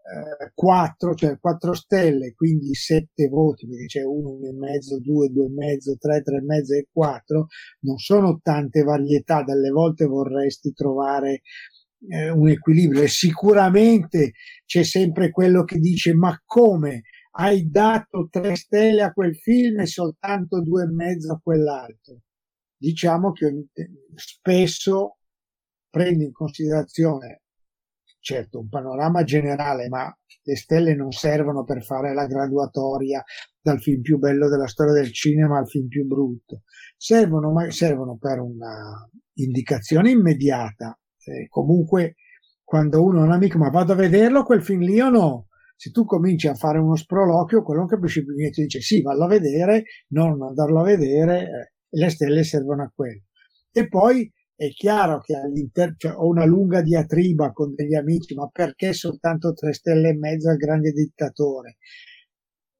eh, 0.07 0.51
4, 0.53 1.15
cioè 1.15 1.39
4 1.39 1.73
stelle, 1.73 2.33
quindi 2.33 2.73
7 2.73 3.27
voti, 3.27 3.67
perché 3.67 3.85
c'è 3.85 4.03
1, 4.03 4.29
1,5, 4.39 4.97
2, 4.99 5.27
2,5, 5.31 5.97
3, 5.97 6.23
3,5 6.23 6.77
e 6.77 6.87
4, 6.91 7.47
non 7.81 7.97
sono 7.97 8.39
tante 8.41 8.83
varietà, 8.83 9.43
dalle 9.43 9.69
volte 9.69 10.05
vorresti 10.05 10.71
trovare 10.73 11.41
eh, 12.09 12.29
un 12.29 12.49
equilibrio 12.49 13.03
e 13.03 13.07
sicuramente 13.07 14.33
c'è 14.65 14.83
sempre 14.83 15.31
quello 15.31 15.63
che 15.63 15.77
dice 15.79 16.13
ma 16.13 16.39
come 16.45 17.03
hai 17.39 17.69
dato 17.69 18.27
3 18.29 18.55
stelle 18.55 19.03
a 19.03 19.13
quel 19.13 19.35
film 19.35 19.79
e 19.79 19.85
soltanto 19.85 20.61
2,5 20.61 21.31
a 21.31 21.39
quell'altro. 21.41 22.21
Diciamo 22.75 23.31
che 23.31 23.67
spesso 24.15 25.17
prende 25.89 26.25
in 26.25 26.31
considerazione 26.31 27.41
certo 28.27 28.59
un 28.59 28.67
panorama 28.67 29.23
generale, 29.23 29.87
ma 29.87 30.13
le 30.43 30.55
stelle 30.57 30.95
non 30.95 31.11
servono 31.11 31.63
per 31.63 31.81
fare 31.81 32.13
la 32.13 32.25
graduatoria 32.25 33.23
dal 33.61 33.81
film 33.81 34.01
più 34.01 34.17
bello 34.17 34.49
della 34.49 34.67
storia 34.67 34.93
del 34.93 35.13
cinema 35.13 35.59
al 35.59 35.69
film 35.69 35.87
più 35.87 36.05
brutto, 36.05 36.63
servono, 36.97 37.53
ma 37.53 37.71
servono 37.71 38.17
per 38.17 38.39
una 38.39 39.09
indicazione 39.35 40.09
immediata. 40.09 40.99
Eh, 41.31 41.47
comunque, 41.47 42.15
quando 42.63 43.03
uno 43.03 43.19
è 43.19 43.23
un 43.23 43.31
amico, 43.31 43.57
ma 43.57 43.69
vado 43.69 43.93
a 43.93 43.95
vederlo 43.95 44.43
quel 44.43 44.63
film 44.63 44.81
lì 44.81 44.99
o 44.99 45.09
no? 45.09 45.47
Se 45.75 45.91
tu 45.91 46.05
cominci 46.05 46.47
a 46.47 46.55
fare 46.55 46.79
uno 46.79 46.95
sproloquio, 46.95 47.61
quello 47.61 47.81
non 47.81 47.89
capisce 47.89 48.23
più 48.23 48.33
niente, 48.33 48.63
dice 48.63 48.81
sì, 48.81 49.01
vallo 49.01 49.25
a 49.25 49.27
vedere, 49.27 49.83
non 50.09 50.41
andarlo 50.41 50.79
a 50.79 50.83
vedere, 50.83 51.41
eh, 51.41 51.71
le 51.89 52.09
stelle 52.09 52.43
servono 52.43 52.83
a 52.83 52.91
quello. 52.93 53.23
E 53.71 53.87
poi 53.87 54.31
è 54.55 54.69
chiaro 54.71 55.19
che 55.19 55.35
all'interno 55.35 55.95
cioè, 55.97 56.13
ho 56.15 56.27
una 56.27 56.45
lunga 56.45 56.81
diatriba 56.81 57.51
con 57.51 57.75
degli 57.75 57.93
amici, 57.93 58.33
ma 58.33 58.49
perché 58.51 58.91
soltanto 58.93 59.53
tre 59.53 59.71
stelle 59.73 60.09
e 60.09 60.17
mezzo 60.17 60.49
al 60.49 60.57
grande 60.57 60.91
dittatore? 60.91 61.77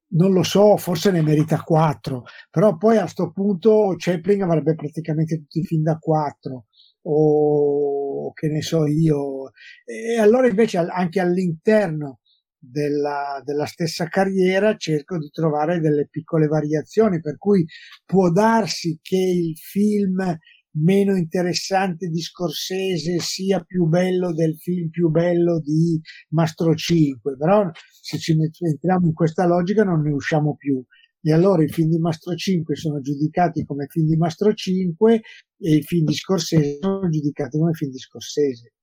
Non 0.10 0.32
lo 0.32 0.42
so, 0.42 0.76
forse 0.78 1.12
ne 1.12 1.22
merita 1.22 1.62
quattro, 1.62 2.24
però 2.50 2.78
poi 2.78 2.98
a 2.98 3.02
questo 3.02 3.32
punto 3.32 3.94
Chaplin 3.98 4.42
avrebbe 4.42 4.74
praticamente 4.74 5.38
tutti 5.38 5.64
film 5.64 5.84
da 5.84 5.98
quattro, 5.98 6.66
o 7.10 8.34
che 8.34 8.48
ne 8.48 8.62
so 8.62 8.86
io. 8.86 9.52
E 9.86 10.20
allora 10.20 10.48
invece 10.48 10.78
anche 10.78 11.20
all'interno 11.20 12.20
della, 12.60 13.42
della, 13.44 13.66
stessa 13.66 14.08
carriera 14.08 14.76
cerco 14.76 15.18
di 15.18 15.30
trovare 15.30 15.80
delle 15.80 16.08
piccole 16.10 16.48
variazioni, 16.48 17.22
per 17.22 17.38
cui 17.38 17.66
può 18.06 18.30
darsi 18.32 19.00
che 19.02 19.18
il 19.18 19.56
film 19.58 20.38
meno 20.80 21.16
interessante 21.16 22.08
di 22.08 22.22
Scorsese 22.22 23.20
sia 23.20 23.64
più 23.64 23.86
bello 23.86 24.34
del 24.34 24.58
film 24.58 24.90
più 24.90 25.10
bello 25.10 25.60
di 25.60 26.00
Mastro 26.30 26.76
5, 26.76 27.36
però 27.36 27.70
se 27.74 28.18
ci 28.20 28.36
entriamo 28.60 29.08
in 29.08 29.14
questa 29.14 29.46
logica 29.46 29.84
non 29.84 30.02
ne 30.02 30.12
usciamo 30.12 30.56
più. 30.56 30.84
E 31.28 31.34
allora 31.34 31.62
i 31.62 31.68
film 31.68 31.90
di 31.90 32.00
Mastro 32.00 32.34
5 32.36 32.74
sono 32.78 33.02
giudicati 33.02 33.66
come 33.66 33.88
film 33.90 34.08
di 34.08 34.16
Mastro 34.16 34.54
5 34.54 35.22
e 35.60 35.76
i 35.76 35.82
film 35.82 36.06
di 36.06 36.14
Scorsese 36.14 36.78
sono 36.80 37.10
giudicati 37.10 37.58
come 37.60 37.74
film 37.74 37.92
di 37.92 37.98
Scorsese. 37.98 38.74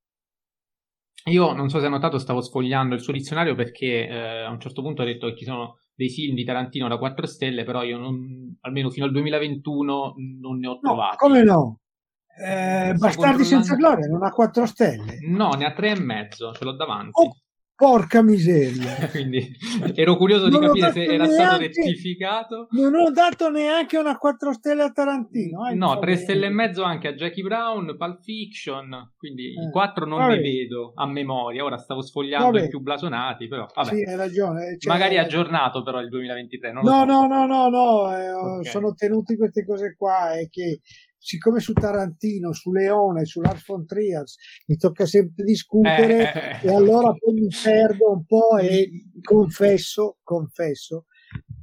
Io 1.31 1.55
non 1.55 1.71
so 1.71 1.79
se 1.79 1.87
hai 1.87 1.91
notato, 1.91 2.19
stavo 2.19 2.43
sfogliando 2.43 2.95
il 2.95 3.01
suo 3.01 3.15
dizionario 3.15 3.55
perché 3.55 4.07
eh, 4.07 4.43
a 4.43 4.51
un 4.51 4.61
certo 4.61 4.83
punto 4.83 5.01
ha 5.01 5.07
detto 5.07 5.29
che 5.29 5.37
ci 5.37 5.47
sono 5.47 5.79
dei 5.95 6.11
film 6.11 6.35
di 6.35 6.45
Tarantino 6.45 6.87
da 6.87 6.99
4 6.99 7.27
stelle, 7.27 7.65
però 7.65 7.83
io 7.83 7.97
non, 7.97 8.59
almeno 8.61 8.91
fino 8.91 9.07
al 9.07 9.13
2021 9.13 10.15
non 10.43 10.59
ne 10.59 10.69
ho 10.69 10.79
trovati. 10.81 11.17
No, 11.19 11.29
come 11.29 11.43
no? 11.43 11.79
Eh, 12.47 12.93
Bastardi 12.99 13.45
senza 13.45 13.75
gloria 13.75 14.07
non 14.07 14.23
ha 14.23 14.29
4 14.29 14.67
stelle. 14.67 15.17
No, 15.29 15.49
ne 15.53 15.65
ha 15.65 15.73
3 15.73 15.93
e 15.93 15.99
mezzo, 15.99 16.53
ce 16.53 16.65
l'ho 16.65 16.73
davanti. 16.73 17.23
Oh, 17.23 17.37
porca 17.77 18.23
miseria. 18.23 19.09
Quindi 19.11 19.57
ero 19.95 20.17
curioso 20.17 20.49
non 20.49 20.73
di 20.73 20.81
capire 20.81 20.93
se 20.93 21.05
era 21.05 21.25
neanche, 21.25 21.35
stato 21.35 21.59
rettificato. 21.59 22.67
Non 22.71 22.95
ho 22.95 23.11
dato 23.11 23.51
neanche 23.51 23.99
una 23.99 24.17
4 24.17 24.53
stelle 24.53 24.83
a 24.83 24.91
Tarantino. 24.91 25.69
Eh, 25.69 25.75
no, 25.75 25.99
3 25.99 26.17
stelle 26.17 26.47
e 26.47 26.51
mezzo 26.51 26.83
anche 26.83 27.09
a 27.09 27.15
Jackie 27.15 27.43
Brown, 27.43 27.97
Pulp 27.97 28.23
Fiction, 28.23 29.13
quindi 29.17 29.55
eh, 29.55 29.67
i 29.67 29.71
4 29.71 30.07
non 30.07 30.19
vabbè. 30.19 30.37
ne 30.37 30.41
vedo 30.41 30.93
a 30.95 31.07
memoria. 31.07 31.65
Ora 31.65 31.77
stavo 31.79 32.01
sfogliando 32.03 32.53
vabbè. 32.53 32.65
i 32.65 32.69
più 32.69 32.81
blasonati, 32.81 33.49
però 33.49 33.67
vabbè. 33.73 33.89
Sì, 33.89 34.03
hai 34.03 34.17
ragione. 34.17 34.77
Cioè, 34.79 34.93
Magari 34.93 35.19
aggiornato 35.19 35.83
però 35.83 36.01
il 36.01 36.09
2023. 36.09 36.73
no, 36.73 36.83
so. 36.83 37.05
no, 37.05 37.27
no, 37.27 37.47
no, 37.47 37.69
no, 37.69 38.17
eh, 38.17 38.33
okay. 38.33 38.65
sono 38.65 38.95
tenuti 38.95 39.37
queste 39.37 39.65
cose 39.65 39.95
qua 39.97 40.39
e 40.39 40.49
che 40.49 40.81
siccome 41.25 41.59
su 41.59 41.73
Tarantino, 41.73 42.53
su 42.53 42.71
Leone, 42.71 43.25
su 43.25 43.41
Lars 43.41 43.65
von 43.65 43.87
Trier 43.87 44.25
mi 44.67 44.77
tocca 44.77 45.07
sempre 45.07 45.43
discutere 45.43 46.61
eh, 46.61 46.69
e 46.69 46.75
allora 46.75 47.13
poi 47.13 47.33
mi 47.33 47.49
perdo 47.49 48.13
un 48.13 48.25
po' 48.27 48.59
e 48.59 48.91
confesso, 49.23 50.19
confesso 50.23 51.07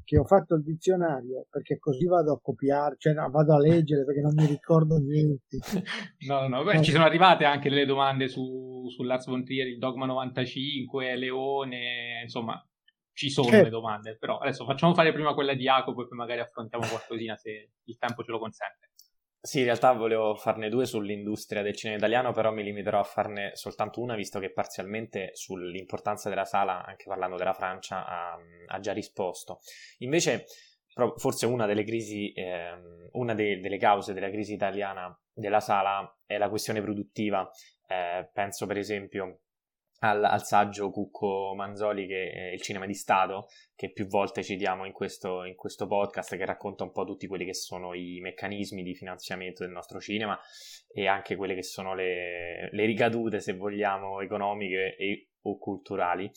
che 0.04 0.18
ho 0.18 0.26
fatto 0.26 0.56
il 0.56 0.64
dizionario 0.64 1.46
perché 1.50 1.78
così 1.78 2.06
vado 2.06 2.34
a 2.34 2.40
copiare, 2.42 2.96
cioè 2.98 3.14
no, 3.14 3.30
vado 3.30 3.54
a 3.54 3.60
leggere 3.60 4.04
perché 4.04 4.22
non 4.22 4.34
mi 4.36 4.48
ricordo 4.48 4.98
niente. 4.98 5.60
No, 6.28 6.48
no, 6.48 6.64
beh, 6.64 6.76
no. 6.76 6.84
ci 6.84 6.92
sono 6.92 7.06
arrivate 7.06 7.46
anche 7.46 7.70
delle 7.70 7.86
domande 7.86 8.28
su, 8.28 8.88
su 8.90 9.04
Lars 9.04 9.28
von 9.28 9.46
Trier, 9.46 9.68
il 9.68 9.78
Dogma 9.78 10.06
95, 10.06 11.16
Leone, 11.16 12.22
insomma, 12.24 12.62
ci 13.14 13.30
sono 13.30 13.48
certo. 13.48 13.64
le 13.66 13.70
domande, 13.70 14.18
però 14.18 14.38
adesso 14.38 14.66
facciamo 14.66 14.94
fare 14.94 15.14
prima 15.14 15.34
quella 15.34 15.54
di 15.54 15.64
Jacopo 15.64 16.02
e 16.02 16.08
poi 16.08 16.18
magari 16.18 16.40
affrontiamo 16.40 16.88
qualcosina 16.88 17.36
se 17.36 17.72
il 17.84 17.98
tempo 17.98 18.24
ce 18.24 18.32
lo 18.32 18.40
consente. 18.40 18.91
Sì, 19.44 19.60
in 19.60 19.66
realtà 19.66 19.92
volevo 19.94 20.36
farne 20.36 20.70
due 20.70 20.86
sull'industria 20.86 21.64
del 21.64 21.76
cinema 21.76 21.98
italiano, 21.98 22.32
però 22.32 22.52
mi 22.52 22.62
limiterò 22.62 23.00
a 23.00 23.04
farne 23.04 23.56
soltanto 23.56 24.00
una, 24.00 24.14
visto 24.16 24.40
che 24.40 24.52
parzialmente 24.52 25.32
sull'importanza 25.34 26.30
della 26.30 26.46
sala, 26.46 26.86
anche 26.86 27.06
parlando 27.08 27.38
della 27.38 27.54
Francia, 27.54 28.06
ha, 28.06 28.38
ha 28.68 28.80
già 28.80 28.94
risposto. 28.94 29.62
Invece, 30.00 30.46
forse 31.16 31.48
una 31.48 31.66
delle 31.66 31.84
crisi, 31.84 32.32
eh, 32.34 32.72
una 33.14 33.34
de- 33.34 33.60
delle 33.60 33.78
cause 33.78 34.14
della 34.14 34.30
crisi 34.30 34.54
italiana 34.54 35.20
della 35.34 35.60
sala 35.60 36.16
è 36.28 36.38
la 36.38 36.50
questione 36.50 36.82
produttiva. 36.82 37.50
Eh, 37.88 38.30
penso 38.32 38.68
per 38.68 38.78
esempio 38.78 39.40
al, 40.04 40.24
al, 40.24 40.44
saggio 40.44 40.90
Cucco 40.90 41.54
Manzoli 41.56 42.08
che 42.08 42.32
è 42.32 42.54
il 42.54 42.62
cinema 42.62 42.86
di 42.86 42.94
Stato, 42.94 43.48
che 43.76 43.92
più 43.92 44.08
volte 44.08 44.44
citiamo 44.44 44.86
in 44.86 44.92
questo, 44.92 45.44
in 45.44 45.56
questo, 45.56 45.88
podcast, 45.88 46.36
che 46.36 46.46
racconta 46.46 46.84
un 46.84 46.92
po' 46.92 47.04
tutti 47.04 47.28
quelli 47.28 47.46
che 47.46 47.54
sono 47.54 47.94
i 47.94 48.20
meccanismi 48.20 48.84
di 48.84 48.96
finanziamento 48.96 49.64
del 49.64 49.72
nostro 49.72 50.00
cinema 50.00 50.40
e 50.88 51.08
anche 51.08 51.36
quelle 51.36 51.56
che 51.56 51.64
sono 51.64 51.94
le, 51.94 52.70
le 52.72 52.86
ricadute, 52.86 53.40
se 53.40 53.54
vogliamo, 53.54 54.22
economiche 54.22 54.96
e, 54.96 55.30
o 55.42 55.58
culturali. 55.58 56.30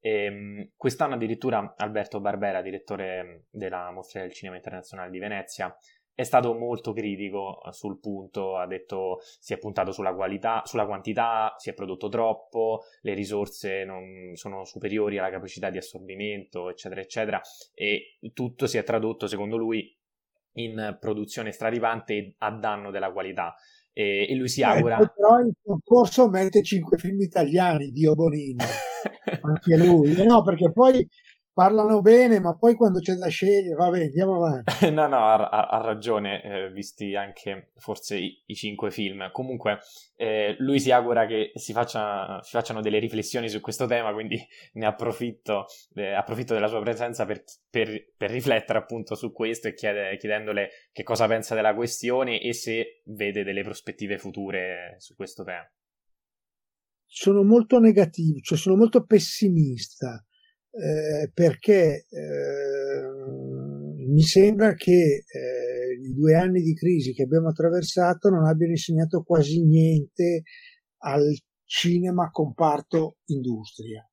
E, 0.00 0.24
ehm, 0.24 0.70
quest'anno 0.76 1.14
addirittura 1.14 1.74
Alberto 1.76 2.20
Barbera, 2.20 2.62
direttore 2.62 3.46
della 3.50 3.90
Mostra 3.92 4.22
del 4.22 4.32
Cinema 4.32 4.56
Internazionale 4.56 5.10
di 5.10 5.18
Venezia, 5.18 5.74
è 6.14 6.22
stato 6.22 6.54
molto 6.54 6.92
critico 6.92 7.60
eh, 7.64 7.72
sul 7.72 7.98
punto, 7.98 8.56
ha 8.56 8.66
detto 8.66 9.18
si 9.40 9.52
è 9.52 9.58
puntato 9.58 9.90
sulla 9.90 10.14
qualità, 10.14 10.62
sulla 10.64 10.86
quantità, 10.86 11.54
si 11.58 11.70
è 11.70 11.74
prodotto 11.74 12.08
troppo, 12.08 12.82
le 13.02 13.14
risorse 13.14 13.84
non 13.84 14.32
sono 14.34 14.64
superiori 14.64 15.18
alla 15.18 15.30
capacità 15.30 15.70
di 15.70 15.78
assorbimento, 15.78 16.70
eccetera, 16.70 17.00
eccetera, 17.00 17.40
e 17.74 18.18
tutto 18.32 18.66
si 18.66 18.78
è 18.78 18.84
tradotto, 18.84 19.26
secondo 19.26 19.56
lui, 19.56 19.96
in 20.56 20.96
produzione 21.00 21.50
straripante 21.50 22.34
a 22.38 22.50
danno 22.52 22.90
della 22.92 23.12
qualità. 23.12 23.54
E, 23.92 24.26
e 24.28 24.34
lui 24.34 24.48
si 24.48 24.62
augura... 24.62 24.98
Eh, 24.98 25.12
però 25.14 25.38
in 25.40 25.52
concorso 25.62 26.28
mette 26.28 26.62
cinque 26.62 26.98
film 26.98 27.20
italiani, 27.20 27.90
Dio 27.90 28.14
Bonino, 28.14 28.64
anche 29.42 29.76
lui. 29.76 30.14
Eh, 30.14 30.24
no, 30.24 30.42
perché 30.42 30.70
poi 30.70 31.08
parlano 31.54 32.00
bene, 32.00 32.40
ma 32.40 32.56
poi 32.56 32.74
quando 32.74 32.98
c'è 32.98 33.14
da 33.14 33.28
scegliere, 33.28 33.76
vabbè, 33.76 34.02
andiamo 34.06 34.44
avanti. 34.44 34.90
no, 34.90 35.06
no, 35.06 35.18
ha, 35.18 35.68
ha 35.68 35.80
ragione, 35.80 36.42
eh, 36.42 36.70
visti 36.72 37.14
anche 37.14 37.70
forse 37.76 38.16
i, 38.16 38.42
i 38.46 38.54
cinque 38.54 38.90
film. 38.90 39.30
Comunque, 39.30 39.78
eh, 40.16 40.56
lui 40.58 40.80
si 40.80 40.90
augura 40.90 41.26
che 41.26 41.52
si, 41.54 41.72
faccia, 41.72 42.40
si, 42.42 42.50
facciano 42.50 42.80
delle 42.80 42.98
riflessioni 42.98 43.48
su 43.48 43.60
questo 43.60 43.86
tema, 43.86 44.12
quindi 44.12 44.36
ne 44.74 44.86
approfitto, 44.86 45.66
eh, 45.94 46.12
approfitto 46.12 46.54
della 46.54 46.66
sua 46.66 46.80
presenza 46.82 47.24
per, 47.24 47.44
per, 47.70 48.12
per, 48.16 48.30
riflettere 48.30 48.80
appunto 48.80 49.14
su 49.14 49.32
questo 49.32 49.68
e 49.68 49.74
chiede, 49.74 50.16
chiedendole 50.16 50.70
che 50.92 51.04
cosa 51.04 51.28
pensa 51.28 51.54
della 51.54 51.74
questione 51.74 52.40
e 52.40 52.52
se 52.52 53.02
vede 53.04 53.44
delle 53.44 53.62
prospettive 53.62 54.18
future 54.18 54.96
su 54.98 55.14
questo 55.14 55.44
tema. 55.44 55.66
Sono 57.06 57.44
molto 57.44 57.78
negativo, 57.78 58.40
cioè 58.40 58.58
sono 58.58 58.74
molto 58.74 59.04
pessimista 59.04 60.20
eh, 60.76 61.30
perché 61.32 62.06
eh, 62.08 63.02
mi 64.08 64.22
sembra 64.22 64.74
che 64.74 65.24
eh, 65.26 66.08
i 66.08 66.12
due 66.12 66.34
anni 66.34 66.62
di 66.62 66.74
crisi 66.74 67.12
che 67.12 67.22
abbiamo 67.22 67.48
attraversato 67.48 68.28
non 68.28 68.46
abbiano 68.46 68.72
insegnato 68.72 69.22
quasi 69.22 69.64
niente 69.64 70.42
al 71.04 71.32
cinema 71.64 72.30
comparto 72.30 73.18
industria. 73.26 74.06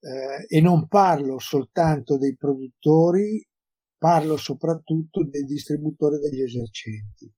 Eh, 0.00 0.56
e 0.56 0.60
non 0.60 0.88
parlo 0.88 1.38
soltanto 1.38 2.16
dei 2.18 2.36
produttori, 2.36 3.46
parlo 3.96 4.36
soprattutto 4.36 5.24
dei 5.24 5.44
distributori 5.44 6.18
degli 6.18 6.42
esercenti. 6.42 7.32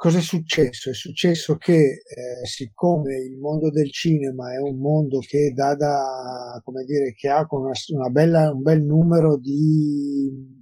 Cosa 0.00 0.16
è 0.16 0.22
successo? 0.22 0.88
È 0.88 0.94
successo 0.94 1.56
che 1.58 1.74
eh, 1.74 2.46
siccome 2.46 3.16
il 3.16 3.36
mondo 3.36 3.68
del 3.68 3.92
cinema 3.92 4.50
è 4.54 4.56
un 4.56 4.78
mondo 4.78 5.18
che 5.18 5.52
dà 5.52 5.74
da, 5.74 6.58
come 6.64 6.84
dire, 6.84 7.12
che 7.12 7.28
ha 7.28 7.46
una, 7.50 7.72
una 7.88 8.08
bella, 8.08 8.50
un 8.50 8.62
bel 8.62 8.82
numero 8.82 9.36
di 9.36 10.56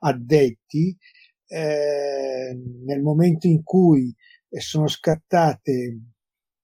addetti, 0.00 0.98
eh, 1.46 2.60
nel 2.84 3.00
momento 3.00 3.46
in 3.46 3.62
cui 3.62 4.12
sono 4.58 4.88
scattate, 4.88 6.00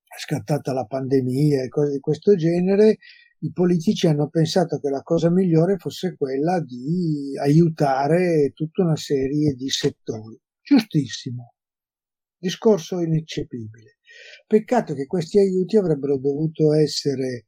è 0.02 0.18
scattata 0.18 0.72
la 0.72 0.84
pandemia 0.84 1.62
e 1.62 1.68
cose 1.68 1.92
di 1.92 2.00
questo 2.00 2.34
genere, 2.34 2.96
i 3.38 3.52
politici 3.52 4.08
hanno 4.08 4.28
pensato 4.28 4.80
che 4.80 4.88
la 4.88 5.02
cosa 5.02 5.30
migliore 5.30 5.76
fosse 5.76 6.16
quella 6.16 6.58
di 6.60 7.38
aiutare 7.40 8.50
tutta 8.52 8.82
una 8.82 8.96
serie 8.96 9.54
di 9.54 9.68
settori. 9.68 10.36
Giustissimo 10.60 11.52
Discorso 12.38 13.00
ineccepibile. 13.00 13.98
Peccato 14.46 14.94
che 14.94 15.06
questi 15.06 15.38
aiuti 15.38 15.76
avrebbero 15.76 16.18
dovuto 16.18 16.72
essere 16.74 17.44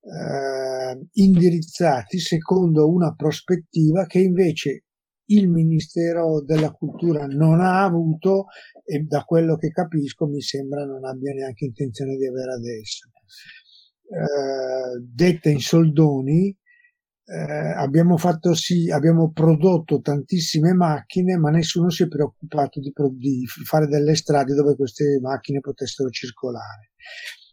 eh, 0.00 1.06
indirizzati 1.12 2.18
secondo 2.18 2.90
una 2.90 3.14
prospettiva 3.14 4.06
che 4.06 4.20
invece 4.20 4.84
il 5.30 5.48
Ministero 5.48 6.42
della 6.42 6.70
Cultura 6.70 7.26
non 7.26 7.60
ha 7.60 7.84
avuto 7.84 8.46
e 8.84 9.00
da 9.00 9.24
quello 9.24 9.56
che 9.56 9.70
capisco 9.70 10.26
mi 10.26 10.40
sembra 10.40 10.84
non 10.84 11.04
abbia 11.04 11.34
neanche 11.34 11.66
intenzione 11.66 12.16
di 12.16 12.26
avere 12.26 12.52
adesso. 12.52 13.10
Eh, 14.08 15.04
detta 15.06 15.50
in 15.50 15.60
soldoni, 15.60 16.56
eh, 17.30 17.74
abbiamo 17.76 18.16
fatto 18.16 18.54
sì, 18.54 18.90
abbiamo 18.90 19.30
prodotto 19.32 20.00
tantissime 20.00 20.72
macchine, 20.72 21.36
ma 21.36 21.50
nessuno 21.50 21.90
si 21.90 22.04
è 22.04 22.08
preoccupato 22.08 22.80
di, 22.80 22.90
di 23.16 23.46
fare 23.46 23.86
delle 23.86 24.14
strade 24.14 24.54
dove 24.54 24.74
queste 24.74 25.18
macchine 25.20 25.60
potessero 25.60 26.08
circolare. 26.08 26.92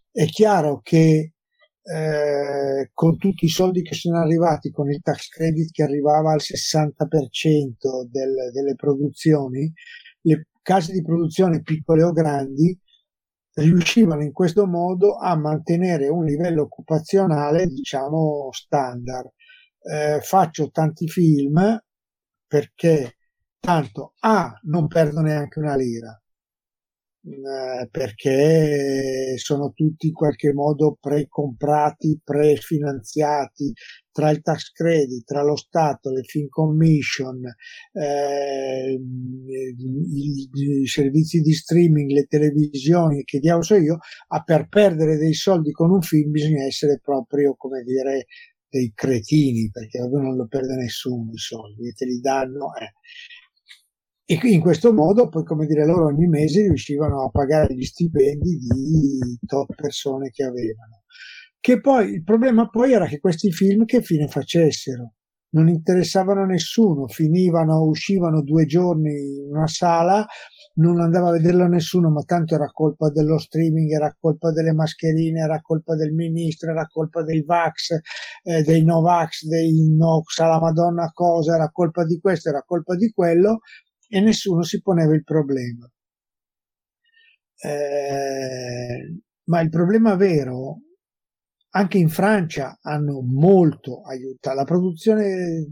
È 0.10 0.26
chiaro 0.28 0.80
che 0.82 1.34
eh, 1.82 2.90
con 2.94 3.18
tutti 3.18 3.46
i 3.46 3.50
soldi 3.50 3.82
che 3.82 3.96
sono 3.96 4.18
arrivati, 4.20 4.72
con 4.72 4.90
il 4.90 5.02
tax 5.02 5.28
credit 5.28 5.72
che 5.72 5.84
arrivava 5.84 6.32
al 6.32 6.40
60% 6.40 8.04
del, 8.10 8.52
delle 8.54 8.76
produzioni, 8.76 9.72
le 10.22 10.48
case 10.62 10.94
di 10.94 11.02
produzione 11.02 11.62
piccole 11.62 12.02
o 12.02 12.14
grandi 12.14 12.80
riuscivano 13.56 14.24
in 14.24 14.32
questo 14.32 14.66
modo 14.66 15.18
a 15.18 15.36
mantenere 15.36 16.08
un 16.08 16.24
livello 16.24 16.64
occupazionale, 16.64 17.68
diciamo, 17.68 18.50
standard 18.52 19.30
eh, 19.86 20.20
faccio 20.22 20.70
tanti 20.72 21.08
film 21.08 21.80
perché 22.48 23.18
tanto 23.60 24.14
A 24.20 24.54
non 24.64 24.88
perdo 24.88 25.22
neanche 25.22 25.60
una 25.60 25.76
lira. 25.76 26.20
Eh, 27.28 27.88
perché 27.90 29.36
sono 29.38 29.72
tutti 29.74 30.08
in 30.08 30.14
qualche 30.14 30.54
modo 30.54 30.96
pre-comprati, 31.00 32.22
pre-finanziati 32.24 33.74
tra 34.12 34.30
il 34.30 34.42
tax 34.42 34.72
credit, 34.72 35.24
tra 35.26 35.42
lo 35.42 35.56
Stato, 35.56 36.12
le 36.12 36.22
fin 36.22 36.48
commission, 36.50 37.42
eh, 37.94 38.92
i, 38.94 40.50
i, 40.54 40.86
servizi 40.86 41.42
di 41.42 41.54
streaming, 41.54 42.12
le 42.12 42.26
televisioni, 42.26 43.24
che 43.24 43.40
diavolo 43.40 43.64
so 43.64 43.76
io, 43.76 43.98
a 44.28 44.44
per 44.44 44.68
perdere 44.68 45.18
dei 45.18 45.34
soldi 45.34 45.72
con 45.72 45.90
un 45.90 46.02
film 46.02 46.30
bisogna 46.30 46.64
essere 46.64 47.00
proprio, 47.04 47.56
come 47.56 47.82
dire, 47.82 48.28
dei 48.76 48.92
cretini, 48.94 49.70
perché 49.72 50.00
non 50.00 50.36
lo 50.36 50.48
perde 50.48 50.76
nessuno 50.76 51.32
i 51.32 51.38
soldi, 51.38 51.88
e 51.88 51.94
te 51.94 52.06
li 52.06 52.20
danno. 52.20 52.74
Eh. 52.76 52.92
E 54.28 54.40
in 54.50 54.60
questo 54.60 54.92
modo, 54.92 55.30
poi, 55.30 55.46
come 55.46 55.66
dire, 55.66 55.86
loro 55.86 56.08
ogni 56.08 56.28
mese 56.28 56.64
riuscivano 56.64 57.24
a 57.24 57.30
pagare 57.30 57.74
gli 57.74 57.84
stipendi 57.84 58.58
di 58.58 59.40
top 59.46 59.76
persone 59.76 60.30
che 60.30 60.44
avevano. 60.44 61.04
Che 61.60 61.80
poi 61.80 62.10
il 62.12 62.24
problema 62.24 62.70
poi 62.70 62.92
era 62.92 63.08
che 63.08 63.20
questi 63.20 63.52
film 63.52 63.86
che 63.86 64.02
fine 64.02 64.28
facessero? 64.28 65.14
Non 65.52 65.70
interessavano 65.70 66.46
nessuno, 66.46 67.08
finivano, 67.08 67.84
uscivano 67.84 68.42
due 68.42 68.66
giorni 68.66 69.38
in 69.38 69.52
una 69.52 69.68
sala, 69.68 70.26
non 70.76 71.00
andava 71.00 71.30
a 71.30 71.34
vederlo 71.34 71.68
nessuno, 71.68 72.10
ma 72.10 72.22
tanto 72.24 72.56
era 72.56 72.70
colpa 72.72 73.10
dello 73.10 73.38
streaming, 73.38 73.92
era 73.92 74.16
colpa 74.20 74.52
delle 74.52 74.74
mascherine, 74.74 75.42
era 75.42 75.62
colpa 75.62 75.96
del 75.96 76.14
ministro, 76.14 76.72
era 76.72 76.86
colpa 76.88 77.24
dei 77.24 77.44
Vax, 77.44 77.92
eh, 78.44 78.62
dei 78.64 78.84
Novax, 78.84 79.46
dei 79.46 79.90
Nox, 79.96 80.40
alla 80.40 80.60
Madonna 80.60 81.12
cosa, 81.14 81.56
era 81.56 81.70
colpa 81.72 82.06
di 82.06 82.20
questo, 82.20 82.50
era 82.50 82.64
colpa 82.66 82.96
di 82.96 83.12
quello, 83.12 83.60
e 84.08 84.20
nessuno 84.20 84.64
si 84.64 84.82
poneva 84.82 85.14
il 85.14 85.24
problema. 85.24 85.90
Eh, 87.58 89.20
ma 89.46 89.62
il 89.62 89.70
problema 89.70 90.16
vero, 90.16 90.82
anche 91.70 91.98
in 91.98 92.10
Francia 92.10 92.80
hanno 92.82 93.22
molto 93.22 94.02
aiutato, 94.02 94.56
la 94.56 94.64
produzione 94.64 95.68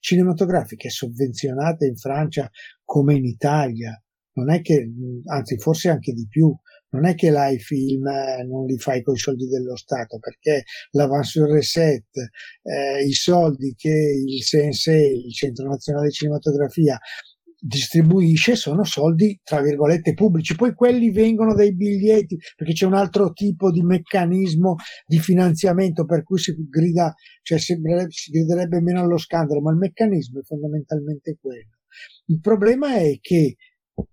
cinematografica 0.00 0.88
è 0.88 0.90
sovvenzionata 0.90 1.86
in 1.86 1.96
Francia 1.96 2.48
come 2.84 3.14
in 3.14 3.24
Italia, 3.24 4.00
non 4.34 4.50
è 4.50 4.60
che, 4.60 4.88
anzi 5.26 5.58
forse 5.58 5.88
anche 5.88 6.12
di 6.12 6.26
più, 6.28 6.54
non 6.90 7.06
è 7.06 7.14
che 7.14 7.30
là 7.30 7.48
i 7.48 7.58
film 7.58 8.06
eh, 8.06 8.44
non 8.44 8.64
li 8.64 8.78
fai 8.78 9.02
con 9.02 9.14
i 9.14 9.18
soldi 9.18 9.46
dello 9.46 9.76
Stato, 9.76 10.18
perché 10.18 10.64
l'avance 10.92 11.38
sul 11.38 11.50
reset, 11.50 12.04
eh, 12.62 13.04
i 13.04 13.12
soldi 13.12 13.74
che 13.76 13.88
il 13.90 14.42
CNC, 14.42 14.86
il 15.26 15.32
Centro 15.32 15.68
Nazionale 15.68 16.08
di 16.08 16.12
Cinematografia, 16.12 16.98
distribuisce 17.62 18.56
sono 18.56 18.84
soldi 18.84 19.38
tra 19.44 19.60
virgolette 19.60 20.14
pubblici, 20.14 20.56
poi 20.56 20.72
quelli 20.72 21.10
vengono 21.10 21.54
dai 21.54 21.74
biglietti 21.74 22.38
perché 22.56 22.72
c'è 22.72 22.86
un 22.86 22.94
altro 22.94 23.32
tipo 23.32 23.70
di 23.70 23.82
meccanismo 23.82 24.76
di 25.06 25.18
finanziamento 25.18 26.06
per 26.06 26.22
cui 26.22 26.38
si 26.38 26.54
grida, 26.68 27.14
cioè 27.42 27.58
si 27.58 27.78
griderebbe 27.78 28.80
meno 28.80 29.00
allo 29.00 29.18
scandalo, 29.18 29.60
ma 29.60 29.72
il 29.72 29.76
meccanismo 29.76 30.40
è 30.40 30.42
fondamentalmente 30.42 31.36
quello. 31.38 31.76
Il 32.26 32.40
problema 32.40 32.94
è 32.94 33.18
che 33.20 33.56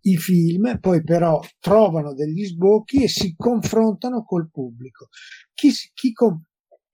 i 0.01 0.17
film 0.17 0.79
poi 0.79 1.03
però 1.03 1.39
trovano 1.59 2.13
degli 2.13 2.45
sbocchi 2.45 3.03
e 3.03 3.07
si 3.07 3.35
confrontano 3.35 4.23
col 4.23 4.49
pubblico. 4.49 5.07
Chi, 5.53 5.71
chi 5.93 6.11
com- 6.13 6.43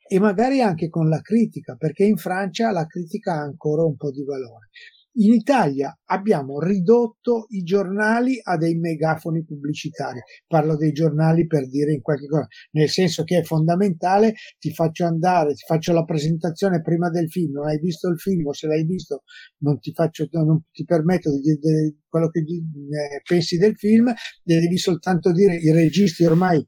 e 0.06 0.20
magari 0.20 0.62
anche 0.62 0.90
con 0.90 1.10
la 1.10 1.22
critica, 1.22 1.76
perché 1.76 2.04
in 2.04 2.18
Francia 2.18 2.72
la 2.72 2.86
critica 2.86 3.34
ha 3.34 3.42
ancora 3.42 3.84
un 3.84 3.96
po' 3.96 4.12
di 4.12 4.24
valore. 4.24 4.70
In 5.18 5.32
Italia 5.32 5.96
abbiamo 6.06 6.60
ridotto 6.60 7.46
i 7.50 7.62
giornali 7.62 8.40
a 8.42 8.58
dei 8.58 8.76
megafoni 8.76 9.44
pubblicitari. 9.44 10.20
Parlo 10.48 10.76
dei 10.76 10.92
giornali 10.92 11.46
per 11.46 11.70
dire 11.70 11.94
in 11.94 12.02
qualche 12.02 12.26
cosa, 12.26 12.48
nel 12.72 12.90
senso 12.90 13.24
che 13.24 13.38
è 13.38 13.44
fondamentale, 13.44 14.34
ti 14.58 14.74
faccio 14.74 15.06
andare, 15.06 15.54
ti 15.54 15.66
faccio 15.68 15.94
la 15.94 16.04
presentazione 16.04 16.82
prima 16.82 17.12
del 17.12 17.30
film, 17.30 17.54
non 17.54 17.68
hai 17.68 17.78
visto 17.78 18.10
il 18.10 18.20
film 18.20 18.48
o 18.48 18.54
se 18.54 18.66
l'hai 18.66 18.86
visto 18.86 19.22
non 19.60 19.80
ti, 19.80 19.94
faccio, 19.94 20.28
non 20.32 20.64
ti 20.72 20.84
permetto 20.84 21.30
di 21.32 21.60
dire 21.62 21.96
quello 22.08 22.30
che 22.30 22.40
eh, 22.40 23.22
pensi 23.24 23.58
del 23.58 23.76
film, 23.76 24.12
devi 24.44 24.78
soltanto 24.78 25.32
dire 25.32 25.56
i 25.56 25.72
registi 25.72 26.26
ormai 26.26 26.66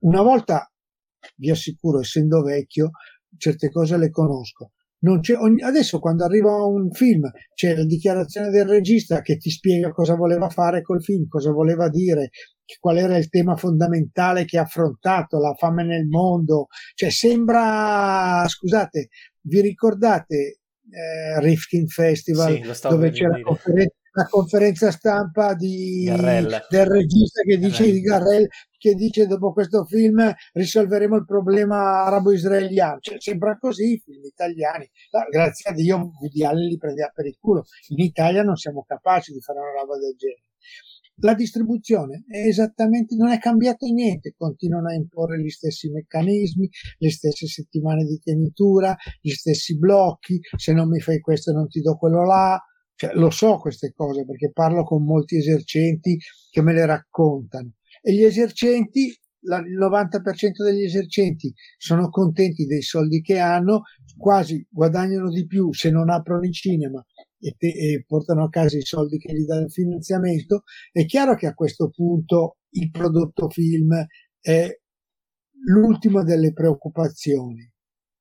una 0.00 0.22
volta 0.22 0.68
vi 1.36 1.50
assicuro, 1.50 2.00
essendo 2.00 2.42
vecchio, 2.42 2.90
certe 3.36 3.70
cose 3.70 3.96
le 3.96 4.10
conosco 4.10 4.72
Ogni, 5.00 5.62
adesso 5.62 6.00
quando 6.00 6.24
arriva 6.24 6.64
un 6.64 6.90
film 6.90 7.30
c'è 7.54 7.76
la 7.76 7.84
dichiarazione 7.84 8.50
del 8.50 8.66
regista 8.66 9.20
che 9.20 9.36
ti 9.36 9.48
spiega 9.48 9.92
cosa 9.92 10.16
voleva 10.16 10.48
fare 10.48 10.82
col 10.82 11.02
film, 11.02 11.28
cosa 11.28 11.52
voleva 11.52 11.88
dire, 11.88 12.30
qual 12.80 12.98
era 12.98 13.16
il 13.16 13.28
tema 13.28 13.54
fondamentale 13.56 14.44
che 14.44 14.58
ha 14.58 14.62
affrontato, 14.62 15.38
la 15.38 15.54
fame 15.54 15.84
nel 15.84 16.06
mondo, 16.06 16.66
cioè 16.94 17.10
sembra, 17.10 18.44
scusate, 18.48 19.08
vi 19.42 19.60
ricordate 19.60 20.58
eh, 20.90 21.40
Rifkin 21.40 21.86
Festival 21.86 22.74
sì, 22.74 22.88
dove 22.88 23.10
c'è 23.10 23.26
la 23.26 23.40
conferenza, 23.40 23.94
la 24.18 24.26
conferenza, 24.26 24.90
stampa 24.90 25.54
di, 25.54 26.04
del 26.04 26.86
regista 26.86 27.42
che 27.42 27.56
dice 27.56 27.84
Garrel. 27.84 27.92
di 27.92 28.00
Garrel 28.00 28.48
che 28.78 28.94
dice 28.94 29.26
dopo 29.26 29.52
questo 29.52 29.84
film 29.84 30.32
risolveremo 30.52 31.16
il 31.16 31.24
problema 31.24 32.04
arabo-israeliano. 32.04 32.98
Cioè, 33.00 33.20
sembra 33.20 33.56
così 33.58 33.92
i 33.92 34.02
film 34.04 34.24
italiani. 34.24 34.88
No, 35.12 35.20
grazie 35.30 35.70
a 35.70 35.74
Dio 35.74 36.10
Woody 36.18 36.44
Allen 36.44 36.66
li 36.66 36.76
prendeva 36.76 37.10
per 37.14 37.26
il 37.26 37.36
culo. 37.38 37.64
In 37.88 38.04
Italia 38.04 38.42
non 38.42 38.56
siamo 38.56 38.84
capaci 38.86 39.32
di 39.32 39.40
fare 39.40 39.60
una 39.60 39.80
roba 39.80 39.98
del 39.98 40.14
genere. 40.16 40.42
La 41.20 41.34
distribuzione 41.34 42.24
è 42.28 42.46
esattamente, 42.46 43.16
non 43.16 43.30
è 43.30 43.38
cambiato 43.38 43.86
niente, 43.86 44.34
continuano 44.36 44.88
a 44.88 44.94
imporre 44.94 45.40
gli 45.40 45.48
stessi 45.48 45.90
meccanismi, 45.90 46.68
le 46.98 47.10
stesse 47.10 47.48
settimane 47.48 48.04
di 48.04 48.20
tenitura, 48.22 48.96
gli 49.20 49.30
stessi 49.30 49.76
blocchi, 49.76 50.38
se 50.56 50.72
non 50.72 50.88
mi 50.88 51.00
fai 51.00 51.18
questo 51.18 51.50
non 51.50 51.66
ti 51.66 51.80
do 51.80 51.96
quello 51.96 52.24
là, 52.24 52.56
cioè, 52.98 53.12
lo 53.14 53.30
so 53.30 53.58
queste 53.58 53.92
cose 53.94 54.24
perché 54.24 54.50
parlo 54.52 54.82
con 54.82 55.04
molti 55.04 55.36
esercenti 55.36 56.18
che 56.50 56.62
me 56.62 56.72
le 56.72 56.84
raccontano 56.84 57.74
e 58.02 58.12
gli 58.12 58.24
esercenti, 58.24 59.06
il 59.06 59.78
90% 59.78 60.64
degli 60.64 60.82
esercenti 60.82 61.54
sono 61.76 62.08
contenti 62.08 62.66
dei 62.66 62.82
soldi 62.82 63.20
che 63.20 63.38
hanno, 63.38 63.82
quasi 64.16 64.66
guadagnano 64.68 65.30
di 65.30 65.46
più 65.46 65.72
se 65.72 65.90
non 65.90 66.10
aprono 66.10 66.42
il 66.42 66.52
cinema 66.52 67.04
e, 67.38 67.54
te, 67.56 67.68
e 67.68 68.04
portano 68.04 68.44
a 68.44 68.48
casa 68.48 68.76
i 68.76 68.82
soldi 68.82 69.18
che 69.18 69.32
gli 69.32 69.44
dà 69.44 69.58
il 69.58 69.70
finanziamento. 69.70 70.62
È 70.90 71.04
chiaro 71.04 71.36
che 71.36 71.46
a 71.46 71.54
questo 71.54 71.88
punto 71.90 72.56
il 72.70 72.90
prodotto 72.90 73.48
film 73.48 73.94
è 74.40 74.68
l'ultima 75.66 76.24
delle 76.24 76.52
preoccupazioni, 76.52 77.70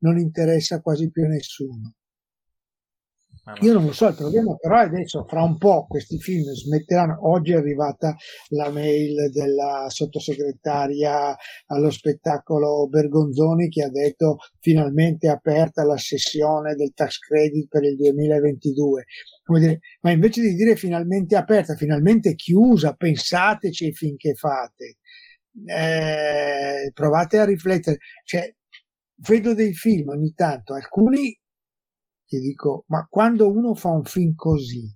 non 0.03 0.19
interessa 0.19 0.81
quasi 0.81 1.09
più 1.09 1.23
a 1.23 1.29
nessuno. 1.29 1.95
Io 3.61 3.71
non 3.71 3.85
lo 3.85 3.93
so, 3.93 4.09
il 4.09 4.15
problema 4.15 4.55
però 4.55 4.79
è 4.79 4.83
adesso 4.83 5.25
fra 5.25 5.41
un 5.41 5.57
po' 5.57 5.87
questi 5.87 6.19
film 6.19 6.43
smetteranno. 6.51 7.29
Oggi 7.29 7.53
è 7.53 7.55
arrivata 7.55 8.15
la 8.49 8.69
mail 8.69 9.31
della 9.31 9.85
sottosegretaria 9.87 11.33
allo 11.67 11.89
spettacolo 11.89 12.87
Bergonzoni 12.89 13.69
che 13.69 13.83
ha 13.83 13.89
detto 13.89 14.37
finalmente 14.59 15.29
aperta 15.29 15.85
la 15.85 15.97
sessione 15.97 16.75
del 16.75 16.91
tax 16.93 17.19
credit 17.19 17.69
per 17.69 17.83
il 17.83 17.95
2022. 17.95 19.05
Dire, 19.59 19.79
ma 20.01 20.11
invece 20.11 20.41
di 20.41 20.53
dire 20.53 20.75
finalmente 20.75 21.37
aperta, 21.37 21.75
finalmente 21.75 22.35
chiusa, 22.35 22.93
pensateci 22.95 23.93
finché 23.93 24.33
fate. 24.33 24.97
Eh, 25.65 26.91
provate 26.93 27.39
a 27.39 27.45
riflettere. 27.45 27.97
Cioè, 28.25 28.53
vedo 29.25 29.53
dei 29.53 29.73
film 29.73 30.09
ogni 30.09 30.33
tanto, 30.33 30.73
alcuni 30.73 31.33
che 32.27 32.39
dico, 32.39 32.83
ma 32.87 33.07
quando 33.09 33.49
uno 33.49 33.73
fa 33.73 33.89
un 33.89 34.03
film 34.03 34.35
così, 34.35 34.93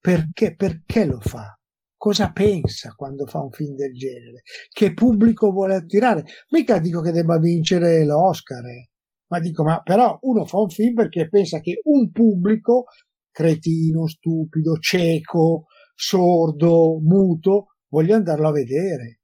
perché, 0.00 0.56
perché 0.56 1.04
lo 1.04 1.20
fa? 1.20 1.56
Cosa 1.96 2.32
pensa 2.32 2.92
quando 2.96 3.26
fa 3.26 3.40
un 3.40 3.52
film 3.52 3.76
del 3.76 3.94
genere? 3.94 4.42
Che 4.68 4.92
pubblico 4.92 5.52
vuole 5.52 5.76
attirare? 5.76 6.24
Mica 6.50 6.80
dico 6.80 7.00
che 7.00 7.12
debba 7.12 7.38
vincere 7.38 8.04
l'Oscar, 8.04 8.64
eh. 8.66 8.90
ma 9.28 9.38
dico, 9.38 9.62
ma 9.62 9.80
però 9.80 10.18
uno 10.22 10.44
fa 10.44 10.58
un 10.58 10.68
film 10.68 10.94
perché 10.94 11.28
pensa 11.28 11.60
che 11.60 11.80
un 11.84 12.10
pubblico 12.10 12.86
cretino, 13.30 14.08
stupido, 14.08 14.78
cieco, 14.78 15.66
sordo, 15.94 16.98
muto, 17.00 17.76
voglia 17.88 18.16
andarlo 18.16 18.48
a 18.48 18.52
vedere. 18.52 19.20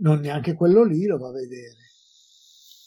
Non 0.00 0.20
neanche 0.20 0.52
quello 0.52 0.84
lì 0.84 1.06
lo 1.06 1.16
va 1.16 1.28
a 1.28 1.32
vedere. 1.32 1.87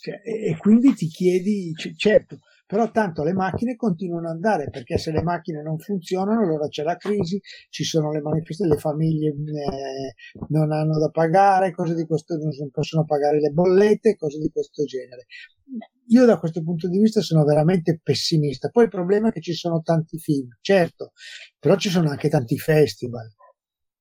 Cioè, 0.02 0.22
e, 0.24 0.50
e 0.50 0.58
quindi 0.58 0.94
ti 0.96 1.06
chiedi, 1.08 1.72
c- 1.74 1.96
certo, 1.96 2.40
però 2.66 2.90
tanto 2.90 3.24
le 3.24 3.34
macchine 3.34 3.76
continuano 3.76 4.30
ad 4.30 4.36
andare 4.36 4.70
perché 4.70 4.98
se 4.98 5.12
le 5.12 5.22
macchine 5.22 5.62
non 5.62 5.78
funzionano 5.78 6.42
allora 6.42 6.68
c'è 6.68 6.82
la 6.84 6.96
crisi, 6.98 7.40
ci 7.70 7.84
sono 7.84 8.12
le 8.12 8.22
manifestazioni, 8.22 8.72
le 8.72 8.80
famiglie 8.80 9.28
eh, 9.30 10.16
non 10.50 10.72
hanno 10.72 10.98
da 10.98 11.10
pagare, 11.10 11.72
cose 11.72 11.94
di 11.94 12.06
questo, 12.08 12.36
non 12.38 12.72
possono 12.72 13.06
pagare 13.06 13.40
le 13.40 13.50
bollette, 13.52 14.16
cose 14.16 14.40
di 14.40 14.50
questo 14.52 14.86
genere. 14.86 15.28
Io 16.08 16.26
da 16.26 16.40
questo 16.40 16.64
punto 16.64 16.90
di 16.90 16.98
vista 17.00 17.22
sono 17.22 17.44
veramente 17.44 18.00
pessimista. 18.02 18.70
Poi 18.70 18.86
il 18.86 18.90
problema 18.90 19.30
è 19.30 19.32
che 19.32 19.42
ci 19.42 19.54
sono 19.54 19.82
tanti 19.82 20.18
film, 20.18 20.50
certo, 20.62 21.12
però 21.60 21.76
ci 21.78 21.90
sono 21.90 22.10
anche 22.10 22.28
tanti 22.30 22.58
festival, 22.58 23.32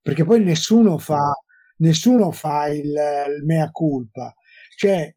perché 0.00 0.24
poi 0.24 0.42
nessuno 0.42 0.98
fa, 0.98 1.32
nessuno 1.78 2.30
fa 2.32 2.66
il, 2.68 2.84
il 2.86 3.44
mea 3.44 3.70
culpa. 3.70 4.34
Cioè, 4.76 5.14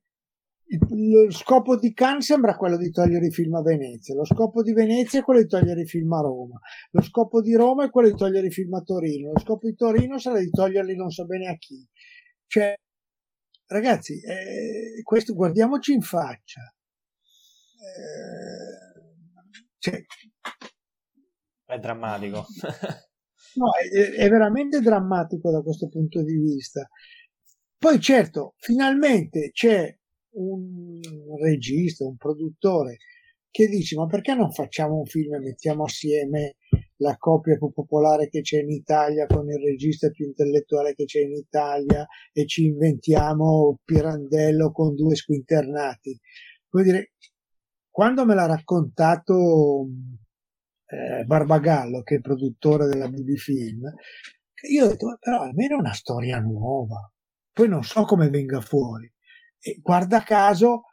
lo 0.78 1.32
scopo 1.32 1.78
di 1.78 1.94
Cannes 1.94 2.26
sembra 2.26 2.56
quello 2.56 2.78
di 2.78 2.90
togliere 2.90 3.28
i 3.28 3.32
film 3.32 3.56
a 3.56 3.62
Venezia, 3.62 4.16
lo 4.16 4.26
scopo 4.26 4.62
di 4.64 4.74
Venezia 4.74 5.20
è 5.20 5.24
quello 5.24 5.42
di 5.42 5.48
togliere 5.48 5.82
i 5.82 5.86
film 5.86 6.12
a 6.14 6.22
Roma, 6.22 6.60
lo 6.92 7.02
scopo 7.02 7.42
di 7.42 7.54
Roma 7.56 7.86
è 7.86 7.90
quello 7.90 8.10
di 8.10 8.16
togliere 8.16 8.48
i 8.48 8.52
film 8.52 8.74
a 8.74 8.82
Torino, 8.82 9.32
lo 9.32 9.40
scopo 9.40 9.68
di 9.68 9.76
Torino 9.76 10.18
sarà 10.18 10.40
di 10.40 10.50
toglierli 10.50 10.96
non 10.96 11.10
so 11.10 11.26
bene 11.26 11.48
a 11.48 11.56
chi. 11.58 11.86
Cioè, 12.48 12.76
ragazzi, 13.68 14.22
eh, 14.22 15.02
questo 15.04 15.34
guardiamoci 15.34 15.94
in 15.94 16.02
faccia. 16.02 16.62
Eh, 17.80 18.94
cioè, 19.80 20.04
è 21.66 21.80
drammatico. 21.80 22.46
no, 23.56 23.72
è, 23.74 24.24
è 24.24 24.30
veramente 24.30 24.80
drammatico 24.80 25.52
da 25.52 25.62
questo 25.62 25.90
punto 25.90 26.24
di 26.24 26.38
vista. 26.38 26.88
Poi 27.78 28.00
certo, 28.00 28.54
finalmente 28.60 29.50
c'è 29.52 29.94
un 30.34 31.00
regista, 31.42 32.06
un 32.06 32.18
produttore 32.18 32.98
che 33.54 33.68
dice 33.68 33.96
ma 33.96 34.08
perché 34.08 34.34
non 34.34 34.52
facciamo 34.52 34.98
un 34.98 35.06
film 35.06 35.36
e 35.36 35.40
mettiamo 35.40 35.84
assieme 35.84 36.56
la 36.98 37.16
coppia 37.18 37.56
più 37.56 37.72
popolare 37.72 38.28
che 38.28 38.42
c'è 38.42 38.62
in 38.62 38.72
Italia 38.72 39.28
con 39.28 39.48
il 39.48 39.60
regista 39.60 40.10
più 40.10 40.26
intellettuale 40.26 40.96
che 40.96 41.06
c'è 41.06 41.22
in 41.22 41.34
Italia 41.34 42.04
e 42.32 42.48
ci 42.48 42.66
inventiamo 42.66 43.78
Pirandello 43.84 44.72
con 44.72 44.96
due 44.96 45.16
squinternati. 45.16 46.20
Vuol 46.70 46.84
dire, 46.86 47.12
quando 47.92 48.26
me 48.26 48.34
l'ha 48.34 48.48
raccontato 48.48 49.88
eh, 50.88 51.24
Barbagallo, 51.26 52.02
che 52.02 52.16
è 52.16 52.18
il 52.18 52.24
produttore 52.24 52.88
della 52.88 53.08
BB 53.08 53.36
Film, 53.36 53.94
io 54.72 54.86
ho 54.86 54.88
detto, 54.88 55.18
però 55.20 55.42
almeno 55.42 55.78
una 55.78 55.94
storia 55.94 56.40
nuova. 56.40 57.08
Poi 57.52 57.68
non 57.68 57.84
so 57.84 58.04
come 58.06 58.30
venga 58.30 58.62
fuori. 58.62 59.13
E 59.66 59.80
guarda 59.82 60.24
caso 60.24 60.84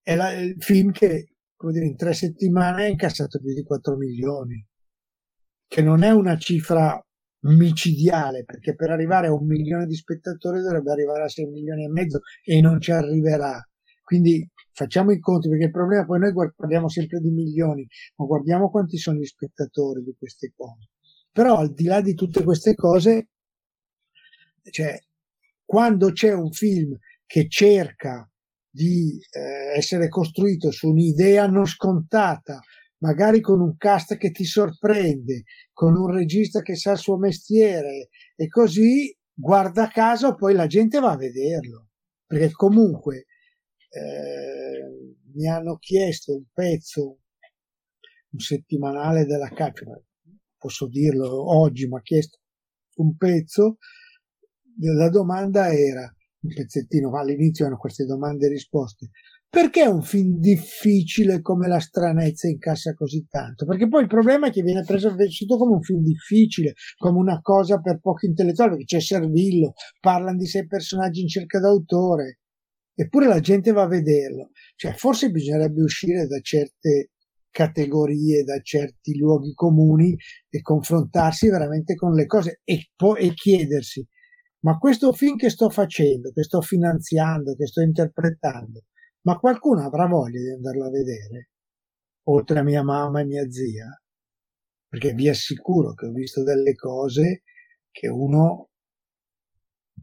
è 0.00 0.14
la, 0.14 0.32
il 0.32 0.56
film 0.58 0.92
che 0.92 1.34
dire, 1.70 1.84
in 1.84 1.96
tre 1.96 2.14
settimane 2.14 2.84
ha 2.84 2.88
incassato 2.88 3.38
più 3.38 3.52
di 3.52 3.62
4 3.62 3.96
milioni, 3.96 4.66
che 5.66 5.82
non 5.82 6.02
è 6.02 6.10
una 6.10 6.38
cifra 6.38 6.98
micidiale 7.40 8.44
perché 8.44 8.74
per 8.74 8.90
arrivare 8.90 9.26
a 9.26 9.32
un 9.32 9.46
milione 9.46 9.86
di 9.86 9.94
spettatori 9.94 10.60
dovrebbe 10.60 10.90
arrivare 10.90 11.24
a 11.24 11.28
6 11.28 11.46
milioni 11.46 11.84
e 11.84 11.88
mezzo 11.88 12.20
e 12.42 12.60
non 12.62 12.80
ci 12.80 12.92
arriverà. 12.92 13.60
Quindi 14.02 14.48
facciamo 14.72 15.10
i 15.10 15.18
conti 15.18 15.48
perché 15.50 15.64
il 15.64 15.70
problema 15.70 16.06
poi 16.06 16.18
noi 16.20 16.32
parliamo 16.54 16.88
sempre 16.88 17.20
di 17.20 17.30
milioni, 17.30 17.86
ma 18.16 18.24
guardiamo 18.24 18.70
quanti 18.70 18.96
sono 18.96 19.18
gli 19.18 19.24
spettatori 19.24 20.02
di 20.02 20.14
queste 20.18 20.52
cose. 20.56 20.88
Però 21.30 21.58
al 21.58 21.74
di 21.74 21.84
là 21.84 22.00
di 22.00 22.14
tutte 22.14 22.42
queste 22.42 22.74
cose, 22.74 23.28
cioè, 24.70 24.98
quando 25.64 26.12
c'è 26.12 26.32
un 26.32 26.50
film 26.50 26.96
che 27.26 27.48
cerca 27.48 28.28
di 28.70 29.18
eh, 29.30 29.76
essere 29.76 30.08
costruito 30.08 30.70
su 30.70 30.90
un'idea 30.90 31.46
non 31.46 31.66
scontata, 31.66 32.60
magari 32.98 33.40
con 33.40 33.60
un 33.60 33.76
cast 33.76 34.16
che 34.16 34.30
ti 34.30 34.44
sorprende, 34.44 35.44
con 35.72 35.96
un 35.96 36.10
regista 36.10 36.62
che 36.62 36.76
sa 36.76 36.92
il 36.92 36.98
suo 36.98 37.16
mestiere 37.16 38.08
e 38.34 38.48
così, 38.48 39.14
guarda 39.32 39.88
caso, 39.88 40.34
poi 40.34 40.54
la 40.54 40.66
gente 40.66 41.00
va 41.00 41.12
a 41.12 41.16
vederlo. 41.16 41.88
Perché 42.26 42.50
comunque 42.52 43.26
eh, 43.88 45.16
mi 45.34 45.48
hanno 45.48 45.76
chiesto 45.76 46.34
un 46.34 46.44
pezzo, 46.52 47.20
un 48.30 48.38
settimanale 48.38 49.24
della 49.24 49.48
caccia, 49.48 49.84
posso 50.58 50.88
dirlo 50.88 51.56
oggi, 51.56 51.86
mi 51.86 51.96
ha 51.96 52.02
chiesto 52.02 52.40
un 52.96 53.16
pezzo, 53.16 53.78
la 54.80 55.08
domanda 55.08 55.72
era, 55.72 56.12
un 56.46 56.54
pezzettino, 56.54 57.10
all'inizio 57.18 57.64
erano 57.64 57.78
queste 57.78 58.04
domande 58.04 58.46
e 58.46 58.50
risposte, 58.50 59.10
perché 59.48 59.86
un 59.86 60.02
film 60.02 60.38
difficile 60.38 61.40
come 61.40 61.68
La 61.68 61.78
stranezza 61.80 62.48
incassa 62.48 62.94
così 62.94 63.26
tanto? 63.28 63.64
Perché 63.64 63.88
poi 63.88 64.02
il 64.02 64.08
problema 64.08 64.48
è 64.48 64.50
che 64.50 64.62
viene 64.62 64.84
preso 64.84 65.14
vissuto 65.14 65.56
come 65.56 65.74
un 65.74 65.82
film 65.82 66.02
difficile, 66.02 66.74
come 66.96 67.18
una 67.18 67.40
cosa 67.40 67.78
per 67.80 68.00
pochi 68.00 68.26
intellettuali, 68.26 68.70
perché 68.70 68.84
c'è 68.84 69.00
Servillo, 69.00 69.72
parlano 70.00 70.36
di 70.36 70.46
sei 70.46 70.66
personaggi 70.66 71.22
in 71.22 71.28
cerca 71.28 71.58
d'autore, 71.58 72.40
eppure 72.94 73.28
la 73.28 73.40
gente 73.40 73.72
va 73.72 73.82
a 73.82 73.88
vederlo. 73.88 74.50
Cioè, 74.74 74.92
forse 74.94 75.30
bisognerebbe 75.30 75.82
uscire 75.82 76.26
da 76.26 76.38
certe 76.40 77.12
categorie, 77.50 78.44
da 78.44 78.60
certi 78.60 79.16
luoghi 79.16 79.54
comuni 79.54 80.14
e 80.50 80.60
confrontarsi 80.60 81.48
veramente 81.48 81.94
con 81.94 82.12
le 82.12 82.26
cose 82.26 82.60
e, 82.62 82.90
poi, 82.94 83.28
e 83.28 83.32
chiedersi, 83.32 84.06
ma 84.60 84.78
questo 84.78 85.12
film 85.12 85.36
che 85.36 85.50
sto 85.50 85.68
facendo, 85.70 86.32
che 86.32 86.42
sto 86.42 86.60
finanziando, 86.60 87.54
che 87.54 87.66
sto 87.66 87.82
interpretando, 87.82 88.84
ma 89.22 89.38
qualcuno 89.38 89.84
avrà 89.84 90.06
voglia 90.06 90.40
di 90.40 90.50
andarlo 90.50 90.86
a 90.86 90.90
vedere, 90.90 91.50
oltre 92.24 92.58
a 92.58 92.62
mia 92.62 92.82
mamma 92.82 93.20
e 93.20 93.24
mia 93.24 93.50
zia, 93.50 93.86
perché 94.88 95.12
vi 95.12 95.28
assicuro 95.28 95.94
che 95.94 96.06
ho 96.06 96.12
visto 96.12 96.42
delle 96.42 96.74
cose 96.74 97.42
che 97.90 98.08
uno 98.08 98.70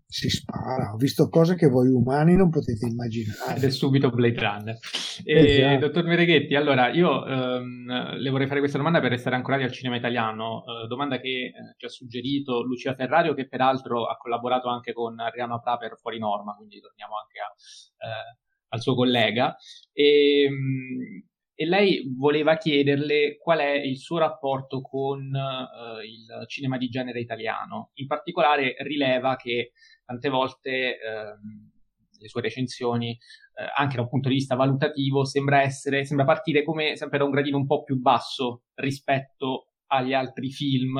si 0.05 0.29
spara. 0.29 0.93
Ho 0.93 0.97
visto 0.97 1.27
cose 1.27 1.55
che 1.55 1.67
voi 1.67 1.89
umani 1.89 2.35
non 2.35 2.49
potete 2.49 2.85
immaginare. 2.85 3.55
Ed 3.55 3.63
è 3.63 3.69
subito 3.69 4.09
Blade 4.09 4.39
Runner. 4.39 4.77
E, 5.23 5.33
esatto. 5.33 5.87
Dottor 5.87 6.03
Mereghetti, 6.05 6.55
allora 6.55 6.89
io 6.91 7.25
ehm, 7.25 8.17
le 8.17 8.29
vorrei 8.29 8.47
fare 8.47 8.59
questa 8.59 8.77
domanda 8.77 8.99
per 8.99 9.09
restare 9.09 9.35
ancorati 9.35 9.63
al 9.63 9.71
cinema 9.71 9.95
italiano, 9.95 10.63
eh, 10.65 10.87
domanda 10.87 11.19
che 11.19 11.45
eh, 11.45 11.53
ci 11.77 11.85
ha 11.85 11.89
suggerito 11.89 12.61
Lucia 12.61 12.93
Ferrario, 12.93 13.33
che 13.33 13.47
peraltro 13.47 14.05
ha 14.05 14.17
collaborato 14.17 14.69
anche 14.69 14.93
con 14.93 15.19
Ariano 15.19 15.55
Apra 15.55 15.77
per 15.77 15.97
Fuori 15.99 16.19
Norma, 16.19 16.53
quindi 16.55 16.79
torniamo 16.79 17.13
anche 17.17 17.39
a, 17.39 18.07
eh, 18.07 18.37
al 18.69 18.81
suo 18.81 18.93
collega. 18.93 19.55
E, 19.91 20.43
ehm, 20.43 21.31
e 21.55 21.65
lei 21.65 22.13
voleva 22.17 22.57
chiederle 22.57 23.37
qual 23.37 23.59
è 23.59 23.73
il 23.73 23.97
suo 23.97 24.17
rapporto 24.17 24.81
con 24.81 25.19
uh, 25.19 26.01
il 26.01 26.47
cinema 26.47 26.77
di 26.77 26.89
genere 26.89 27.19
italiano. 27.19 27.91
In 27.95 28.07
particolare 28.07 28.75
rileva 28.79 29.35
che 29.35 29.71
tante 30.05 30.29
volte 30.29 30.97
uh, 30.97 32.19
le 32.19 32.27
sue 32.27 32.41
recensioni, 32.41 33.11
uh, 33.11 33.79
anche 33.79 33.95
da 33.95 34.01
un 34.01 34.09
punto 34.09 34.29
di 34.29 34.35
vista 34.35 34.55
valutativo, 34.55 35.25
sembra, 35.25 35.61
essere, 35.61 36.05
sembra 36.05 36.25
partire 36.25 36.63
come 36.63 36.95
sempre 36.95 37.19
da 37.19 37.25
un 37.25 37.31
gradino 37.31 37.57
un 37.57 37.67
po' 37.67 37.83
più 37.83 37.99
basso 37.99 38.63
rispetto 38.75 39.72
agli 39.93 40.13
altri 40.13 40.49
film, 40.49 40.97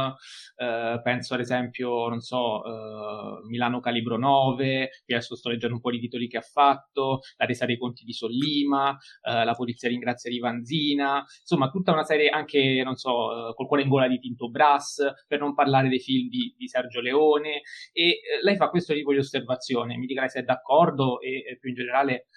eh, 0.56 1.00
penso 1.04 1.34
ad 1.34 1.40
esempio, 1.40 2.08
non 2.08 2.20
so, 2.20 2.64
eh, 2.64 3.48
Milano 3.48 3.80
Calibro 3.80 4.18
9, 4.18 4.90
che 5.06 5.14
adesso 5.16 5.36
sto 5.36 5.50
leggendo 5.50 5.76
un 5.76 5.82
po' 5.82 5.92
di 5.92 6.00
titoli 6.00 6.28
che 6.28 6.38
ha 6.38 6.42
fatto, 6.42 7.20
La 7.38 7.46
resa 7.46 7.66
dei 7.66 7.78
conti 7.78 8.04
di 8.04 8.14
Sollima, 8.14 8.98
eh, 9.22 9.44
La 9.44 9.54
polizia 9.54 9.90
ringrazia 9.90 10.30
di 10.30 10.40
Vanzina, 10.40 11.24
insomma 11.40 11.70
tutta 11.70 11.92
una 11.92 12.04
serie 12.04 12.30
anche, 12.30 12.82
non 12.84 12.96
so, 12.96 13.50
eh, 13.50 13.54
col 13.54 13.68
cuore 13.68 13.84
in 13.84 13.90
gola 13.90 14.08
di 14.08 14.20
Tinto 14.20 14.50
Brass, 14.50 15.02
per 15.28 15.40
non 15.40 15.54
parlare 15.54 15.90
dei 15.90 16.00
film 16.00 16.30
di, 16.30 16.54
di 16.58 16.68
Sergio 16.68 17.02
Leone, 17.02 17.62
e 17.92 18.08
eh, 18.08 18.20
lei 18.44 18.56
fa 18.56 18.70
questo 18.70 18.94
tipo 18.94 19.12
di 19.12 19.18
osservazione, 19.18 19.98
mi 19.98 20.06
dica 20.06 20.28
se 20.28 20.42
è 20.42 20.44
d'accordo 20.44 21.20
e, 21.20 21.44
e 21.48 21.58
più 21.60 21.70
in 21.70 21.76
generale 21.76 22.28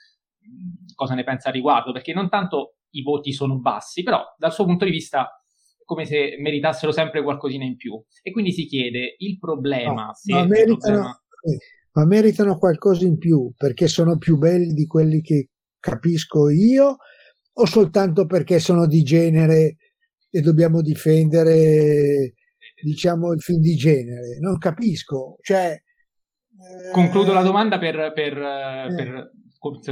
cosa 0.94 1.14
ne 1.14 1.24
pensa 1.24 1.48
a 1.48 1.52
riguardo, 1.52 1.92
perché 1.92 2.12
non 2.12 2.28
tanto 2.28 2.76
i 2.90 3.02
voti 3.02 3.32
sono 3.32 3.58
bassi, 3.58 4.02
però 4.02 4.22
dal 4.36 4.52
suo 4.52 4.64
punto 4.64 4.84
di 4.84 4.90
vista 4.90 5.40
come 5.86 6.04
se 6.04 6.36
meritassero 6.38 6.92
sempre 6.92 7.22
qualcosina 7.22 7.64
in 7.64 7.76
più. 7.76 7.98
E 8.22 8.32
quindi 8.32 8.52
si 8.52 8.66
chiede 8.66 9.14
il 9.18 9.38
problema. 9.38 10.12
No, 10.24 10.36
ma, 10.36 10.44
meritano, 10.44 10.78
problema... 10.78 11.20
ma 11.92 12.04
meritano 12.04 12.58
qualcosa 12.58 13.06
in 13.06 13.16
più 13.16 13.52
perché 13.56 13.86
sono 13.86 14.18
più 14.18 14.36
belli 14.36 14.74
di 14.74 14.86
quelli 14.86 15.22
che 15.22 15.48
capisco 15.80 16.50
io 16.50 16.96
o 17.58 17.64
soltanto 17.64 18.26
perché 18.26 18.58
sono 18.58 18.86
di 18.86 19.02
genere 19.02 19.76
e 20.28 20.40
dobbiamo 20.40 20.82
difendere 20.82 22.34
diciamo 22.82 23.32
il 23.32 23.40
film 23.40 23.60
di 23.60 23.76
genere 23.76 24.38
non 24.40 24.58
capisco 24.58 25.36
cioè 25.40 25.80
concludo 26.92 27.32
la 27.32 27.40
eh, 27.40 27.44
domanda 27.44 27.78
per, 27.78 28.12
per, 28.12 28.36
eh. 28.36 28.94
per 28.94 29.30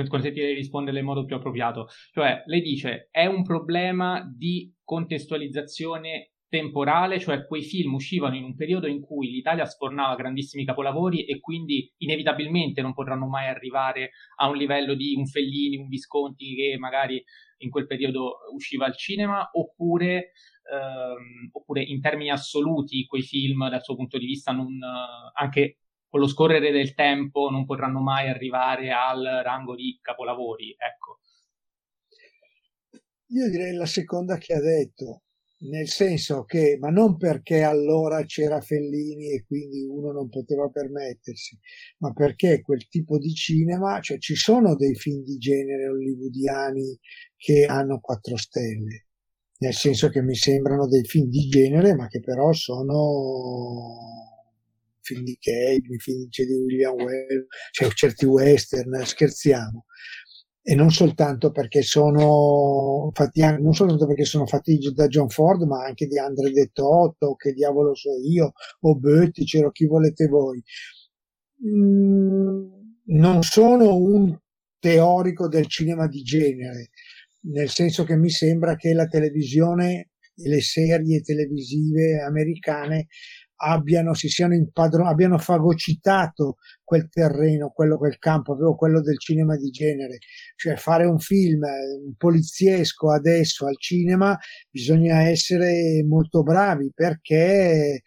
consentire 0.08 0.48
di 0.48 0.54
risponderle 0.54 1.00
in 1.00 1.04
modo 1.04 1.24
più 1.24 1.36
appropriato. 1.36 1.88
Cioè, 2.12 2.42
lei 2.46 2.60
dice 2.60 3.08
è 3.10 3.26
un 3.26 3.42
problema 3.42 4.22
di 4.36 4.72
contestualizzazione 4.82 6.34
temporale, 6.54 7.18
cioè 7.18 7.46
quei 7.46 7.62
film 7.62 7.94
uscivano 7.94 8.36
in 8.36 8.44
un 8.44 8.54
periodo 8.54 8.86
in 8.86 9.00
cui 9.00 9.28
l'Italia 9.28 9.64
sfornava 9.64 10.14
grandissimi 10.14 10.64
capolavori 10.64 11.24
e 11.24 11.40
quindi 11.40 11.92
inevitabilmente 11.98 12.80
non 12.80 12.92
potranno 12.92 13.26
mai 13.26 13.48
arrivare 13.48 14.10
a 14.36 14.48
un 14.48 14.56
livello 14.56 14.94
di 14.94 15.14
un 15.16 15.26
Fellini, 15.26 15.78
un 15.78 15.88
Visconti 15.88 16.54
che 16.54 16.76
magari 16.78 17.20
in 17.58 17.70
quel 17.70 17.86
periodo 17.86 18.36
usciva 18.52 18.86
al 18.86 18.96
cinema, 18.96 19.50
oppure, 19.52 20.30
ehm, 20.70 21.48
oppure 21.50 21.82
in 21.82 22.00
termini 22.00 22.30
assoluti 22.30 23.04
quei 23.06 23.22
film 23.22 23.68
dal 23.68 23.82
suo 23.82 23.96
punto 23.96 24.16
di 24.16 24.26
vista 24.26 24.52
non, 24.52 24.78
anche 25.34 25.78
con 26.14 26.22
lo 26.22 26.28
scorrere 26.28 26.70
del 26.70 26.94
tempo 26.94 27.50
non 27.50 27.64
potranno 27.64 28.00
mai 28.00 28.28
arrivare 28.28 28.92
al 28.92 29.40
rango 29.42 29.74
di 29.74 29.98
capolavori. 30.00 30.76
Ecco. 30.78 31.18
Io 33.30 33.50
direi 33.50 33.74
la 33.74 33.84
seconda 33.84 34.38
che 34.38 34.54
ha 34.54 34.60
detto, 34.60 35.22
nel 35.68 35.88
senso 35.88 36.44
che, 36.44 36.76
ma 36.78 36.90
non 36.90 37.16
perché 37.16 37.64
allora 37.64 38.22
c'era 38.26 38.60
Fellini 38.60 39.32
e 39.32 39.42
quindi 39.44 39.82
uno 39.82 40.12
non 40.12 40.28
poteva 40.28 40.68
permettersi, 40.68 41.58
ma 41.98 42.12
perché 42.12 42.60
quel 42.60 42.86
tipo 42.86 43.18
di 43.18 43.34
cinema, 43.34 43.98
cioè 44.00 44.18
ci 44.18 44.36
sono 44.36 44.76
dei 44.76 44.94
film 44.94 45.24
di 45.24 45.36
genere 45.38 45.88
hollywoodiani 45.88 46.96
che 47.34 47.64
hanno 47.64 47.98
quattro 47.98 48.36
stelle, 48.36 49.08
nel 49.58 49.74
senso 49.74 50.10
che 50.10 50.22
mi 50.22 50.36
sembrano 50.36 50.86
dei 50.86 51.02
film 51.02 51.28
di 51.28 51.48
genere, 51.48 51.96
ma 51.96 52.06
che 52.06 52.20
però 52.20 52.52
sono 52.52 54.33
film 55.04 55.22
di 55.22 55.36
Cage, 55.38 55.98
film 55.98 56.26
di 56.28 56.54
William 56.54 56.94
Well, 56.94 57.46
cioè 57.70 57.88
certi 57.90 58.24
western, 58.24 59.04
scherziamo. 59.04 59.84
E 60.66 60.74
non 60.74 60.90
soltanto 60.90 61.50
perché 61.50 61.82
sono 61.82 63.10
fatti, 63.12 63.40
non 63.40 63.74
soltanto 63.74 64.06
perché 64.06 64.24
sono 64.24 64.46
fatti 64.46 64.78
da 64.94 65.06
John 65.08 65.28
Ford, 65.28 65.62
ma 65.64 65.84
anche 65.84 66.06
di 66.06 66.18
Andre 66.18 66.50
De 66.50 66.70
Toto, 66.72 67.34
che 67.34 67.52
diavolo 67.52 67.94
so 67.94 68.16
io, 68.26 68.52
o 68.80 68.98
Bötticher, 68.98 69.66
o 69.66 69.70
chi 69.70 69.84
volete 69.86 70.26
voi. 70.26 70.62
Mm, 71.66 72.66
non 73.06 73.42
sono 73.42 73.94
un 73.94 74.36
teorico 74.78 75.48
del 75.48 75.66
cinema 75.66 76.06
di 76.06 76.22
genere, 76.22 76.90
nel 77.52 77.68
senso 77.68 78.04
che 78.04 78.16
mi 78.16 78.30
sembra 78.30 78.74
che 78.76 78.94
la 78.94 79.06
televisione 79.06 80.08
le 80.36 80.60
serie 80.60 81.20
televisive 81.20 82.20
americane 82.20 83.06
abbiano, 83.64 84.14
si 84.14 84.28
siano 84.28 84.54
impadron- 84.54 85.06
abbiano 85.06 85.38
fagocitato 85.38 86.56
quel 86.82 87.08
terreno, 87.08 87.70
quello, 87.70 87.96
quel 87.96 88.18
campo, 88.18 88.54
proprio 88.54 88.76
quello 88.76 89.00
del 89.00 89.18
cinema 89.18 89.56
di 89.56 89.70
genere. 89.70 90.18
Cioè 90.56 90.76
fare 90.76 91.06
un 91.06 91.18
film 91.18 91.62
un 92.04 92.14
poliziesco 92.16 93.10
adesso 93.10 93.66
al 93.66 93.78
cinema 93.78 94.38
bisogna 94.70 95.22
essere 95.22 96.04
molto 96.06 96.42
bravi 96.42 96.90
perché 96.94 98.02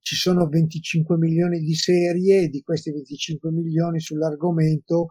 ci 0.00 0.16
sono 0.16 0.46
25 0.48 1.16
milioni 1.16 1.60
di 1.60 1.74
serie 1.74 2.42
e 2.42 2.48
di 2.48 2.60
questi 2.60 2.92
25 2.92 3.50
milioni 3.50 4.00
sull'argomento 4.00 5.08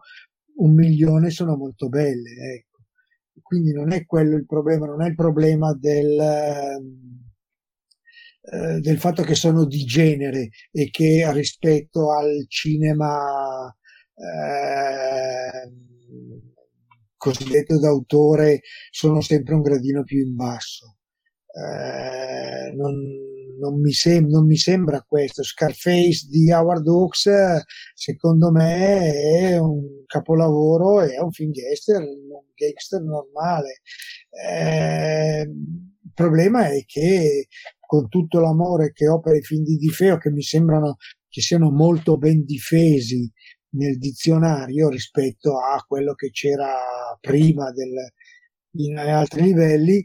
un 0.56 0.72
milione 0.74 1.30
sono 1.30 1.56
molto 1.56 1.88
belle. 1.88 2.30
Ecco. 2.54 2.82
Quindi 3.42 3.72
non 3.72 3.92
è 3.92 4.06
quello 4.06 4.36
il 4.36 4.46
problema, 4.46 4.86
non 4.86 5.02
è 5.02 5.08
il 5.08 5.14
problema 5.16 5.74
del 5.74 6.16
eh, 8.52 8.80
del 8.80 8.98
fatto 8.98 9.22
che 9.22 9.34
sono 9.34 9.64
di 9.64 9.84
genere 9.84 10.50
e 10.70 10.90
che 10.90 11.30
rispetto 11.32 12.12
al 12.12 12.44
cinema 12.48 13.74
eh, 14.14 15.72
cosiddetto 17.16 17.78
d'autore 17.78 18.60
sono 18.90 19.20
sempre 19.22 19.54
un 19.54 19.62
gradino 19.62 20.04
più 20.04 20.18
in 20.18 20.34
basso. 20.34 20.98
Eh, 21.54 22.72
non, 22.74 22.94
non, 23.58 23.80
mi 23.80 23.92
sem- 23.92 24.28
non, 24.28 24.46
mi 24.46 24.56
sembra 24.56 25.00
questo. 25.08 25.42
Scarface 25.42 26.26
di 26.28 26.50
Howard 26.52 26.86
Hawks, 26.86 27.30
secondo 27.94 28.50
me, 28.50 29.12
è 29.12 29.58
un 29.58 30.04
capolavoro, 30.06 31.00
è 31.00 31.18
un 31.18 31.30
film 31.30 31.50
gangster, 31.50 32.00
un 32.02 32.44
gangster 32.54 33.00
normale. 33.02 33.80
Eh, 34.30 35.42
il 35.42 36.12
problema 36.14 36.68
è 36.68 36.84
che 36.84 37.46
con 37.86 38.08
tutto 38.08 38.40
l'amore 38.40 38.92
che 38.92 39.08
ho 39.08 39.20
per 39.20 39.36
i 39.36 39.42
film 39.42 39.62
di 39.64 39.76
Di 39.76 39.88
Feo, 39.88 40.18
che 40.18 40.30
mi 40.30 40.42
sembrano 40.42 40.96
che 41.28 41.40
siano 41.40 41.70
molto 41.70 42.16
ben 42.16 42.44
difesi 42.44 43.30
nel 43.70 43.98
dizionario 43.98 44.88
rispetto 44.88 45.58
a 45.58 45.84
quello 45.86 46.14
che 46.14 46.30
c'era 46.30 46.74
prima 47.20 47.72
del, 47.72 47.92
in 48.76 48.96
altri 48.98 49.42
livelli, 49.42 50.04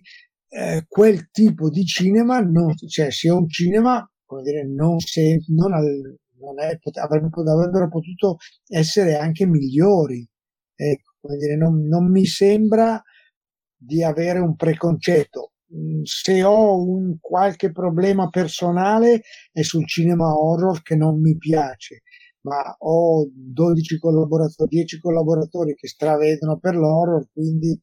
eh, 0.50 0.86
quel 0.88 1.30
tipo 1.30 1.70
di 1.70 1.86
cinema, 1.86 2.40
non, 2.40 2.76
cioè 2.76 3.12
sia 3.12 3.36
un 3.36 3.48
cinema, 3.48 4.08
come 4.26 4.42
dire, 4.42 4.66
non, 4.66 5.00
se, 5.00 5.44
non, 5.50 5.74
al, 5.74 6.18
non 6.40 6.60
è, 6.60 6.80
avrebbero, 7.00 7.52
avrebbero, 7.52 7.88
potuto 7.90 8.38
essere 8.68 9.16
anche 9.16 9.46
migliori. 9.46 10.28
Ecco, 10.76 11.16
come 11.20 11.38
dire, 11.38 11.56
non, 11.56 11.86
non 11.88 12.10
mi 12.10 12.26
sembra 12.26 13.02
di 13.76 14.04
avere 14.04 14.40
un 14.40 14.56
preconcetto. 14.56 15.49
Mm, 15.76 16.02
se 16.04 16.44
ho 16.44 16.82
un 16.84 17.18
qualche 17.20 17.72
problema 17.72 18.30
personale 18.30 19.22
è 19.52 19.62
sul 19.62 19.88
cinema 19.88 20.34
horror 20.36 20.82
che 20.82 20.96
non 20.96 21.20
mi 21.22 21.38
piace 21.38 22.02
ma 22.42 22.76
ho 22.80 23.30
12 23.32 23.98
collaboratori, 24.00 24.70
10 24.70 25.00
collaboratori 25.00 25.76
che 25.76 25.88
stravedono 25.88 26.58
per 26.58 26.76
l'horror, 26.76 27.28
quindi 27.32 27.80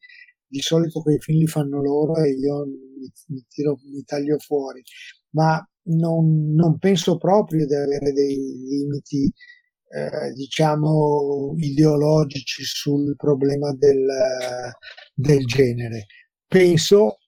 di 0.46 0.60
solito 0.60 1.02
quei 1.02 1.18
film 1.20 1.40
li 1.40 1.46
fanno 1.46 1.82
loro 1.82 2.16
e 2.16 2.30
io 2.30 2.64
mi, 2.66 3.10
mi, 3.28 3.44
tiro, 3.48 3.78
mi 3.92 4.02
taglio 4.04 4.38
fuori. 4.38 4.82
Ma 5.30 5.62
non, 5.88 6.54
non, 6.54 6.78
penso 6.78 7.16
proprio 7.18 7.66
di 7.66 7.74
avere 7.74 8.12
dei 8.12 8.36
limiti, 8.68 9.32
eh, 9.88 10.32
diciamo, 10.32 11.54
ideologici 11.58 12.64
sul 12.64 13.14
problema 13.16 13.72
del, 13.74 14.06
del 15.14 15.44
genere. 15.44 16.06
Penso, 16.46 17.18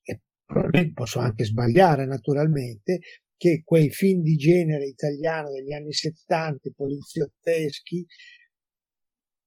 probabilmente 0.48 0.92
posso 0.94 1.18
anche 1.18 1.44
sbagliare 1.44 2.06
naturalmente, 2.06 3.00
che 3.36 3.62
quei 3.64 3.90
film 3.90 4.22
di 4.22 4.36
genere 4.36 4.86
italiano 4.86 5.52
degli 5.52 5.72
anni 5.72 5.92
70, 5.92 6.70
poliziotteschi, 6.74 8.04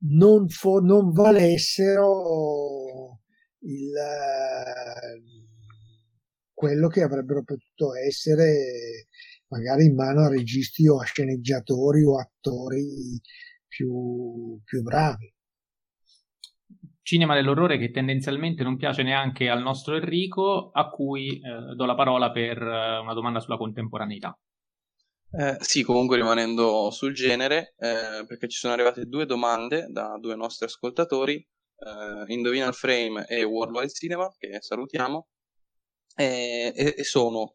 non, 0.04 0.48
fo- 0.48 0.80
non 0.80 1.12
valessero 1.12 3.20
il, 3.64 3.94
quello 6.54 6.88
che 6.88 7.02
avrebbero 7.02 7.44
potuto 7.44 7.96
essere 7.96 9.08
magari 9.48 9.86
in 9.86 9.96
mano 9.96 10.22
a 10.22 10.30
registi 10.30 10.88
o 10.88 11.00
a 11.00 11.04
sceneggiatori 11.04 12.04
o 12.04 12.20
attori 12.20 13.20
più, 13.68 14.60
più 14.64 14.82
bravi 14.82 15.34
cinema 17.02 17.34
dell'orrore 17.34 17.78
che 17.78 17.92
tendenzialmente 17.92 18.64
non 18.64 18.78
piace 18.78 19.04
neanche 19.04 19.50
al 19.50 19.62
nostro 19.62 19.96
Enrico, 19.96 20.72
a 20.72 20.90
cui 20.90 21.40
eh, 21.40 21.76
do 21.76 21.86
la 21.86 21.96
parola 21.96 22.32
per 22.32 22.62
eh, 22.62 22.98
una 22.98 23.14
domanda 23.14 23.40
sulla 23.40 23.58
contemporaneità. 23.58 24.38
Eh, 25.34 25.58
sì, 25.62 25.84
comunque 25.84 26.18
rimanendo 26.18 26.92
sul 26.92 27.14
genere, 27.14 27.74
eh, 27.78 28.26
perché 28.26 28.50
ci 28.50 28.58
sono 28.58 28.74
arrivate 28.74 29.06
due 29.06 29.26
domande 29.26 29.88
da 29.90 30.18
due 30.20 30.36
nostri 30.36 30.66
ascoltatori, 30.66 31.36
eh, 31.36 32.34
Indovina 32.34 32.68
il 32.68 32.74
Frame 32.74 33.26
e 33.28 33.44
Worldwide 33.44 33.92
Cinema, 33.92 34.30
che 34.38 34.58
salutiamo, 34.62 35.28
e, 36.16 36.74
e, 36.76 37.04
sono 37.06 37.54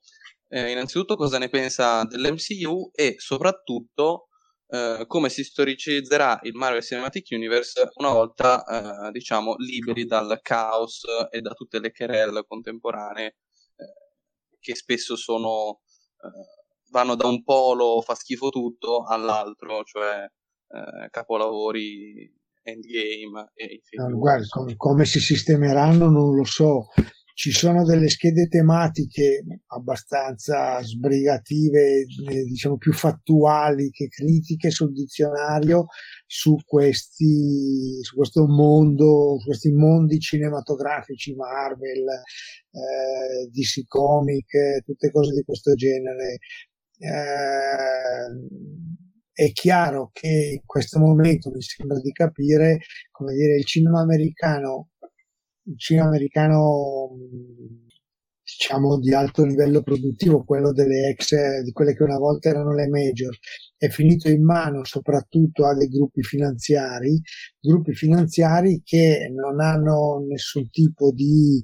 eh, 0.48 0.70
innanzitutto 0.70 1.16
cosa 1.16 1.38
ne 1.38 1.50
pensa 1.50 2.04
dell'MCU 2.04 2.90
e 2.94 3.16
soprattutto 3.18 4.25
eh, 4.68 5.04
come 5.06 5.28
si 5.28 5.44
storicizzerà 5.44 6.40
il 6.42 6.54
Marvel 6.54 6.82
Cinematic 6.82 7.28
Universe 7.30 7.90
una 7.96 8.12
volta, 8.12 8.64
eh, 8.64 9.10
diciamo, 9.12 9.54
liberi 9.58 10.04
dal 10.04 10.40
caos 10.42 11.04
e 11.30 11.40
da 11.40 11.52
tutte 11.52 11.78
le 11.78 11.92
querelle 11.92 12.44
contemporanee 12.46 13.26
eh, 13.26 14.56
che 14.58 14.74
spesso 14.74 15.16
sono, 15.16 15.80
vanno 16.90 17.14
da 17.14 17.26
un 17.26 17.42
polo 17.44 18.00
fa 18.00 18.14
schifo 18.14 18.48
tutto 18.48 19.04
all'altro, 19.04 19.84
cioè 19.84 20.26
capolavori 21.10 22.28
Endgame 22.66 23.52
e 23.54 23.80
no, 23.92 24.18
guarda, 24.18 24.46
com- 24.48 24.74
come 24.76 25.04
si 25.04 25.20
sistemeranno 25.20 26.10
non 26.10 26.34
lo 26.34 26.44
so 26.44 26.88
ci 27.36 27.50
sono 27.52 27.84
delle 27.84 28.08
schede 28.08 28.48
tematiche 28.48 29.44
abbastanza 29.66 30.82
sbrigative, 30.82 32.06
eh, 32.30 32.44
diciamo 32.44 32.78
più 32.78 32.94
fattuali 32.94 33.90
che 33.90 34.08
critiche 34.08 34.70
sul 34.70 34.90
dizionario 34.94 35.84
su 36.24 36.56
questi, 36.64 37.98
su 38.00 38.16
questo 38.16 38.46
mondo, 38.46 39.36
su 39.38 39.48
questi 39.48 39.70
mondi 39.70 40.18
cinematografici, 40.18 41.34
Marvel, 41.34 42.06
eh, 42.08 43.50
DC 43.50 43.86
Comic, 43.86 44.82
tutte 44.82 45.10
cose 45.10 45.34
di 45.34 45.42
questo 45.44 45.74
genere. 45.74 46.38
Eh, 46.98 48.32
è 49.30 49.52
chiaro 49.52 50.08
che 50.14 50.52
in 50.54 50.64
questo 50.64 50.98
momento 50.98 51.50
mi 51.50 51.60
sembra 51.60 52.00
di 52.00 52.12
capire, 52.12 52.78
come 53.10 53.34
dire, 53.34 53.56
il 53.56 53.66
cinema 53.66 54.00
americano 54.00 54.92
il 55.66 55.78
cinema 55.78 56.08
americano 56.08 57.10
diciamo 58.46 58.98
di 58.98 59.12
alto 59.12 59.44
livello 59.44 59.82
produttivo, 59.82 60.44
quello 60.44 60.72
delle 60.72 61.08
ex, 61.08 61.34
di 61.62 61.72
quelle 61.72 61.94
che 61.94 62.04
una 62.04 62.18
volta 62.18 62.48
erano 62.48 62.72
le 62.72 62.88
major, 62.88 63.36
è 63.76 63.88
finito 63.88 64.28
in 64.28 64.44
mano 64.44 64.84
soprattutto 64.84 65.66
a 65.66 65.74
dei 65.74 65.88
gruppi 65.88 66.22
finanziari, 66.22 67.20
gruppi 67.60 67.92
finanziari 67.92 68.82
che 68.84 69.28
non 69.34 69.60
hanno 69.60 70.24
nessun 70.28 70.70
tipo 70.70 71.10
di 71.10 71.62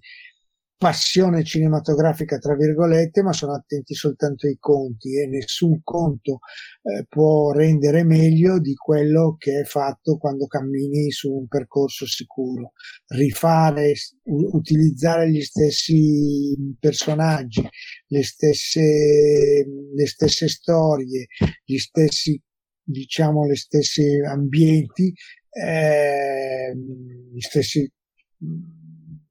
passione 0.82 1.44
cinematografica, 1.44 2.38
tra 2.38 2.56
virgolette, 2.56 3.22
ma 3.22 3.32
sono 3.32 3.54
attenti 3.54 3.94
soltanto 3.94 4.48
ai 4.48 4.56
conti 4.58 5.16
e 5.16 5.28
nessun 5.28 5.80
conto 5.84 6.40
eh, 6.82 7.06
può 7.08 7.52
rendere 7.52 8.02
meglio 8.02 8.58
di 8.58 8.74
quello 8.74 9.36
che 9.38 9.60
è 9.60 9.64
fatto 9.64 10.16
quando 10.18 10.48
cammini 10.48 11.12
su 11.12 11.30
un 11.32 11.46
percorso 11.46 12.04
sicuro. 12.04 12.72
Rifare, 13.06 13.92
u- 14.24 14.56
utilizzare 14.56 15.30
gli 15.30 15.42
stessi 15.42 16.74
personaggi, 16.80 17.62
le 18.08 18.24
stesse, 18.24 19.64
le 19.94 20.06
stesse 20.08 20.48
storie, 20.48 21.28
gli 21.64 21.78
stessi, 21.78 22.42
diciamo, 22.82 23.46
le 23.46 23.54
stesse 23.54 24.20
ambienti, 24.28 25.14
eh, 25.48 26.74
gli 26.74 27.40
stessi 27.40 27.88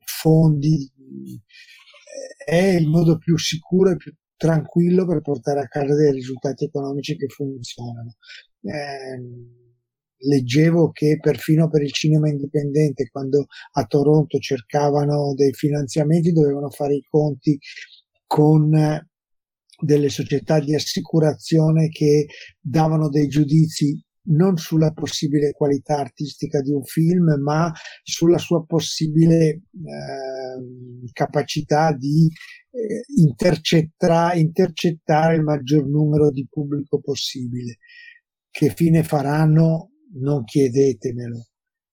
fondi 0.06 0.90
è 2.46 2.56
il 2.56 2.88
modo 2.88 3.18
più 3.18 3.38
sicuro 3.38 3.92
e 3.92 3.96
più 3.98 4.14
tranquillo 4.36 5.06
per 5.06 5.22
portare 5.22 5.62
a 5.62 5.68
casa 5.68 5.96
dei 5.96 6.12
risultati 6.12 6.66
economici 6.66 7.16
che 7.16 7.28
funzionano. 7.28 8.16
Eh, 8.62 9.20
leggevo 10.24 10.92
che 10.92 11.18
perfino 11.20 11.70
per 11.70 11.84
il 11.84 11.92
cinema 11.92 12.30
indipendente, 12.30 13.10
quando 13.10 13.46
a 13.74 13.86
Toronto 13.86 14.40
cercavano 14.40 15.34
dei 15.36 15.54
finanziamenti, 15.54 16.32
dovevano 16.32 16.70
fare 16.70 16.96
i 16.96 17.06
conti 17.08 17.58
con 18.26 18.72
delle 19.84 20.10
società 20.10 20.60
di 20.60 20.76
assicurazione 20.76 21.90
che 21.90 22.28
davano 22.60 23.10
dei 23.10 23.28
giudizi 23.28 24.00
non 24.24 24.58
sulla 24.58 24.92
possibile 24.92 25.52
qualità 25.52 25.98
artistica 25.98 26.62
di 26.62 26.72
un 26.72 26.84
film, 26.84 27.42
ma 27.42 27.72
sulla 28.04 28.38
sua 28.38 28.64
possibile 28.64 29.48
eh, 29.48 29.62
capacità 31.12 31.94
di 31.94 32.28
eh, 32.72 33.04
intercettare, 33.22 34.40
intercettare 34.40 35.36
il 35.36 35.44
maggior 35.44 35.88
numero 35.88 36.32
di 36.32 36.48
pubblico 36.50 37.00
possibile. 37.00 37.78
Che 38.50 38.70
fine 38.70 39.04
faranno? 39.04 39.92
Non 40.14 40.44
chiedetemelo. 40.44 41.48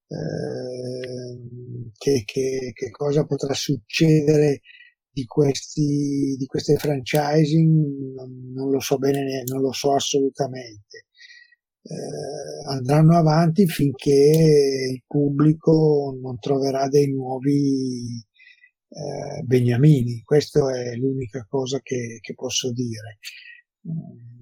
Eh, 0.09 1.90
che, 1.96 2.22
che, 2.24 2.72
che, 2.72 2.90
cosa 2.90 3.24
potrà 3.26 3.52
succedere 3.54 4.61
di, 5.11 5.24
questi, 5.24 6.34
di 6.38 6.46
queste 6.46 6.76
franchising 6.76 8.14
non, 8.14 8.52
non 8.54 8.70
lo 8.70 8.80
so 8.80 8.96
bene, 8.96 9.42
non 9.46 9.61
lo 9.61 9.72
so 9.72 9.94
assolutamente 9.94 11.09
eh, 11.90 12.70
andranno 12.70 13.16
avanti 13.16 13.66
finché 13.66 14.90
il 14.92 15.02
pubblico 15.06 16.16
non 16.20 16.38
troverà 16.38 16.86
dei 16.88 17.11
nuovi, 17.11 18.22
eh, 18.89 19.43
Beniamini. 19.43 20.22
Questa 20.24 20.61
è 20.74 20.95
l'unica 20.97 21.47
cosa 21.49 21.80
che, 21.82 22.18
che 22.20 22.34
posso 22.34 22.72
dire. 22.72 23.18
Mm, 23.89 24.39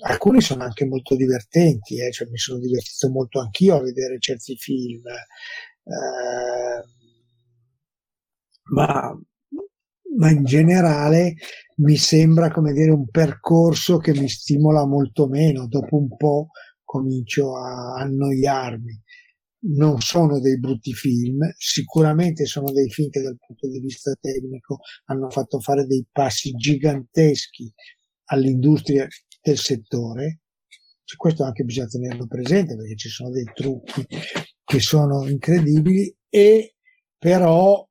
alcuni 0.00 0.40
sono 0.40 0.62
anche 0.64 0.84
molto 0.86 1.16
divertenti, 1.16 2.00
eh, 2.00 2.12
cioè 2.12 2.28
mi 2.28 2.38
sono 2.38 2.58
divertito 2.60 3.10
molto 3.10 3.40
anch'io 3.40 3.76
a 3.76 3.82
vedere 3.82 4.18
certi 4.20 4.56
film, 4.56 5.02
eh, 5.06 6.84
ma, 8.70 9.18
ma, 10.16 10.30
in 10.30 10.44
generale 10.44 11.34
mi 11.76 11.96
sembra 11.96 12.50
come 12.50 12.72
dire 12.72 12.90
un 12.90 13.08
percorso 13.08 13.98
che 13.98 14.12
mi 14.12 14.28
stimola 14.28 14.86
molto 14.86 15.26
meno, 15.26 15.66
dopo 15.66 15.96
un 15.96 16.16
po' 16.16 16.48
comincio 16.84 17.56
a 17.56 17.94
annoiarmi 18.00 19.02
non 19.60 20.00
sono 20.00 20.40
dei 20.40 20.58
brutti 20.58 20.92
film, 20.92 21.40
sicuramente 21.56 22.46
sono 22.46 22.70
dei 22.70 22.88
film 22.90 23.10
che 23.10 23.20
dal 23.20 23.36
punto 23.38 23.68
di 23.68 23.80
vista 23.80 24.14
tecnico 24.20 24.78
hanno 25.06 25.28
fatto 25.30 25.58
fare 25.60 25.86
dei 25.86 26.06
passi 26.10 26.52
giganteschi 26.52 27.72
all'industria 28.26 29.06
del 29.42 29.58
settore. 29.58 30.40
Questo 31.16 31.42
anche 31.42 31.64
bisogna 31.64 31.86
tenerlo 31.86 32.26
presente 32.26 32.76
perché 32.76 32.94
ci 32.96 33.08
sono 33.08 33.30
dei 33.30 33.50
trucchi 33.54 34.06
che 34.62 34.80
sono 34.80 35.26
incredibili 35.26 36.14
e 36.28 36.74
però 37.16 37.86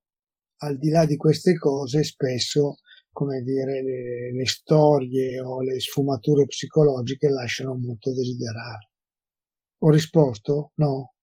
al 0.60 0.78
di 0.78 0.90
là 0.90 1.06
di 1.06 1.18
queste 1.18 1.58
cose 1.58 2.04
spesso 2.04 2.78
come 3.12 3.42
dire 3.42 3.82
le, 3.82 4.32
le 4.32 4.46
storie 4.46 5.40
o 5.40 5.62
le 5.64 5.80
sfumature 5.80 6.46
psicologiche 6.46 7.30
lasciano 7.30 7.76
molto 7.76 8.14
desiderare. 8.14 8.92
Ho 9.80 9.90
risposto? 9.90 10.74
No? 10.76 11.14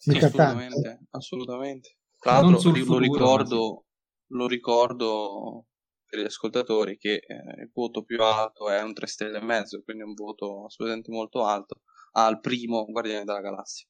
Sì, 0.00 0.16
assolutamente, 0.16 1.00
assolutamente. 1.10 1.96
Tra 2.18 2.40
l'altro 2.40 2.72
lo 2.72 2.98
ricordo, 2.98 3.84
lo 4.28 4.46
ricordo 4.46 5.66
per 6.06 6.20
gli 6.20 6.24
ascoltatori 6.24 6.96
che 6.96 7.16
eh, 7.16 7.62
il 7.62 7.70
voto 7.70 8.02
più 8.02 8.22
alto 8.22 8.70
è 8.70 8.80
un 8.82 8.94
3 8.94 9.06
stelle 9.06 9.38
e 9.38 9.44
mezzo, 9.44 9.82
quindi 9.82 10.02
un 10.02 10.14
voto 10.14 10.64
assolutamente 10.64 11.12
molto 11.12 11.44
alto 11.44 11.82
al 12.12 12.40
primo 12.40 12.86
Guardiani 12.86 13.26
della 13.26 13.40
Galassia. 13.40 13.86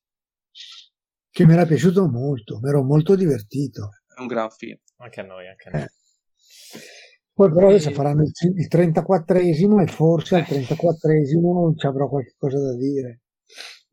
Che 1.30 1.46
mi 1.46 1.52
era 1.52 1.64
piaciuto 1.64 2.08
molto, 2.08 2.58
mi 2.58 2.68
ero 2.70 2.82
molto 2.82 3.14
divertito. 3.14 3.90
È 4.12 4.20
un 4.20 4.26
gran 4.26 4.50
film. 4.50 4.78
Anche 4.96 5.20
a 5.20 5.24
noi, 5.24 5.46
anche 5.46 5.68
a 5.68 5.72
noi. 5.72 5.82
Eh. 5.82 5.88
Poi 7.32 7.52
però 7.52 7.68
adesso 7.68 7.92
faranno 7.92 8.22
il, 8.22 8.32
il 8.56 8.68
34esimo 8.68 9.80
e 9.80 9.86
forse 9.86 10.34
al 10.34 10.42
34esimo 10.42 11.76
ci 11.76 11.86
avrò 11.86 12.08
qualche 12.08 12.34
cosa 12.36 12.58
da 12.58 12.76
dire. 12.76 13.20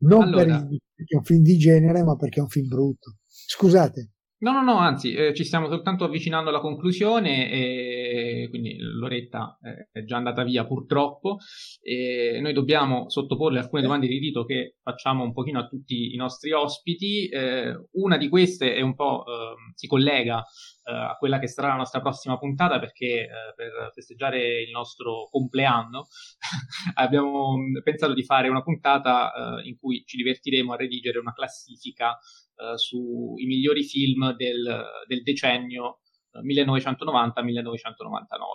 Non 0.00 0.22
allora, 0.22 0.44
per 0.44 0.72
il, 0.72 0.80
perché 0.94 1.14
è 1.14 1.18
un 1.18 1.24
film 1.24 1.42
di 1.42 1.56
genere, 1.56 2.02
ma 2.04 2.16
perché 2.16 2.38
è 2.38 2.42
un 2.42 2.48
film 2.48 2.68
brutto. 2.68 3.16
Scusate. 3.26 4.12
No, 4.40 4.52
no, 4.52 4.62
no, 4.62 4.78
anzi, 4.78 5.14
eh, 5.14 5.34
ci 5.34 5.42
stiamo 5.42 5.66
soltanto 5.66 6.04
avvicinando 6.04 6.50
alla 6.50 6.60
conclusione, 6.60 7.50
e 7.50 8.46
quindi 8.50 8.76
Loretta 8.78 9.58
eh, 9.60 9.88
è 9.90 10.04
già 10.04 10.16
andata 10.16 10.44
via 10.44 10.64
purtroppo, 10.64 11.38
e 11.82 12.38
noi 12.40 12.52
dobbiamo 12.52 13.10
sottoporle 13.10 13.58
alcune 13.58 13.82
domande 13.82 14.06
di 14.06 14.18
rito 14.18 14.44
che 14.44 14.76
facciamo 14.80 15.24
un 15.24 15.32
pochino 15.32 15.58
a 15.58 15.66
tutti 15.66 16.14
i 16.14 16.16
nostri 16.16 16.52
ospiti. 16.52 17.26
Eh, 17.26 17.74
una 17.94 18.16
di 18.16 18.28
queste 18.28 18.76
è 18.76 18.80
un 18.80 18.94
po', 18.94 19.24
ehm, 19.26 19.72
si 19.74 19.88
collega 19.88 20.38
eh, 20.38 20.44
a 20.90 21.16
quella 21.18 21.38
che 21.38 21.48
sarà 21.48 21.68
la 21.68 21.76
nostra 21.76 22.00
prossima 22.00 22.38
puntata 22.38 22.78
perché 22.78 23.24
eh, 23.24 23.28
per 23.54 23.90
festeggiare 23.92 24.62
il 24.62 24.70
nostro 24.70 25.28
compleanno 25.30 26.06
abbiamo 26.94 27.56
pensato 27.82 28.14
di 28.14 28.24
fare 28.24 28.48
una 28.48 28.62
puntata 28.62 29.32
eh, 29.60 29.68
in 29.68 29.76
cui 29.78 30.04
ci 30.06 30.16
divertiremo 30.16 30.72
a 30.72 30.76
redigere 30.76 31.18
una 31.18 31.32
classifica 31.32 32.12
eh, 32.12 32.76
sui 32.78 33.44
migliori 33.44 33.84
film 33.84 34.34
del, 34.34 34.84
del 35.06 35.22
decennio 35.22 36.00
1990-1999. 36.42 36.42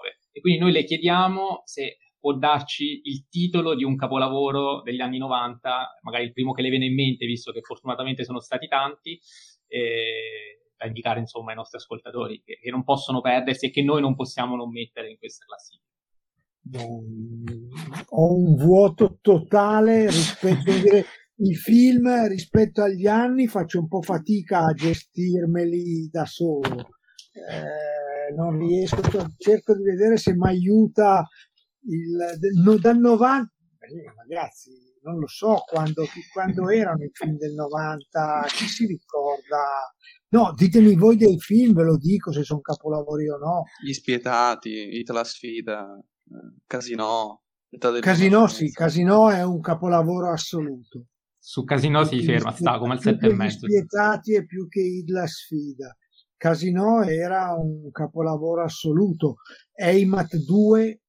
Eh, 0.06 0.18
e 0.32 0.42
quindi 0.42 0.60
noi 0.60 0.72
le 0.72 0.84
chiediamo 0.84 1.62
se 1.66 1.98
può 2.20 2.34
darci 2.34 3.02
il 3.04 3.28
titolo 3.28 3.76
di 3.76 3.84
un 3.84 3.98
capolavoro 3.98 4.82
degli 4.82 5.02
anni 5.02 5.18
90, 5.18 6.00
magari 6.04 6.24
il 6.24 6.32
primo 6.32 6.54
che 6.54 6.62
le 6.62 6.70
viene 6.70 6.86
in 6.86 6.94
mente, 6.94 7.26
visto 7.26 7.52
che 7.52 7.62
fortunatamente 7.62 8.24
sono 8.24 8.40
stati 8.40 8.68
tanti, 8.68 9.20
eh, 9.68 10.63
da 10.84 10.88
indicare 10.88 11.20
insomma 11.20 11.52
ai 11.52 11.56
nostri 11.56 11.78
ascoltatori, 11.78 12.42
che, 12.44 12.60
che, 12.62 12.70
non 12.70 12.84
possono 12.84 13.22
perdersi 13.22 13.68
e 13.68 13.72
che 13.72 13.82
noi 13.82 14.02
non 14.02 14.16
possiamo 14.16 14.56
non 14.56 14.70
mettere 14.70 15.10
in 15.10 15.18
questa 15.18 15.46
classifica. 15.46 15.92
Ho 18.10 18.36
un 18.36 18.56
vuoto 18.56 19.18
totale 19.22 20.06
rispetto 20.08 20.72
a 20.72 20.76
dire 20.76 21.06
i 21.38 21.56
film 21.56 22.28
rispetto 22.28 22.82
agli 22.82 23.08
anni 23.08 23.48
faccio 23.48 23.80
un 23.80 23.88
po' 23.88 24.02
fatica 24.02 24.66
a 24.66 24.74
gestirmeli 24.74 26.10
da 26.10 26.26
solo. 26.26 26.90
Eh, 27.34 28.34
non 28.36 28.58
riesco, 28.58 29.02
cerco 29.38 29.76
di 29.76 29.84
vedere 29.84 30.18
se 30.18 30.36
mi 30.36 30.48
aiuta 30.48 31.28
il, 31.90 32.40
no, 32.64 32.78
dal 32.78 32.98
90. 32.98 33.52
Ragazzi, 34.28 34.72
non 35.04 35.20
lo 35.20 35.28
so 35.28 35.64
quando, 35.68 36.06
quando 36.32 36.70
erano 36.70 37.04
i 37.04 37.10
film 37.12 37.36
del 37.38 37.54
90, 37.54 38.46
chi 38.48 38.66
si 38.68 38.86
ricorda? 38.86 39.94
No, 40.34 40.52
ditemi 40.56 40.96
voi 40.96 41.16
dei 41.16 41.40
film, 41.40 41.76
ve 41.76 41.84
lo 41.84 41.96
dico 41.96 42.32
se 42.32 42.44
sono 42.44 42.60
capolavori 42.60 43.30
o 43.30 43.38
no. 43.38 43.66
Gli 43.86 43.94
spietati, 43.94 44.98
Itala 44.98 45.24
sfida, 45.24 45.96
eh, 45.96 46.62
Casino. 46.66 47.44
Casino 48.00 48.48
sì, 48.48 48.72
Casino 48.72 49.30
è 49.30 49.44
un 49.44 49.60
capolavoro 49.60 50.32
assoluto. 50.32 51.06
Su 51.38 51.64
Casino 51.64 52.04
si 52.04 52.24
ferma, 52.24 52.52
sta 52.52 52.80
come 52.80 52.94
al 52.94 53.02
7 53.02 53.28
e 53.28 53.34
mezzo. 53.34 53.68
Spietati 53.68 54.36
è 54.36 54.44
più 54.44 54.68
che 54.68 55.04
la 55.06 55.28
sfida. 55.28 55.96
Casino 56.36 57.04
era 57.04 57.54
un 57.54 57.92
capolavoro 57.92 58.64
assoluto. 58.64 59.36
Eimat 59.72 60.36
2 60.36 61.02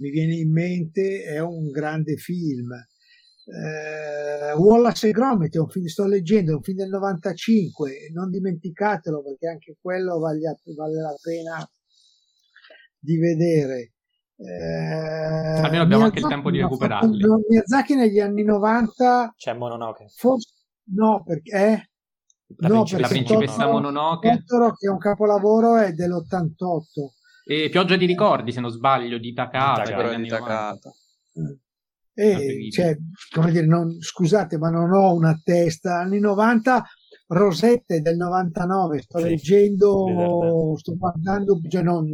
mi 0.00 0.10
viene 0.10 0.34
in 0.36 0.50
mente, 0.50 1.24
è 1.24 1.40
un 1.40 1.70
grande 1.70 2.16
film. 2.16 2.70
Eh, 3.46 4.52
Wallace 4.54 5.08
e 5.08 5.12
Gromit 5.12 5.54
è 5.54 5.58
un 5.58 5.68
film, 5.68 5.86
sto 5.86 6.06
leggendo, 6.06 6.52
è 6.52 6.54
un 6.54 6.62
film 6.62 6.78
del 6.78 6.88
95, 6.88 8.10
non 8.12 8.30
dimenticatelo 8.30 9.22
perché 9.22 9.48
anche 9.48 9.76
quello 9.80 10.18
vale, 10.18 10.40
vale 10.76 11.00
la 11.00 11.14
pena 11.22 11.70
di 12.98 13.18
vedere. 13.18 13.92
Eh, 14.36 15.60
Almeno 15.60 15.82
abbiamo 15.82 16.04
Miyazaki 16.04 16.04
anche 16.04 16.18
il 16.20 16.26
tempo 16.26 16.50
di 16.50 16.60
recuperarli. 16.60 17.20
Fatto, 17.20 17.40
Miyazaki 17.48 17.94
negli 17.94 18.18
anni 18.18 18.42
90 18.44 19.34
c'è 19.36 19.52
Mononoke. 19.52 20.06
Forse, 20.14 20.48
no, 20.94 21.22
perché 21.24 21.56
eh, 21.56 21.88
la, 22.56 22.68
no, 22.68 22.74
princip- 22.76 23.00
la 23.00 23.08
principessa 23.08 23.52
Totoro, 23.52 23.72
Mononoke 23.72 24.42
Totoro, 24.44 24.72
che 24.72 24.86
è 24.86 24.90
un 24.90 24.98
capolavoro 24.98 25.76
è 25.76 25.92
dell'88 25.92 27.22
e 27.46 27.68
Pioggia 27.68 27.96
di 27.96 28.06
ricordi 28.06 28.52
se 28.52 28.60
non 28.60 28.70
sbaglio 28.70 29.18
di 29.18 29.34
Takata, 29.34 29.82
Takata, 29.82 30.16
di 30.16 30.28
Takata. 30.28 30.90
E, 32.14 32.70
cioè, 32.70 32.96
come 33.34 33.50
dire, 33.50 33.66
non, 33.66 34.00
scusate 34.00 34.56
ma 34.56 34.70
non 34.70 34.92
ho 34.92 35.14
una 35.14 35.36
testa 35.42 35.98
anni 35.98 36.20
90 36.20 36.84
Rosette 37.26 38.00
del 38.00 38.16
99 38.16 39.02
sto 39.02 39.18
sì, 39.18 39.24
leggendo 39.24 40.76
sto 40.76 40.96
guardando 40.96 41.58
cioè 41.68 41.82
non, 41.82 42.08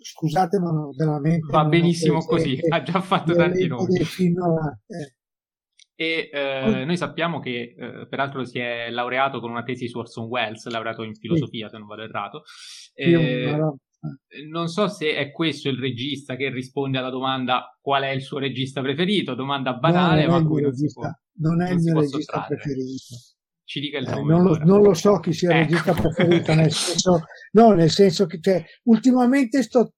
scusate, 0.00 0.58
ma 0.58 0.70
non, 0.70 0.90
veramente. 0.96 1.46
Va 1.50 1.64
benissimo 1.64 2.20
così, 2.24 2.58
ha 2.68 2.82
già 2.82 3.00
fatto 3.00 3.34
tanti 3.34 3.66
nomi. 3.66 3.96
Eh. 3.96 5.14
E 5.94 6.30
eh, 6.32 6.84
noi 6.86 6.96
sappiamo 6.96 7.40
che 7.40 7.74
eh, 7.76 8.06
peraltro 8.08 8.44
si 8.44 8.58
è 8.58 8.88
laureato 8.90 9.38
con 9.38 9.50
una 9.50 9.62
tesi 9.62 9.86
su 9.86 9.98
Orson 9.98 10.26
Welles, 10.26 10.66
laureato 10.66 11.02
in 11.02 11.14
filosofia, 11.14 11.66
sì. 11.66 11.72
se 11.72 11.78
non 11.78 11.86
vado 11.86 12.02
errato. 12.02 12.42
Eh, 12.94 13.54
non 14.48 14.68
so 14.68 14.88
se 14.88 15.14
è 15.14 15.30
questo 15.30 15.68
il 15.68 15.78
regista 15.78 16.36
che 16.36 16.50
risponde 16.50 16.98
alla 16.98 17.10
domanda 17.10 17.76
qual 17.80 18.02
è 18.04 18.08
il 18.08 18.22
suo 18.22 18.38
regista 18.38 18.80
preferito, 18.80 19.34
domanda 19.34 19.74
banale, 19.74 20.26
no, 20.26 20.40
ma 20.40 20.46
cui 20.46 20.62
non, 20.62 20.72
può, 20.92 21.10
non 21.38 21.62
è 21.62 21.70
il 21.70 21.80
mio 21.80 22.00
regista 22.00 22.18
sottrarre. 22.18 22.56
preferito. 22.56 23.14
Ci 23.64 23.80
dica 23.80 23.98
il 23.98 24.08
eh, 24.08 24.14
nome. 24.14 24.32
non, 24.32 24.42
lo, 24.42 24.56
non, 24.64 24.82
lo, 24.82 24.94
so 24.94 25.18
chi 25.20 25.32
sia 25.32 25.50
il 25.50 25.56
ecco. 25.56 25.70
regista 25.70 25.92
preferito, 25.92 26.54
nel 26.54 26.72
senso, 26.72 27.22
no, 27.52 27.72
nel 27.72 27.90
senso 27.90 28.26
che 28.26 28.40
cioè, 28.40 28.64
ultimamente 28.84 29.62
sto, 29.62 29.92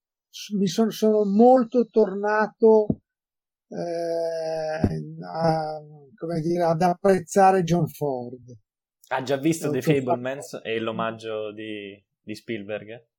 mi 0.57 0.67
sono, 0.67 0.91
sono 0.91 1.25
molto 1.25 1.87
tornato 1.89 2.87
eh, 3.69 5.25
a, 5.25 5.81
come 6.15 6.41
dire, 6.41 6.65
ad 6.65 6.83
apprezzare 6.83 7.63
John 7.63 7.87
Ford. 7.87 8.59
Ha 9.09 9.23
gia 9.23 9.37
visto 9.37 9.71
The 9.71 9.83
Fablemans 9.83 10.61
e 10.63 10.79
l'omaggio 10.79 11.53
di, 11.53 12.03
di 12.21 12.35
Spielberg? 12.35 13.11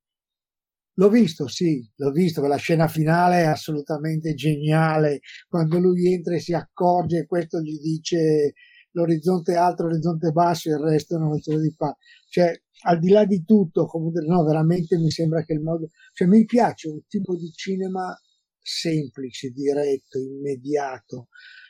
L'ho 0.96 1.10
visto, 1.10 1.48
sì, 1.48 1.84
l'ho 1.96 2.12
visto, 2.12 2.46
la 2.46 2.56
scena 2.58 2.88
finale 2.88 3.42
è 3.42 3.46
assolutamente 3.46 4.36
geniale, 4.36 5.22
quando 5.48 5.80
lui 5.80 6.14
entra 6.14 6.36
e 6.36 6.40
si 6.40 6.54
accorge 6.54 7.20
e 7.20 7.26
questo 7.26 7.60
gli 7.62 7.80
dice 7.80 8.54
l'orizzonte 8.92 9.56
alto, 9.56 9.84
l'orizzonte 9.84 10.32
basso 10.32 10.70
e 10.70 10.74
il 10.74 10.80
resto 10.80 11.18
non 11.18 11.40
ce 11.42 11.54
lo 11.54 11.60
di 11.60 11.74
fa. 11.76 11.96
Cioè, 12.30 12.62
al 12.86 13.00
di 13.00 13.10
là 13.10 13.26
di 13.26 13.44
tutto, 13.44 13.86
comunque, 13.88 14.24
no, 14.26 14.44
veramente 14.44 14.98
mi 14.98 15.10
sembra 15.10 15.44
che 15.44 15.54
il 15.54 15.62
modo, 15.62 15.90
cioè 16.14 16.28
mi 16.28 16.46
piace 16.46 16.90
un 16.90 17.02
tipo 17.08 17.36
di 17.36 17.52
cinema 17.52 18.16
semplice, 18.60 19.50
diretto, 19.50 20.20
immediato, 20.20 21.30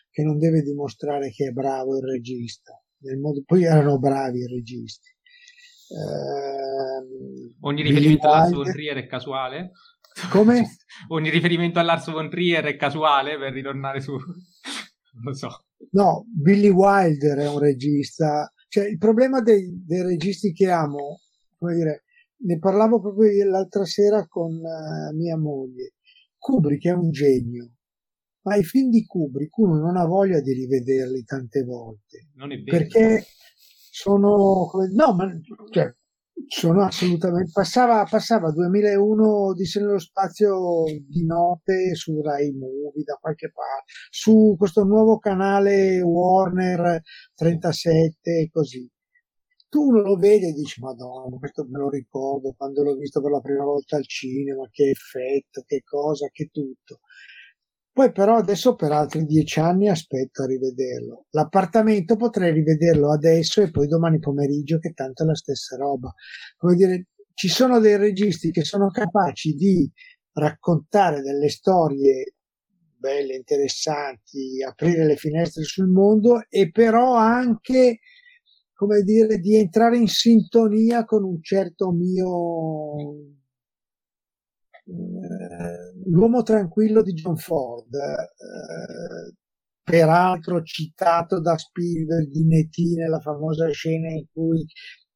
che 0.10 0.24
non 0.24 0.38
deve 0.38 0.62
dimostrare 0.62 1.32
che 1.32 1.48
è 1.48 1.52
bravo 1.52 1.98
il 1.98 2.04
regista. 2.04 2.78
Modo, 3.20 3.42
poi 3.46 3.64
erano 3.64 4.00
bravi 4.00 4.40
i 4.40 4.48
registi. 4.48 5.13
Eh, 5.94 7.54
Ogni 7.66 7.82
riferimento 7.82 8.28
a 8.28 8.38
Lars 8.38 8.52
von 8.52 8.72
Trier 8.72 8.98
è 8.98 9.06
casuale? 9.06 9.72
Come? 10.32 10.78
Ogni 11.10 11.30
riferimento 11.30 11.80
a 11.80 11.84
Lars 11.84 12.12
von 12.12 12.30
Trier 12.30 12.66
è 12.66 12.76
casuale 12.76 13.38
per 13.38 13.54
ritornare 13.54 14.02
su... 14.02 14.12
non 15.14 15.24
lo 15.24 15.34
so. 15.34 15.66
No, 15.92 16.26
Billy 16.28 16.70
Wilder 16.70 17.38
è 17.40 17.50
un 17.50 17.60
regista. 17.60 18.52
Cioè, 18.68 18.88
il 18.88 18.98
problema 18.98 19.42
dei, 19.42 19.84
dei 19.86 20.02
registi 20.02 20.52
che 20.52 20.70
amo, 20.70 21.20
come 21.58 21.76
dire, 21.76 22.04
ne 22.46 22.60
parlavo 22.60 23.00
proprio 23.00 23.50
l'altra 23.50 23.86
sera 23.86 24.26
con 24.28 24.52
uh, 24.54 25.16
mia 25.16 25.38
moglie. 25.38 25.94
Kubrick 26.38 26.86
è 26.86 26.92
un 26.92 27.12
genio, 27.12 27.72
ma 28.42 28.56
i 28.56 28.64
film 28.64 28.90
di 28.90 29.06
Kubrick 29.06 29.58
uno 29.58 29.80
non 29.80 29.96
ha 29.96 30.06
voglia 30.06 30.42
di 30.42 30.52
rivederli 30.52 31.24
tante 31.24 31.64
volte. 31.64 32.32
Non 32.36 32.52
è 32.52 32.58
vero. 32.58 32.78
Perché 32.78 33.26
sono, 33.94 34.72
no, 34.92 35.14
ma 35.14 35.30
cioè, 35.70 35.94
sono 36.48 36.84
assolutamente, 36.84 37.52
passava, 37.54 38.04
passava 38.10 38.52
2001 38.52 39.54
di 39.54 39.70
nello 39.76 40.00
spazio 40.00 40.84
di 41.08 41.24
notte 41.26 41.94
su 41.94 42.20
Rai 42.20 42.52
Movie 42.54 43.04
da 43.04 43.18
qualche 43.22 43.52
parte, 43.52 43.92
su 44.10 44.56
questo 44.58 44.84
nuovo 44.84 45.20
canale 45.20 46.02
Warner 46.02 47.02
37 47.36 48.32
e 48.32 48.50
così. 48.52 48.90
Tu 49.70 49.92
lo 49.92 50.16
vedi 50.16 50.48
e 50.48 50.54
dici, 50.54 50.82
madonna, 50.82 51.38
questo 51.38 51.66
me 51.70 51.78
lo 51.80 51.90
ricordo 51.90 52.54
quando 52.58 52.82
l'ho 52.84 52.96
visto 52.96 53.22
per 53.22 53.32
la 53.32 53.42
prima 53.42 53.64
volta 53.64 53.96
al 53.98 54.08
cinema, 54.08 54.68
che 54.72 54.90
effetto, 54.90 55.64
che 55.66 55.82
cosa, 55.84 56.28
che 56.32 56.50
tutto. 56.52 57.00
Poi 57.94 58.12
però 58.12 58.38
adesso 58.38 58.74
per 58.74 58.92
altri 58.92 59.24
dieci 59.24 59.60
anni 59.60 59.88
aspetto 59.88 60.42
a 60.42 60.48
rivederlo. 60.48 61.28
L'appartamento 61.30 62.16
potrei 62.16 62.52
rivederlo 62.52 63.12
adesso 63.12 63.62
e 63.62 63.70
poi 63.70 63.88
domani 63.88 64.18
pomeriggio 64.18 64.80
che 64.80 64.94
tanto 64.94 65.22
è 65.22 65.28
la 65.28 65.36
stessa 65.36 65.76
roba. 65.76 66.12
Come 66.58 66.76
dire, 66.76 67.08
ci 67.36 67.50
sono 67.50 67.80
dei 67.80 67.98
registi 67.98 68.50
che 68.50 68.64
sono 68.64 68.90
capaci 68.90 69.54
di 69.54 69.88
raccontare 70.34 71.22
delle 71.22 71.50
storie 71.50 72.34
belle, 72.98 73.36
interessanti, 73.36 74.64
aprire 74.64 75.06
le 75.06 75.16
finestre 75.16 75.64
sul 75.64 75.88
mondo 75.88 76.46
e 76.50 76.72
però 76.72 77.16
anche 77.16 78.00
come 78.74 79.04
dire 79.04 79.38
di 79.38 79.56
entrare 79.56 79.98
in 79.98 80.08
sintonia 80.08 81.06
con 81.06 81.24
un 81.24 81.42
certo 81.44 81.92
mio 81.92 82.96
l'uomo 86.06 86.42
tranquillo 86.44 87.02
di 87.02 87.14
John 87.14 87.38
Ford, 87.38 87.94
eh, 87.94 89.34
peraltro 89.84 90.62
citato 90.64 91.40
da 91.42 91.58
Spielberg 91.58 92.34
in 92.34 92.54
E.T. 92.54 92.78
nella 92.98 93.20
famosa 93.20 93.70
scena 93.70 94.10
in 94.10 94.26
cui 94.32 94.66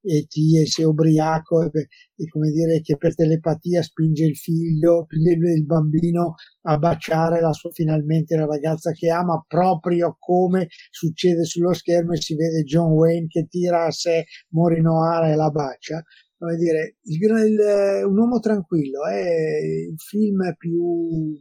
E.T. 0.01 0.67
si 0.67 0.81
è 0.81 0.85
ubriaco 0.85 1.63
e, 1.63 1.87
e, 2.15 2.27
come 2.29 2.51
dire 2.51 2.81
che 2.81 2.97
per 2.97 3.15
telepatia 3.15 3.81
spinge 3.81 4.25
il 4.25 4.37
figlio, 4.37 5.05
il 5.09 5.65
bambino 5.65 6.35
a 6.63 6.77
baciare 6.77 7.41
la 7.41 7.51
sua, 7.51 7.71
finalmente 7.71 8.35
la 8.35 8.45
ragazza 8.45 8.91
che 8.91 9.09
ama, 9.09 9.43
proprio 9.47 10.15
come 10.19 10.67
succede 10.91 11.43
sullo 11.45 11.73
schermo 11.73 12.13
e 12.13 12.21
si 12.21 12.35
vede 12.35 12.63
John 12.63 12.91
Wayne 12.91 13.27
che 13.27 13.47
tira 13.49 13.85
a 13.85 13.91
sé 13.91 14.25
Morinoara 14.49 15.31
e 15.31 15.35
la 15.35 15.49
bacia 15.49 16.03
come 16.37 16.55
dire, 16.55 16.97
il, 17.03 17.19
il, 17.21 18.05
Un 18.05 18.17
uomo 18.17 18.39
tranquillo 18.39 19.05
è 19.05 19.59
il 19.89 19.99
film 19.99 20.53
più 20.57 21.35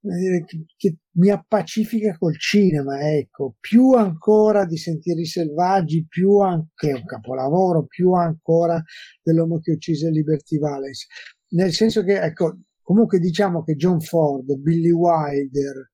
dire, 0.00 0.44
che, 0.44 0.64
che, 0.76 0.96
mi 1.12 1.30
appacifica 1.30 2.16
col 2.16 2.38
cinema, 2.38 3.00
ecco, 3.10 3.56
più 3.60 3.92
ancora 3.92 4.64
di 4.64 4.76
Sentieri 4.76 5.26
Selvaggi, 5.26 6.06
più 6.08 6.38
anche 6.38 6.92
un 6.92 7.04
capolavoro, 7.04 7.84
più 7.86 8.12
ancora 8.12 8.82
dell'uomo 9.22 9.58
che 9.58 9.72
uccise 9.72 10.10
Liberty 10.10 10.58
Valens. 10.58 11.06
Nel 11.50 11.72
senso 11.72 12.02
che, 12.04 12.20
ecco, 12.20 12.60
comunque 12.82 13.18
diciamo 13.18 13.62
che 13.62 13.74
John 13.74 14.00
Ford, 14.00 14.54
Billy 14.56 14.90
Wilder, 14.90 15.90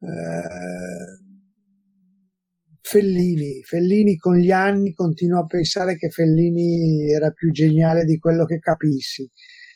eh, 0.00 1.29
Fellini. 2.90 3.62
Fellini 3.62 4.16
con 4.16 4.36
gli 4.36 4.50
anni 4.50 4.92
continuo 4.94 5.42
a 5.42 5.46
pensare 5.46 5.94
che 5.96 6.10
Fellini 6.10 7.08
era 7.12 7.30
più 7.30 7.52
geniale 7.52 8.04
di 8.04 8.18
quello 8.18 8.44
che 8.44 8.58
capissi. 8.58 9.30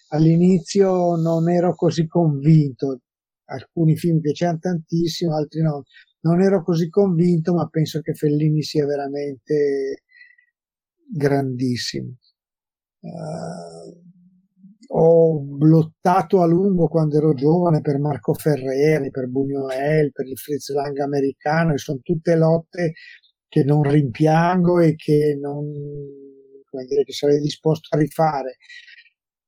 All'inizio 0.09 1.15
non 1.15 1.49
ero 1.49 1.77
così 1.77 2.09
convinto, 2.09 3.03
alcuni 3.45 3.97
film 3.97 4.19
piacevano 4.19 4.59
tantissimo, 4.59 5.37
altri 5.37 5.63
no. 5.63 5.85
Non 6.23 6.41
ero 6.41 6.65
così 6.65 6.89
convinto, 6.89 7.55
ma 7.55 7.69
penso 7.69 8.01
che 8.01 8.15
Fellini 8.15 8.63
sia 8.63 8.85
veramente 8.85 10.03
grandissimo. 11.09 12.17
Uh, 12.99 14.14
ho 14.97 15.57
lottato 15.59 16.41
a 16.41 16.47
lungo 16.47 16.87
quando 16.87 17.17
ero 17.17 17.35
giovane 17.35 17.81
per 17.81 17.99
Marco 17.99 18.33
Ferreri, 18.33 19.11
per 19.11 19.29
Buñuel, 19.29 20.13
per 20.13 20.27
il 20.29 20.39
Fritz 20.39 20.73
Lang 20.73 20.97
americano 20.99 21.73
e 21.73 21.79
sono 21.79 21.99
tutte 22.01 22.37
lotte 22.37 22.93
che 23.49 23.65
non 23.65 23.83
rimpiango 23.83 24.79
e 24.81 24.95
che 24.95 25.37
non, 25.41 25.65
come 26.71 26.85
dire, 26.85 27.03
che 27.03 27.13
sarei 27.13 27.41
disposto 27.41 27.95
a 27.95 27.99
rifare. 27.99 28.57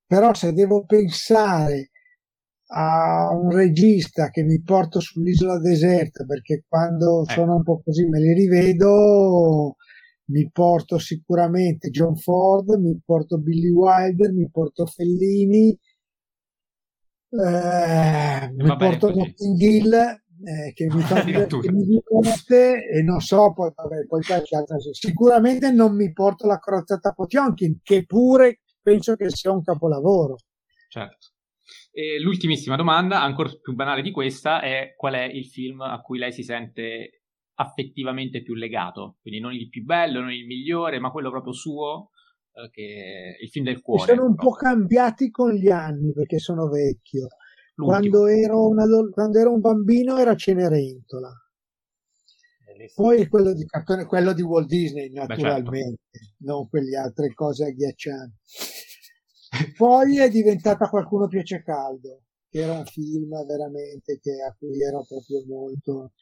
Però 0.04 0.34
se 0.34 0.52
devo 0.52 0.84
pensare 0.84 1.90
a 2.68 3.30
un 3.32 3.50
regista 3.50 4.30
che 4.30 4.42
mi 4.42 4.60
porto 4.62 4.98
sull'isola 4.98 5.60
deserta 5.60 6.24
perché 6.24 6.64
quando 6.66 7.22
eh. 7.22 7.32
sono 7.32 7.56
un 7.56 7.62
po' 7.62 7.80
così 7.84 8.04
me 8.06 8.18
li 8.18 8.32
rivedo 8.32 9.76
mi 10.26 10.50
porto 10.50 10.98
sicuramente 10.98 11.90
John 11.90 12.16
Ford, 12.16 12.70
mi 12.78 13.00
porto 13.04 13.38
Billy 13.38 13.70
Wilder, 13.70 14.32
mi 14.32 14.48
porto 14.50 14.86
Fellini, 14.86 15.78
eh, 17.30 18.52
mi 18.52 18.76
porto 18.76 19.14
Notting 19.14 19.60
Hill 19.60 19.92
eh, 19.92 20.72
che 20.74 20.86
mi 20.86 21.00
fa 21.02 21.22
che 21.22 21.72
mi 21.72 21.84
diverte 21.84 22.86
e 22.88 23.02
non 23.02 23.20
so 23.20 23.52
poi, 23.52 23.70
vabbè, 23.74 24.06
poi 24.06 24.22
qualche 24.22 24.56
altra 24.56 24.76
sicuramente 24.92 25.70
non 25.70 25.94
mi 25.94 26.12
porto 26.12 26.46
la 26.46 26.58
crozzata 26.58 27.12
Potionkin 27.12 27.80
che 27.82 28.04
pure 28.04 28.60
penso 28.80 29.16
che 29.16 29.30
sia 29.30 29.50
un 29.50 29.62
capolavoro. 29.62 30.36
Certo. 30.88 31.32
E 31.90 32.20
l'ultimissima 32.20 32.76
domanda, 32.76 33.22
ancora 33.22 33.50
più 33.60 33.74
banale 33.74 34.02
di 34.02 34.12
questa, 34.12 34.60
è 34.60 34.94
qual 34.96 35.14
è 35.14 35.24
il 35.24 35.46
film 35.46 35.80
a 35.80 36.00
cui 36.00 36.18
lei 36.18 36.32
si 36.32 36.44
sente 36.44 37.22
affettivamente 37.56 38.42
più 38.42 38.54
legato, 38.54 39.16
quindi 39.20 39.40
non 39.40 39.52
il 39.52 39.68
più 39.68 39.84
bello, 39.84 40.20
non 40.20 40.32
il 40.32 40.46
migliore, 40.46 40.98
ma 40.98 41.10
quello 41.10 41.30
proprio 41.30 41.52
suo, 41.52 42.10
eh, 42.52 42.70
che 42.70 43.36
è 43.38 43.42
il 43.42 43.48
film 43.48 43.64
del 43.64 43.80
cuore. 43.80 44.14
sono 44.14 44.26
un 44.26 44.34
proprio. 44.34 44.50
po' 44.50 44.56
cambiati 44.56 45.30
con 45.30 45.52
gli 45.52 45.70
anni 45.70 46.12
perché 46.12 46.38
sono 46.38 46.68
vecchio. 46.68 47.28
Quando 47.74 48.26
ero, 48.26 48.66
una, 48.68 48.84
quando 49.10 49.38
ero, 49.38 49.52
un 49.52 49.60
bambino 49.60 50.16
era 50.16 50.34
Cenerentola. 50.34 51.30
Poi 52.94 53.26
quello 53.28 53.52
di, 53.52 53.64
cartone, 53.66 54.06
quello 54.06 54.32
di 54.32 54.42
Walt 54.42 54.66
Disney, 54.66 55.10
naturalmente, 55.10 56.00
Beh, 56.10 56.18
certo. 56.18 56.34
non 56.38 56.68
quelle 56.68 56.96
altre 56.96 57.32
cose 57.34 57.66
agghiaccianti. 57.66 58.36
Poi 59.76 60.18
è 60.18 60.28
diventata 60.28 60.88
Qualcuno 60.88 61.26
piace 61.26 61.62
caldo, 61.62 62.22
che 62.48 62.60
era 62.60 62.72
un 62.72 62.84
film 62.84 63.28
veramente 63.46 64.18
che, 64.20 64.42
a 64.42 64.54
cui 64.58 64.82
ero 64.82 65.04
proprio 65.06 65.44
molto 65.46 66.12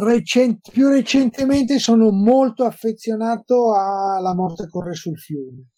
recent- 0.00 0.70
più 0.70 0.88
recentemente 0.88 1.78
sono 1.78 2.10
molto 2.10 2.64
affezionato 2.64 3.74
a 3.74 4.20
La 4.20 4.34
morte 4.34 4.68
corre 4.68 4.94
sul 4.94 5.18
fiume. 5.18 5.68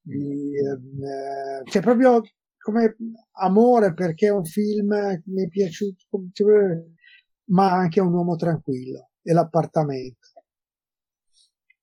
Di, 0.00 0.50
eh, 0.58 1.62
c'è 1.64 1.80
proprio 1.80 2.20
come 2.58 2.96
amore 3.38 3.94
perché 3.94 4.26
è 4.26 4.30
un 4.30 4.44
film 4.44 4.90
che 4.90 5.22
mi 5.26 5.44
è 5.44 5.48
piaciuto, 5.48 6.04
ma 7.46 7.72
anche 7.72 8.00
un 8.00 8.12
uomo 8.12 8.36
tranquillo 8.36 9.10
e 9.22 9.32
l'appartamento. 9.32 10.32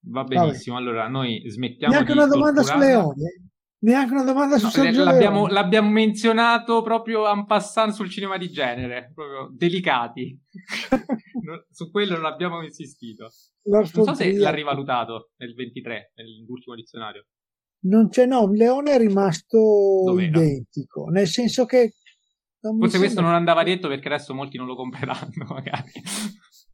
Va 0.04 0.24
benissimo, 0.24 0.76
Vabbè. 0.76 0.88
allora 0.88 1.08
noi 1.08 1.44
smettiamo 1.48 1.94
Neanche 1.94 2.12
una 2.12 2.26
domanda 2.26 2.64
su 2.64 2.76
Leone. 2.78 3.51
Neanche 3.84 4.14
una 4.14 4.24
domanda 4.24 4.60
su 4.60 4.66
no, 4.66 4.72
Sergio 4.72 5.04
l'abbiamo, 5.04 5.48
l'abbiamo, 5.48 5.90
menzionato 5.90 6.84
proprio 6.84 7.28
en 7.32 7.46
passant 7.46 7.92
sul 7.94 8.12
cinema 8.12 8.38
di 8.38 8.52
genere, 8.52 9.12
proprio 9.14 9.50
delicati. 9.52 10.40
su 11.72 11.90
quello 11.90 12.16
non 12.16 12.26
abbiamo 12.26 12.62
insistito. 12.62 13.32
non 13.64 13.86
so 13.88 14.14
se 14.14 14.34
l'ha 14.34 14.52
rivalutato 14.52 15.32
nel 15.38 15.56
23, 15.56 16.12
nell'ultimo 16.16 16.76
dizionario. 16.76 17.26
Non 17.84 18.10
c'è, 18.10 18.28
no, 18.28 18.52
Leone 18.52 18.92
è 18.92 18.98
rimasto 19.00 19.58
Dov'era? 20.06 20.40
identico, 20.40 21.06
nel 21.06 21.28
senso 21.28 21.66
che... 21.66 21.96
Forse 22.60 23.00
questo 23.00 23.22
non 23.22 23.34
andava 23.34 23.64
detto 23.64 23.88
perché 23.88 24.10
adesso 24.10 24.36
molti 24.36 24.58
non 24.58 24.68
lo 24.68 24.76
compreranno, 24.76 25.46
magari. 25.50 25.92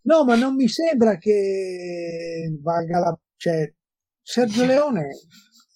No, 0.01 0.25
ma 0.25 0.35
non 0.35 0.55
mi 0.55 0.67
sembra 0.67 1.17
che 1.17 2.53
valga 2.61 2.99
la... 2.99 3.17
Cioè, 3.37 3.73
Sergio 4.21 4.65
Leone 4.67 5.07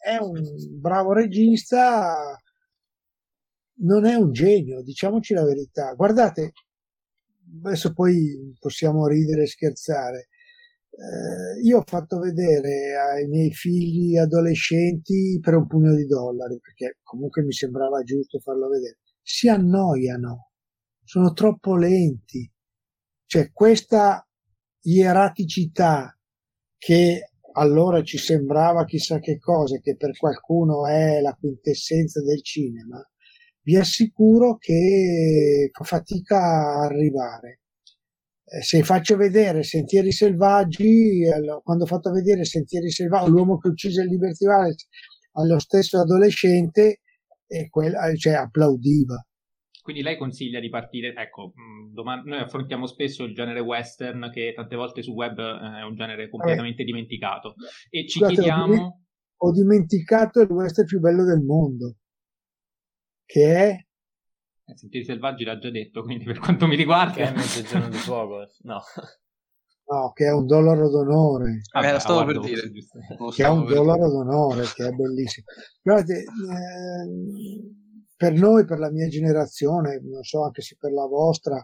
è 0.01 0.17
un 0.17 0.41
bravo 0.79 1.13
regista, 1.13 2.35
non 3.81 4.05
è 4.05 4.15
un 4.15 4.31
genio, 4.31 4.81
diciamoci 4.81 5.33
la 5.33 5.43
verità. 5.43 5.93
Guardate, 5.93 6.53
adesso 7.63 7.93
poi 7.93 8.55
possiamo 8.59 9.07
ridere 9.07 9.43
e 9.43 9.47
scherzare. 9.47 10.27
eh, 10.91 11.61
io 11.63 11.79
ho 11.79 11.83
fatto 11.85 12.19
vedere 12.19 12.95
ai 12.97 13.27
miei 13.27 13.51
figli 13.53 14.17
adolescenti 14.17 15.39
per 15.41 15.55
un 15.55 15.67
pugno 15.67 15.95
di 15.95 16.05
dollari, 16.05 16.59
perché 16.59 16.99
comunque 17.03 17.43
mi 17.43 17.53
sembrava 17.53 18.03
giusto 18.03 18.39
farlo 18.39 18.67
vedere. 18.69 18.99
Si 19.21 19.47
annoiano, 19.49 20.51
sono 21.03 21.33
troppo 21.33 21.75
lenti. 21.77 22.49
Cioè 23.25 23.51
questa 23.53 24.27
ieraticità 24.81 26.17
che 26.77 27.30
allora 27.53 28.01
ci 28.03 28.17
sembrava 28.17 28.85
chissà 28.85 29.19
che 29.19 29.37
cosa, 29.39 29.77
che 29.79 29.95
per 29.95 30.17
qualcuno 30.17 30.87
è 30.87 31.19
la 31.21 31.35
quintessenza 31.39 32.21
del 32.21 32.43
cinema, 32.43 33.01
vi 33.63 33.75
assicuro 33.77 34.57
che 34.57 35.69
fa 35.71 35.83
fatica 35.83 36.37
a 36.39 36.83
arrivare. 36.85 37.61
Eh, 38.43 38.61
se 38.63 38.83
faccio 38.83 39.15
vedere 39.15 39.63
Sentieri 39.63 40.11
Selvaggi, 40.11 41.21
quando 41.63 41.83
ho 41.83 41.87
fatto 41.87 42.11
vedere 42.11 42.43
Sentieri 42.43 42.89
Selvaggi, 42.89 43.29
l'uomo 43.29 43.57
che 43.57 43.67
uccise 43.69 44.01
il 44.01 44.09
Liberty 44.09 44.45
Valance 44.45 44.87
allo 45.33 45.59
stesso 45.59 45.99
adolescente, 45.99 47.01
e 47.51 47.69
quella, 47.69 48.13
cioè, 48.15 48.33
applaudiva. 48.33 49.25
Quindi 49.81 50.03
lei 50.03 50.17
consiglia 50.17 50.59
di 50.59 50.69
partire, 50.69 51.13
ecco, 51.15 51.53
mm, 51.59 51.93
domani, 51.93 52.29
noi 52.29 52.39
affrontiamo 52.39 52.85
spesso 52.85 53.23
il 53.23 53.33
genere 53.33 53.59
western 53.59 54.29
che 54.31 54.53
tante 54.55 54.75
volte 54.75 55.01
su 55.01 55.11
web 55.11 55.39
eh, 55.39 55.79
è 55.79 55.83
un 55.83 55.95
genere 55.95 56.29
completamente 56.29 56.83
eh. 56.83 56.85
dimenticato 56.85 57.55
e 57.89 58.07
ci 58.07 58.19
Scusate, 58.19 58.33
chiediamo... 58.33 58.99
Ho 59.43 59.51
dimenticato 59.51 60.41
il 60.41 60.51
western 60.51 60.85
più 60.85 60.99
bello 60.99 61.23
del 61.25 61.41
mondo, 61.41 61.95
che 63.25 63.55
è... 63.55 63.75
Eh, 64.65 64.77
Sentieri 64.77 65.03
Selvaggi 65.03 65.43
l'ha 65.43 65.57
già 65.57 65.71
detto, 65.71 66.03
quindi 66.03 66.25
per 66.25 66.37
quanto 66.37 66.67
mi 66.67 66.75
riguarda... 66.75 67.13
Che 67.13 67.23
è 67.23 67.33
Mezzogiorno 67.33 67.89
di 67.89 67.97
Fuoco, 67.97 68.47
no. 68.61 68.81
No, 69.91 70.11
che 70.13 70.25
è 70.25 70.31
un 70.31 70.45
dollaro 70.45 70.89
d'onore. 70.89 71.63
Ah, 71.71 71.81
beh, 71.81 71.91
lo 71.93 71.99
stavo 71.99 72.23
per 72.23 72.39
dire. 72.39 72.61
Che 73.35 73.43
è 73.43 73.49
un 73.49 73.65
dollaro 73.65 74.09
d'onore, 74.09 74.63
che 74.75 74.87
è 74.87 74.91
bellissimo. 74.91 75.47
Guardate, 75.81 76.19
eh, 76.19 77.80
per 78.21 78.33
noi, 78.33 78.65
per 78.65 78.77
la 78.77 78.91
mia 78.91 79.07
generazione, 79.07 79.99
non 80.03 80.21
so 80.21 80.43
anche 80.43 80.61
se 80.61 80.75
per 80.79 80.91
la 80.91 81.07
vostra, 81.07 81.55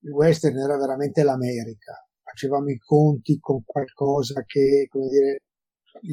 il 0.00 0.10
western 0.10 0.58
era 0.58 0.76
veramente 0.76 1.22
l'America. 1.22 1.94
Facevamo 2.20 2.70
i 2.70 2.78
conti 2.78 3.38
con 3.38 3.62
qualcosa 3.64 4.42
che, 4.44 4.88
come 4.90 5.06
dire, 5.06 5.42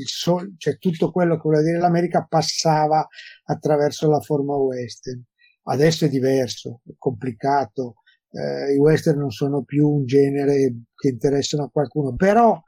sol, 0.05 0.53
cioè 0.59 0.77
tutto 0.77 1.09
quello 1.09 1.37
che 1.37 1.41
vuole 1.41 1.63
dire 1.63 1.79
l'America 1.79 2.23
passava 2.29 3.07
attraverso 3.45 4.07
la 4.07 4.19
forma 4.19 4.55
western. 4.57 5.23
Adesso 5.63 6.05
è 6.05 6.09
diverso, 6.09 6.81
è 6.85 6.93
complicato. 6.95 7.95
Eh, 8.29 8.75
I 8.75 8.77
western 8.77 9.17
non 9.17 9.31
sono 9.31 9.63
più 9.63 9.87
un 9.87 10.05
genere 10.05 10.83
che 10.93 11.07
interessano 11.07 11.63
a 11.63 11.69
qualcuno, 11.71 12.13
però 12.13 12.61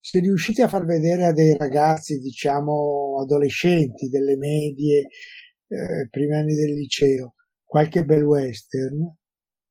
se 0.00 0.18
riuscite 0.18 0.62
a 0.62 0.68
far 0.68 0.84
vedere 0.84 1.26
a 1.26 1.32
dei 1.32 1.56
ragazzi, 1.56 2.18
diciamo, 2.18 3.20
adolescenti, 3.20 4.08
delle 4.08 4.36
medie, 4.36 5.06
eh, 5.68 6.08
primi 6.10 6.34
anni 6.34 6.54
del 6.54 6.74
liceo, 6.74 7.34
qualche 7.64 8.04
bel 8.04 8.22
western, 8.24 9.02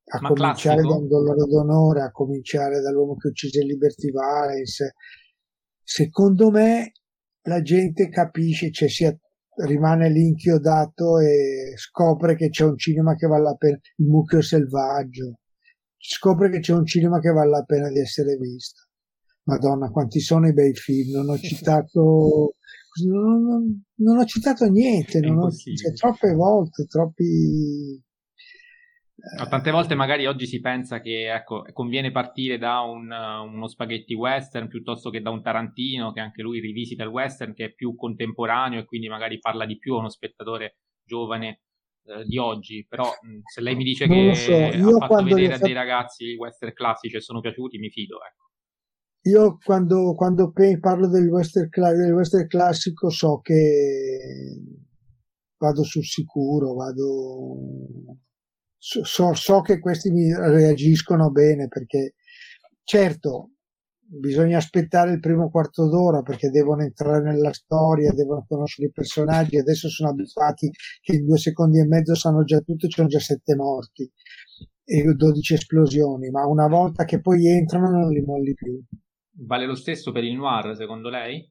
a 0.06 0.20
Ma 0.20 0.28
cominciare 0.28 0.82
classico? 0.82 0.88
da 0.92 0.94
un 0.96 1.08
dollaro 1.08 1.46
d'onore, 1.46 2.02
a 2.02 2.10
cominciare 2.10 2.80
dall'uomo 2.80 3.16
che 3.16 3.28
uccise 3.28 3.62
Liberty 3.62 4.10
Valens, 4.10 4.92
secondo 5.82 6.50
me 6.50 6.92
la 7.42 7.62
gente 7.62 8.08
capisce, 8.08 8.70
cioè 8.70 8.88
si 8.88 9.04
rimane 9.66 10.10
lì 10.10 10.26
inchiodato 10.26 11.18
e 11.20 11.74
scopre 11.76 12.34
che 12.36 12.48
c'è 12.48 12.64
un 12.64 12.76
cinema 12.76 13.14
che 13.14 13.26
vale 13.26 13.42
la 13.42 13.54
pena, 13.54 13.78
il 13.96 14.06
mucchio 14.06 14.42
selvaggio, 14.42 15.38
scopre 15.96 16.50
che 16.50 16.60
c'è 16.60 16.72
un 16.72 16.86
cinema 16.86 17.20
che 17.20 17.30
vale 17.30 17.50
la 17.50 17.62
pena 17.62 17.88
di 17.88 18.00
essere 18.00 18.36
visto. 18.36 18.82
Madonna, 19.44 19.90
quanti 19.90 20.20
sono 20.20 20.48
i 20.48 20.52
bei 20.54 20.74
film, 20.74 21.12
non 21.16 21.28
ho 21.30 21.38
citato 21.38 22.54
non, 23.02 23.42
non, 23.42 23.84
non 23.96 24.18
ho 24.18 24.24
citato 24.24 24.66
niente, 24.66 25.18
ho, 25.18 25.50
cioè, 25.50 25.92
troppe 25.94 26.32
volte, 26.32 26.84
troppi... 26.86 28.02
No, 29.38 29.48
tante 29.48 29.70
volte 29.70 29.94
magari 29.94 30.26
oggi 30.26 30.46
si 30.46 30.60
pensa 30.60 31.00
che 31.00 31.32
ecco, 31.32 31.64
conviene 31.72 32.10
partire 32.10 32.58
da 32.58 32.80
un, 32.80 33.10
uno 33.10 33.68
spaghetti 33.68 34.12
western 34.12 34.68
piuttosto 34.68 35.08
che 35.08 35.22
da 35.22 35.30
un 35.30 35.40
Tarantino 35.40 36.12
che 36.12 36.20
anche 36.20 36.42
lui 36.42 36.60
rivisita 36.60 37.04
il 37.04 37.08
western 37.08 37.54
che 37.54 37.66
è 37.66 37.72
più 37.72 37.94
contemporaneo 37.94 38.80
e 38.80 38.84
quindi 38.84 39.08
magari 39.08 39.38
parla 39.38 39.64
di 39.64 39.78
più 39.78 39.94
a 39.94 40.00
uno 40.00 40.10
spettatore 40.10 40.76
giovane 41.02 41.62
eh, 42.06 42.24
di 42.24 42.36
oggi 42.36 42.84
però 42.86 43.10
se 43.50 43.62
lei 43.62 43.76
mi 43.76 43.84
dice 43.84 44.06
non 44.06 44.28
che 44.28 44.34
so. 44.34 44.52
ha 44.52 45.06
fatto 45.06 45.22
vedere 45.22 45.46
a 45.46 45.50
fatto... 45.52 45.64
dei 45.64 45.74
ragazzi 45.74 46.24
i 46.24 46.36
western 46.36 46.74
classici 46.74 47.16
e 47.16 47.20
sono 47.20 47.40
piaciuti 47.40 47.78
mi 47.78 47.88
fido 47.88 48.16
ecco 48.16 48.50
io 49.26 49.58
quando, 49.62 50.14
quando 50.14 50.52
parlo 50.80 51.08
del 51.08 51.28
western, 51.28 51.68
del 51.70 52.12
western 52.12 52.46
classico 52.46 53.10
so 53.10 53.40
che 53.40 54.60
vado 55.56 55.82
sul 55.82 56.04
sicuro, 56.04 56.74
vado, 56.74 58.18
so, 58.76 59.34
so 59.34 59.60
che 59.62 59.78
questi 59.78 60.10
mi 60.10 60.32
reagiscono 60.34 61.30
bene 61.30 61.68
perché 61.68 62.14
certo 62.82 63.50
bisogna 64.06 64.58
aspettare 64.58 65.12
il 65.12 65.20
primo 65.20 65.48
quarto 65.50 65.88
d'ora 65.88 66.20
perché 66.22 66.50
devono 66.50 66.82
entrare 66.82 67.22
nella 67.22 67.52
storia, 67.52 68.12
devono 68.12 68.44
conoscere 68.46 68.88
i 68.88 68.92
personaggi, 68.92 69.56
adesso 69.56 69.88
sono 69.88 70.10
abituati 70.10 70.70
che 71.00 71.14
in 71.16 71.24
due 71.24 71.38
secondi 71.38 71.78
e 71.80 71.86
mezzo 71.86 72.14
sanno 72.14 72.44
già 72.44 72.60
tutto 72.60 72.86
e 72.86 72.88
ci 72.90 72.96
sono 72.96 73.08
già 73.08 73.20
sette 73.20 73.54
morti 73.54 74.10
e 74.84 75.02
12 75.02 75.54
esplosioni, 75.54 76.30
ma 76.30 76.46
una 76.46 76.68
volta 76.68 77.04
che 77.04 77.20
poi 77.20 77.46
entrano 77.48 77.88
non 77.90 78.10
li 78.10 78.20
molli 78.20 78.52
più. 78.52 78.78
Vale 79.36 79.66
lo 79.66 79.74
stesso 79.74 80.12
per 80.12 80.22
il 80.22 80.36
noir, 80.36 80.76
secondo 80.76 81.08
lei? 81.08 81.50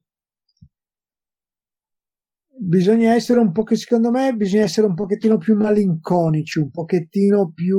Bisogna 2.56 3.12
essere 3.12 3.40
un 3.40 3.52
po' 3.52 3.62
che 3.64 3.76
secondo 3.76 4.10
me 4.10 4.32
bisogna 4.32 4.62
essere 4.62 4.86
un 4.86 4.94
pochettino 4.94 5.36
più 5.38 5.56
malinconici, 5.56 6.60
un 6.60 6.70
pochettino 6.70 7.50
più 7.52 7.78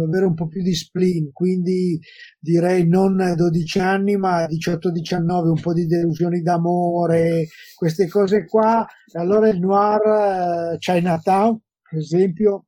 avere 0.00 0.24
un 0.24 0.34
po' 0.34 0.46
più 0.46 0.62
di 0.62 0.74
spleen, 0.74 1.32
quindi 1.32 1.98
direi 2.38 2.86
non 2.88 3.34
12 3.36 3.78
anni 3.80 4.16
ma 4.16 4.44
18-19, 4.46 5.48
un 5.48 5.60
po' 5.60 5.74
di 5.74 5.86
delusioni 5.86 6.40
d'amore, 6.40 7.48
queste 7.74 8.08
cose 8.08 8.46
qua. 8.46 8.86
Allora 9.14 9.48
il 9.48 9.58
noir 9.58 10.72
uh, 10.74 10.78
Chinatown, 10.78 11.60
per 11.90 11.98
esempio, 11.98 12.66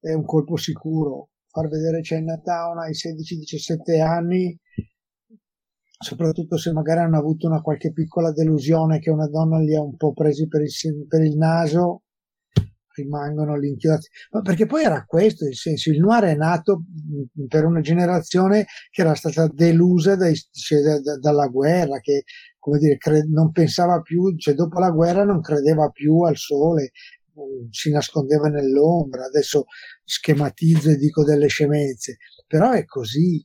è 0.00 0.12
un 0.12 0.24
colpo 0.24 0.56
sicuro 0.56 1.30
far 1.54 1.68
vedere 1.68 2.00
Chinatown 2.00 2.78
ai 2.78 2.90
16-17 2.90 4.00
anni, 4.02 4.58
soprattutto 5.96 6.58
se 6.58 6.72
magari 6.72 6.98
hanno 6.98 7.16
avuto 7.16 7.46
una 7.46 7.60
qualche 7.60 7.92
piccola 7.92 8.32
delusione 8.32 8.98
che 8.98 9.10
una 9.10 9.28
donna 9.28 9.60
li 9.60 9.76
ha 9.76 9.80
un 9.80 9.96
po' 9.96 10.12
presi 10.12 10.48
per 10.48 10.62
il, 10.62 11.06
per 11.06 11.22
il 11.22 11.36
naso, 11.36 12.02
rimangono 12.96 13.56
lì 13.56 13.68
inchiodati. 13.68 14.08
Ma 14.32 14.40
perché 14.40 14.66
poi 14.66 14.82
era 14.82 15.04
questo 15.04 15.46
il 15.46 15.54
senso, 15.54 15.90
il 15.90 16.00
noir 16.00 16.24
è 16.24 16.34
nato 16.34 16.82
per 17.46 17.64
una 17.64 17.80
generazione 17.80 18.66
che 18.90 19.02
era 19.02 19.14
stata 19.14 19.46
delusa 19.46 20.16
dai, 20.16 20.34
cioè, 20.34 20.80
da, 20.80 21.00
da, 21.00 21.18
dalla 21.18 21.46
guerra, 21.46 22.00
che 22.00 22.24
come 22.58 22.78
dire, 22.78 22.96
cre- 22.96 23.28
non 23.28 23.52
pensava 23.52 24.00
più, 24.00 24.36
cioè 24.36 24.54
dopo 24.54 24.80
la 24.80 24.90
guerra 24.90 25.22
non 25.22 25.40
credeva 25.40 25.88
più 25.90 26.22
al 26.22 26.36
sole, 26.36 26.90
si 27.70 27.90
nascondeva 27.90 28.48
nell'ombra, 28.48 29.24
adesso 29.24 29.64
schematizzo 30.04 30.90
e 30.90 30.96
dico 30.96 31.24
delle 31.24 31.48
scemenze, 31.48 32.18
però 32.46 32.72
è 32.72 32.84
così, 32.84 33.44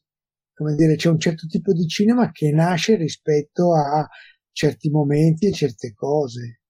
come 0.53 0.76
dire, 0.76 0.95
c'è 0.95 1.10
un 1.10 1.20
certo 1.20 1.48
tipo 1.48 1.74
di 1.74 1.88
cinema 1.88 2.32
che 2.32 2.52
nasce 2.52 2.95
rispetto 2.95 3.74
a 3.76 4.07
certi 4.52 4.90
momenti 4.90 5.48
e 5.48 5.53
certe 5.53 5.94
cose. 5.94 6.61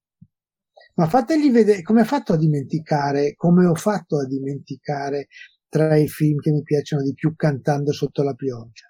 Ma 0.95 1.07
fategli 1.07 1.49
vedere 1.49 1.81
come 1.81 2.01
ha 2.01 2.05
fatto 2.05 2.33
a 2.33 2.37
dimenticare, 2.37 3.33
come 3.35 3.65
ho 3.65 3.75
fatto 3.75 4.17
a 4.19 4.27
dimenticare 4.27 5.27
tra 5.69 5.95
i 5.95 6.07
film 6.07 6.39
che 6.39 6.51
mi 6.51 6.61
piacciono 6.61 7.03
di 7.03 7.13
più 7.13 7.35
cantando 7.35 7.93
sotto 7.93 8.23
la 8.23 8.33
pioggia. 8.33 8.87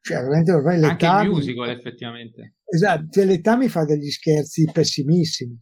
Cioè, 0.00 0.18
veramente 0.18 0.52
ormai 0.52 0.78
l'età. 0.78 1.12
Anche 1.12 1.26
il 1.26 1.34
musical, 1.34 1.70
effettivamente. 1.70 2.54
Esatto, 2.64 3.06
cioè, 3.10 3.24
l'età 3.24 3.56
mi 3.56 3.68
fa 3.68 3.84
degli 3.84 4.10
scherzi 4.10 4.68
pessimissimi. 4.72 5.58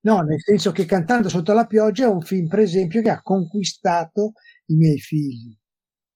No, 0.00 0.20
nel 0.20 0.40
senso 0.40 0.70
che 0.72 0.84
Cantando 0.84 1.28
sotto 1.28 1.52
la 1.52 1.66
pioggia 1.66 2.04
è 2.04 2.08
un 2.10 2.20
film, 2.20 2.46
per 2.46 2.60
esempio, 2.60 3.02
che 3.02 3.10
ha 3.10 3.20
conquistato 3.20 4.32
i 4.66 4.74
miei 4.76 4.98
figli. 4.98 5.56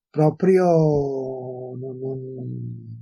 Proprio... 0.08 0.64
Non, 1.78 1.98
non... 1.98 3.00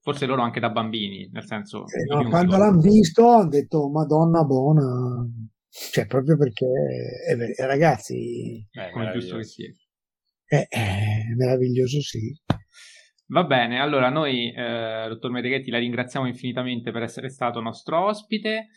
Forse 0.00 0.26
loro 0.26 0.42
anche 0.42 0.60
da 0.60 0.70
bambini, 0.70 1.28
nel 1.32 1.44
senso... 1.44 1.84
Eh, 1.86 2.04
no, 2.04 2.28
quando 2.28 2.56
l'hanno 2.56 2.80
visto 2.80 3.28
hanno 3.28 3.48
detto, 3.48 3.90
Madonna 3.90 4.44
buona. 4.44 5.26
Cioè, 5.68 6.06
proprio 6.06 6.36
perché, 6.36 6.66
eh, 6.66 7.66
ragazzi... 7.66 8.66
Eh, 8.70 8.90
come 8.92 9.10
giusto 9.12 9.36
che 9.36 9.44
sia. 9.44 9.70
È, 10.44 10.66
è 10.68 11.34
meraviglioso, 11.36 12.00
sì. 12.00 12.34
Va 13.26 13.44
bene, 13.44 13.78
allora 13.78 14.08
noi, 14.08 14.50
eh, 14.50 15.06
dottor 15.08 15.30
Medeghetti, 15.30 15.70
la 15.70 15.78
ringraziamo 15.78 16.26
infinitamente 16.26 16.90
per 16.90 17.02
essere 17.02 17.28
stato 17.28 17.60
nostro 17.60 18.06
ospite. 18.06 18.68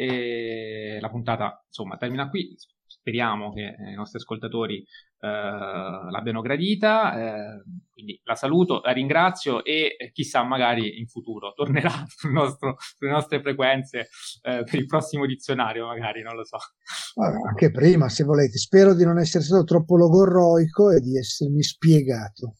E 0.00 0.98
la 1.00 1.10
puntata, 1.10 1.64
insomma, 1.66 1.96
termina 1.96 2.28
qui. 2.28 2.54
speriamo 2.86 3.52
che 3.52 3.74
i 3.90 3.94
nostri 3.96 4.18
ascoltatori 4.18 4.76
eh, 4.76 5.28
l'abbiano 5.28 6.40
gradita. 6.40 7.18
Eh, 7.18 7.62
quindi 7.92 8.20
la 8.22 8.36
saluto, 8.36 8.80
la 8.84 8.92
ringrazio 8.92 9.64
e 9.64 9.96
chissà, 10.12 10.44
magari 10.44 11.00
in 11.00 11.08
futuro 11.08 11.52
tornerà 11.52 11.90
nostro, 12.30 12.76
sulle 12.78 13.10
nostre 13.10 13.40
frequenze 13.40 14.08
eh, 14.42 14.62
per 14.62 14.74
il 14.76 14.86
prossimo 14.86 15.26
dizionario, 15.26 15.86
magari, 15.86 16.22
non 16.22 16.36
lo 16.36 16.44
so. 16.44 16.58
Anche 17.20 17.72
prima, 17.72 18.08
se 18.08 18.22
volete. 18.22 18.56
Spero 18.56 18.94
di 18.94 19.04
non 19.04 19.18
essere 19.18 19.42
stato 19.42 19.64
troppo 19.64 19.96
logorroico 19.96 20.92
e 20.92 21.00
di 21.00 21.18
essermi 21.18 21.62
spiegato. 21.64 22.54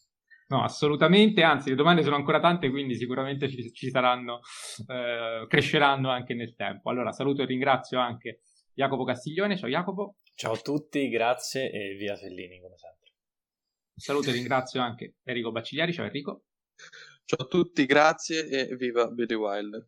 No, 0.50 0.62
assolutamente, 0.62 1.42
anzi 1.42 1.68
le 1.68 1.74
domande 1.74 2.02
sono 2.02 2.16
ancora 2.16 2.40
tante, 2.40 2.70
quindi 2.70 2.96
sicuramente 2.96 3.50
ci, 3.50 3.70
ci 3.70 3.90
saranno, 3.90 4.40
eh, 4.86 5.46
cresceranno 5.46 6.08
anche 6.08 6.32
nel 6.32 6.54
tempo. 6.54 6.88
Allora 6.88 7.12
saluto 7.12 7.42
e 7.42 7.44
ringrazio 7.44 7.98
anche 7.98 8.40
Jacopo 8.72 9.04
Castiglione, 9.04 9.58
ciao 9.58 9.68
Jacopo. 9.68 10.16
Ciao 10.34 10.52
a 10.52 10.56
tutti, 10.56 11.08
grazie 11.08 11.70
e 11.70 11.96
via 11.96 12.16
Fellini 12.16 12.60
come 12.62 12.78
sempre. 12.78 13.12
Saluto 13.94 14.30
e 14.30 14.32
ringrazio 14.32 14.80
anche 14.80 15.16
Enrico 15.22 15.50
Baccigliari, 15.50 15.92
ciao 15.92 16.06
Enrico. 16.06 16.44
Ciao 17.24 17.44
a 17.44 17.48
tutti, 17.48 17.84
grazie 17.84 18.48
e 18.48 18.74
viva 18.76 19.06
Billy 19.08 19.34
Wilder. 19.34 19.86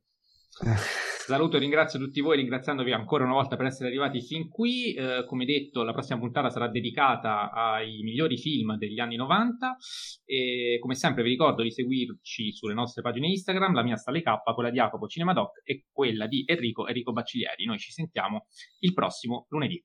Saluto 1.30 1.56
e 1.56 1.60
ringrazio 1.60 2.00
tutti 2.00 2.20
voi, 2.20 2.38
ringraziandovi 2.38 2.92
ancora 2.92 3.22
una 3.22 3.34
volta 3.34 3.54
per 3.54 3.66
essere 3.66 3.88
arrivati 3.88 4.20
fin 4.20 4.48
qui. 4.48 4.94
Eh, 4.94 5.24
come 5.26 5.44
detto, 5.44 5.84
la 5.84 5.92
prossima 5.92 6.18
puntata 6.18 6.50
sarà 6.50 6.68
dedicata 6.68 7.52
ai 7.52 8.00
migliori 8.02 8.36
film 8.36 8.76
degli 8.76 8.98
anni 8.98 9.14
90 9.14 9.76
e 10.24 10.78
come 10.80 10.96
sempre 10.96 11.22
vi 11.22 11.30
ricordo 11.30 11.62
di 11.62 11.70
seguirci 11.70 12.52
sulle 12.52 12.74
nostre 12.74 13.02
pagine 13.02 13.28
Instagram, 13.28 13.74
la 13.74 13.84
mia 13.84 13.96
Stale 13.96 14.22
K, 14.22 14.42
quella 14.52 14.70
di 14.70 14.78
Jacopo 14.78 15.06
Cinemadoc 15.06 15.62
e 15.62 15.86
quella 15.92 16.26
di 16.26 16.42
Enrico 16.46 16.88
Enrico 16.88 17.12
Bacciglieri. 17.12 17.64
Noi 17.64 17.78
ci 17.78 17.92
sentiamo 17.92 18.46
il 18.80 18.92
prossimo 18.92 19.46
lunedì. 19.50 19.80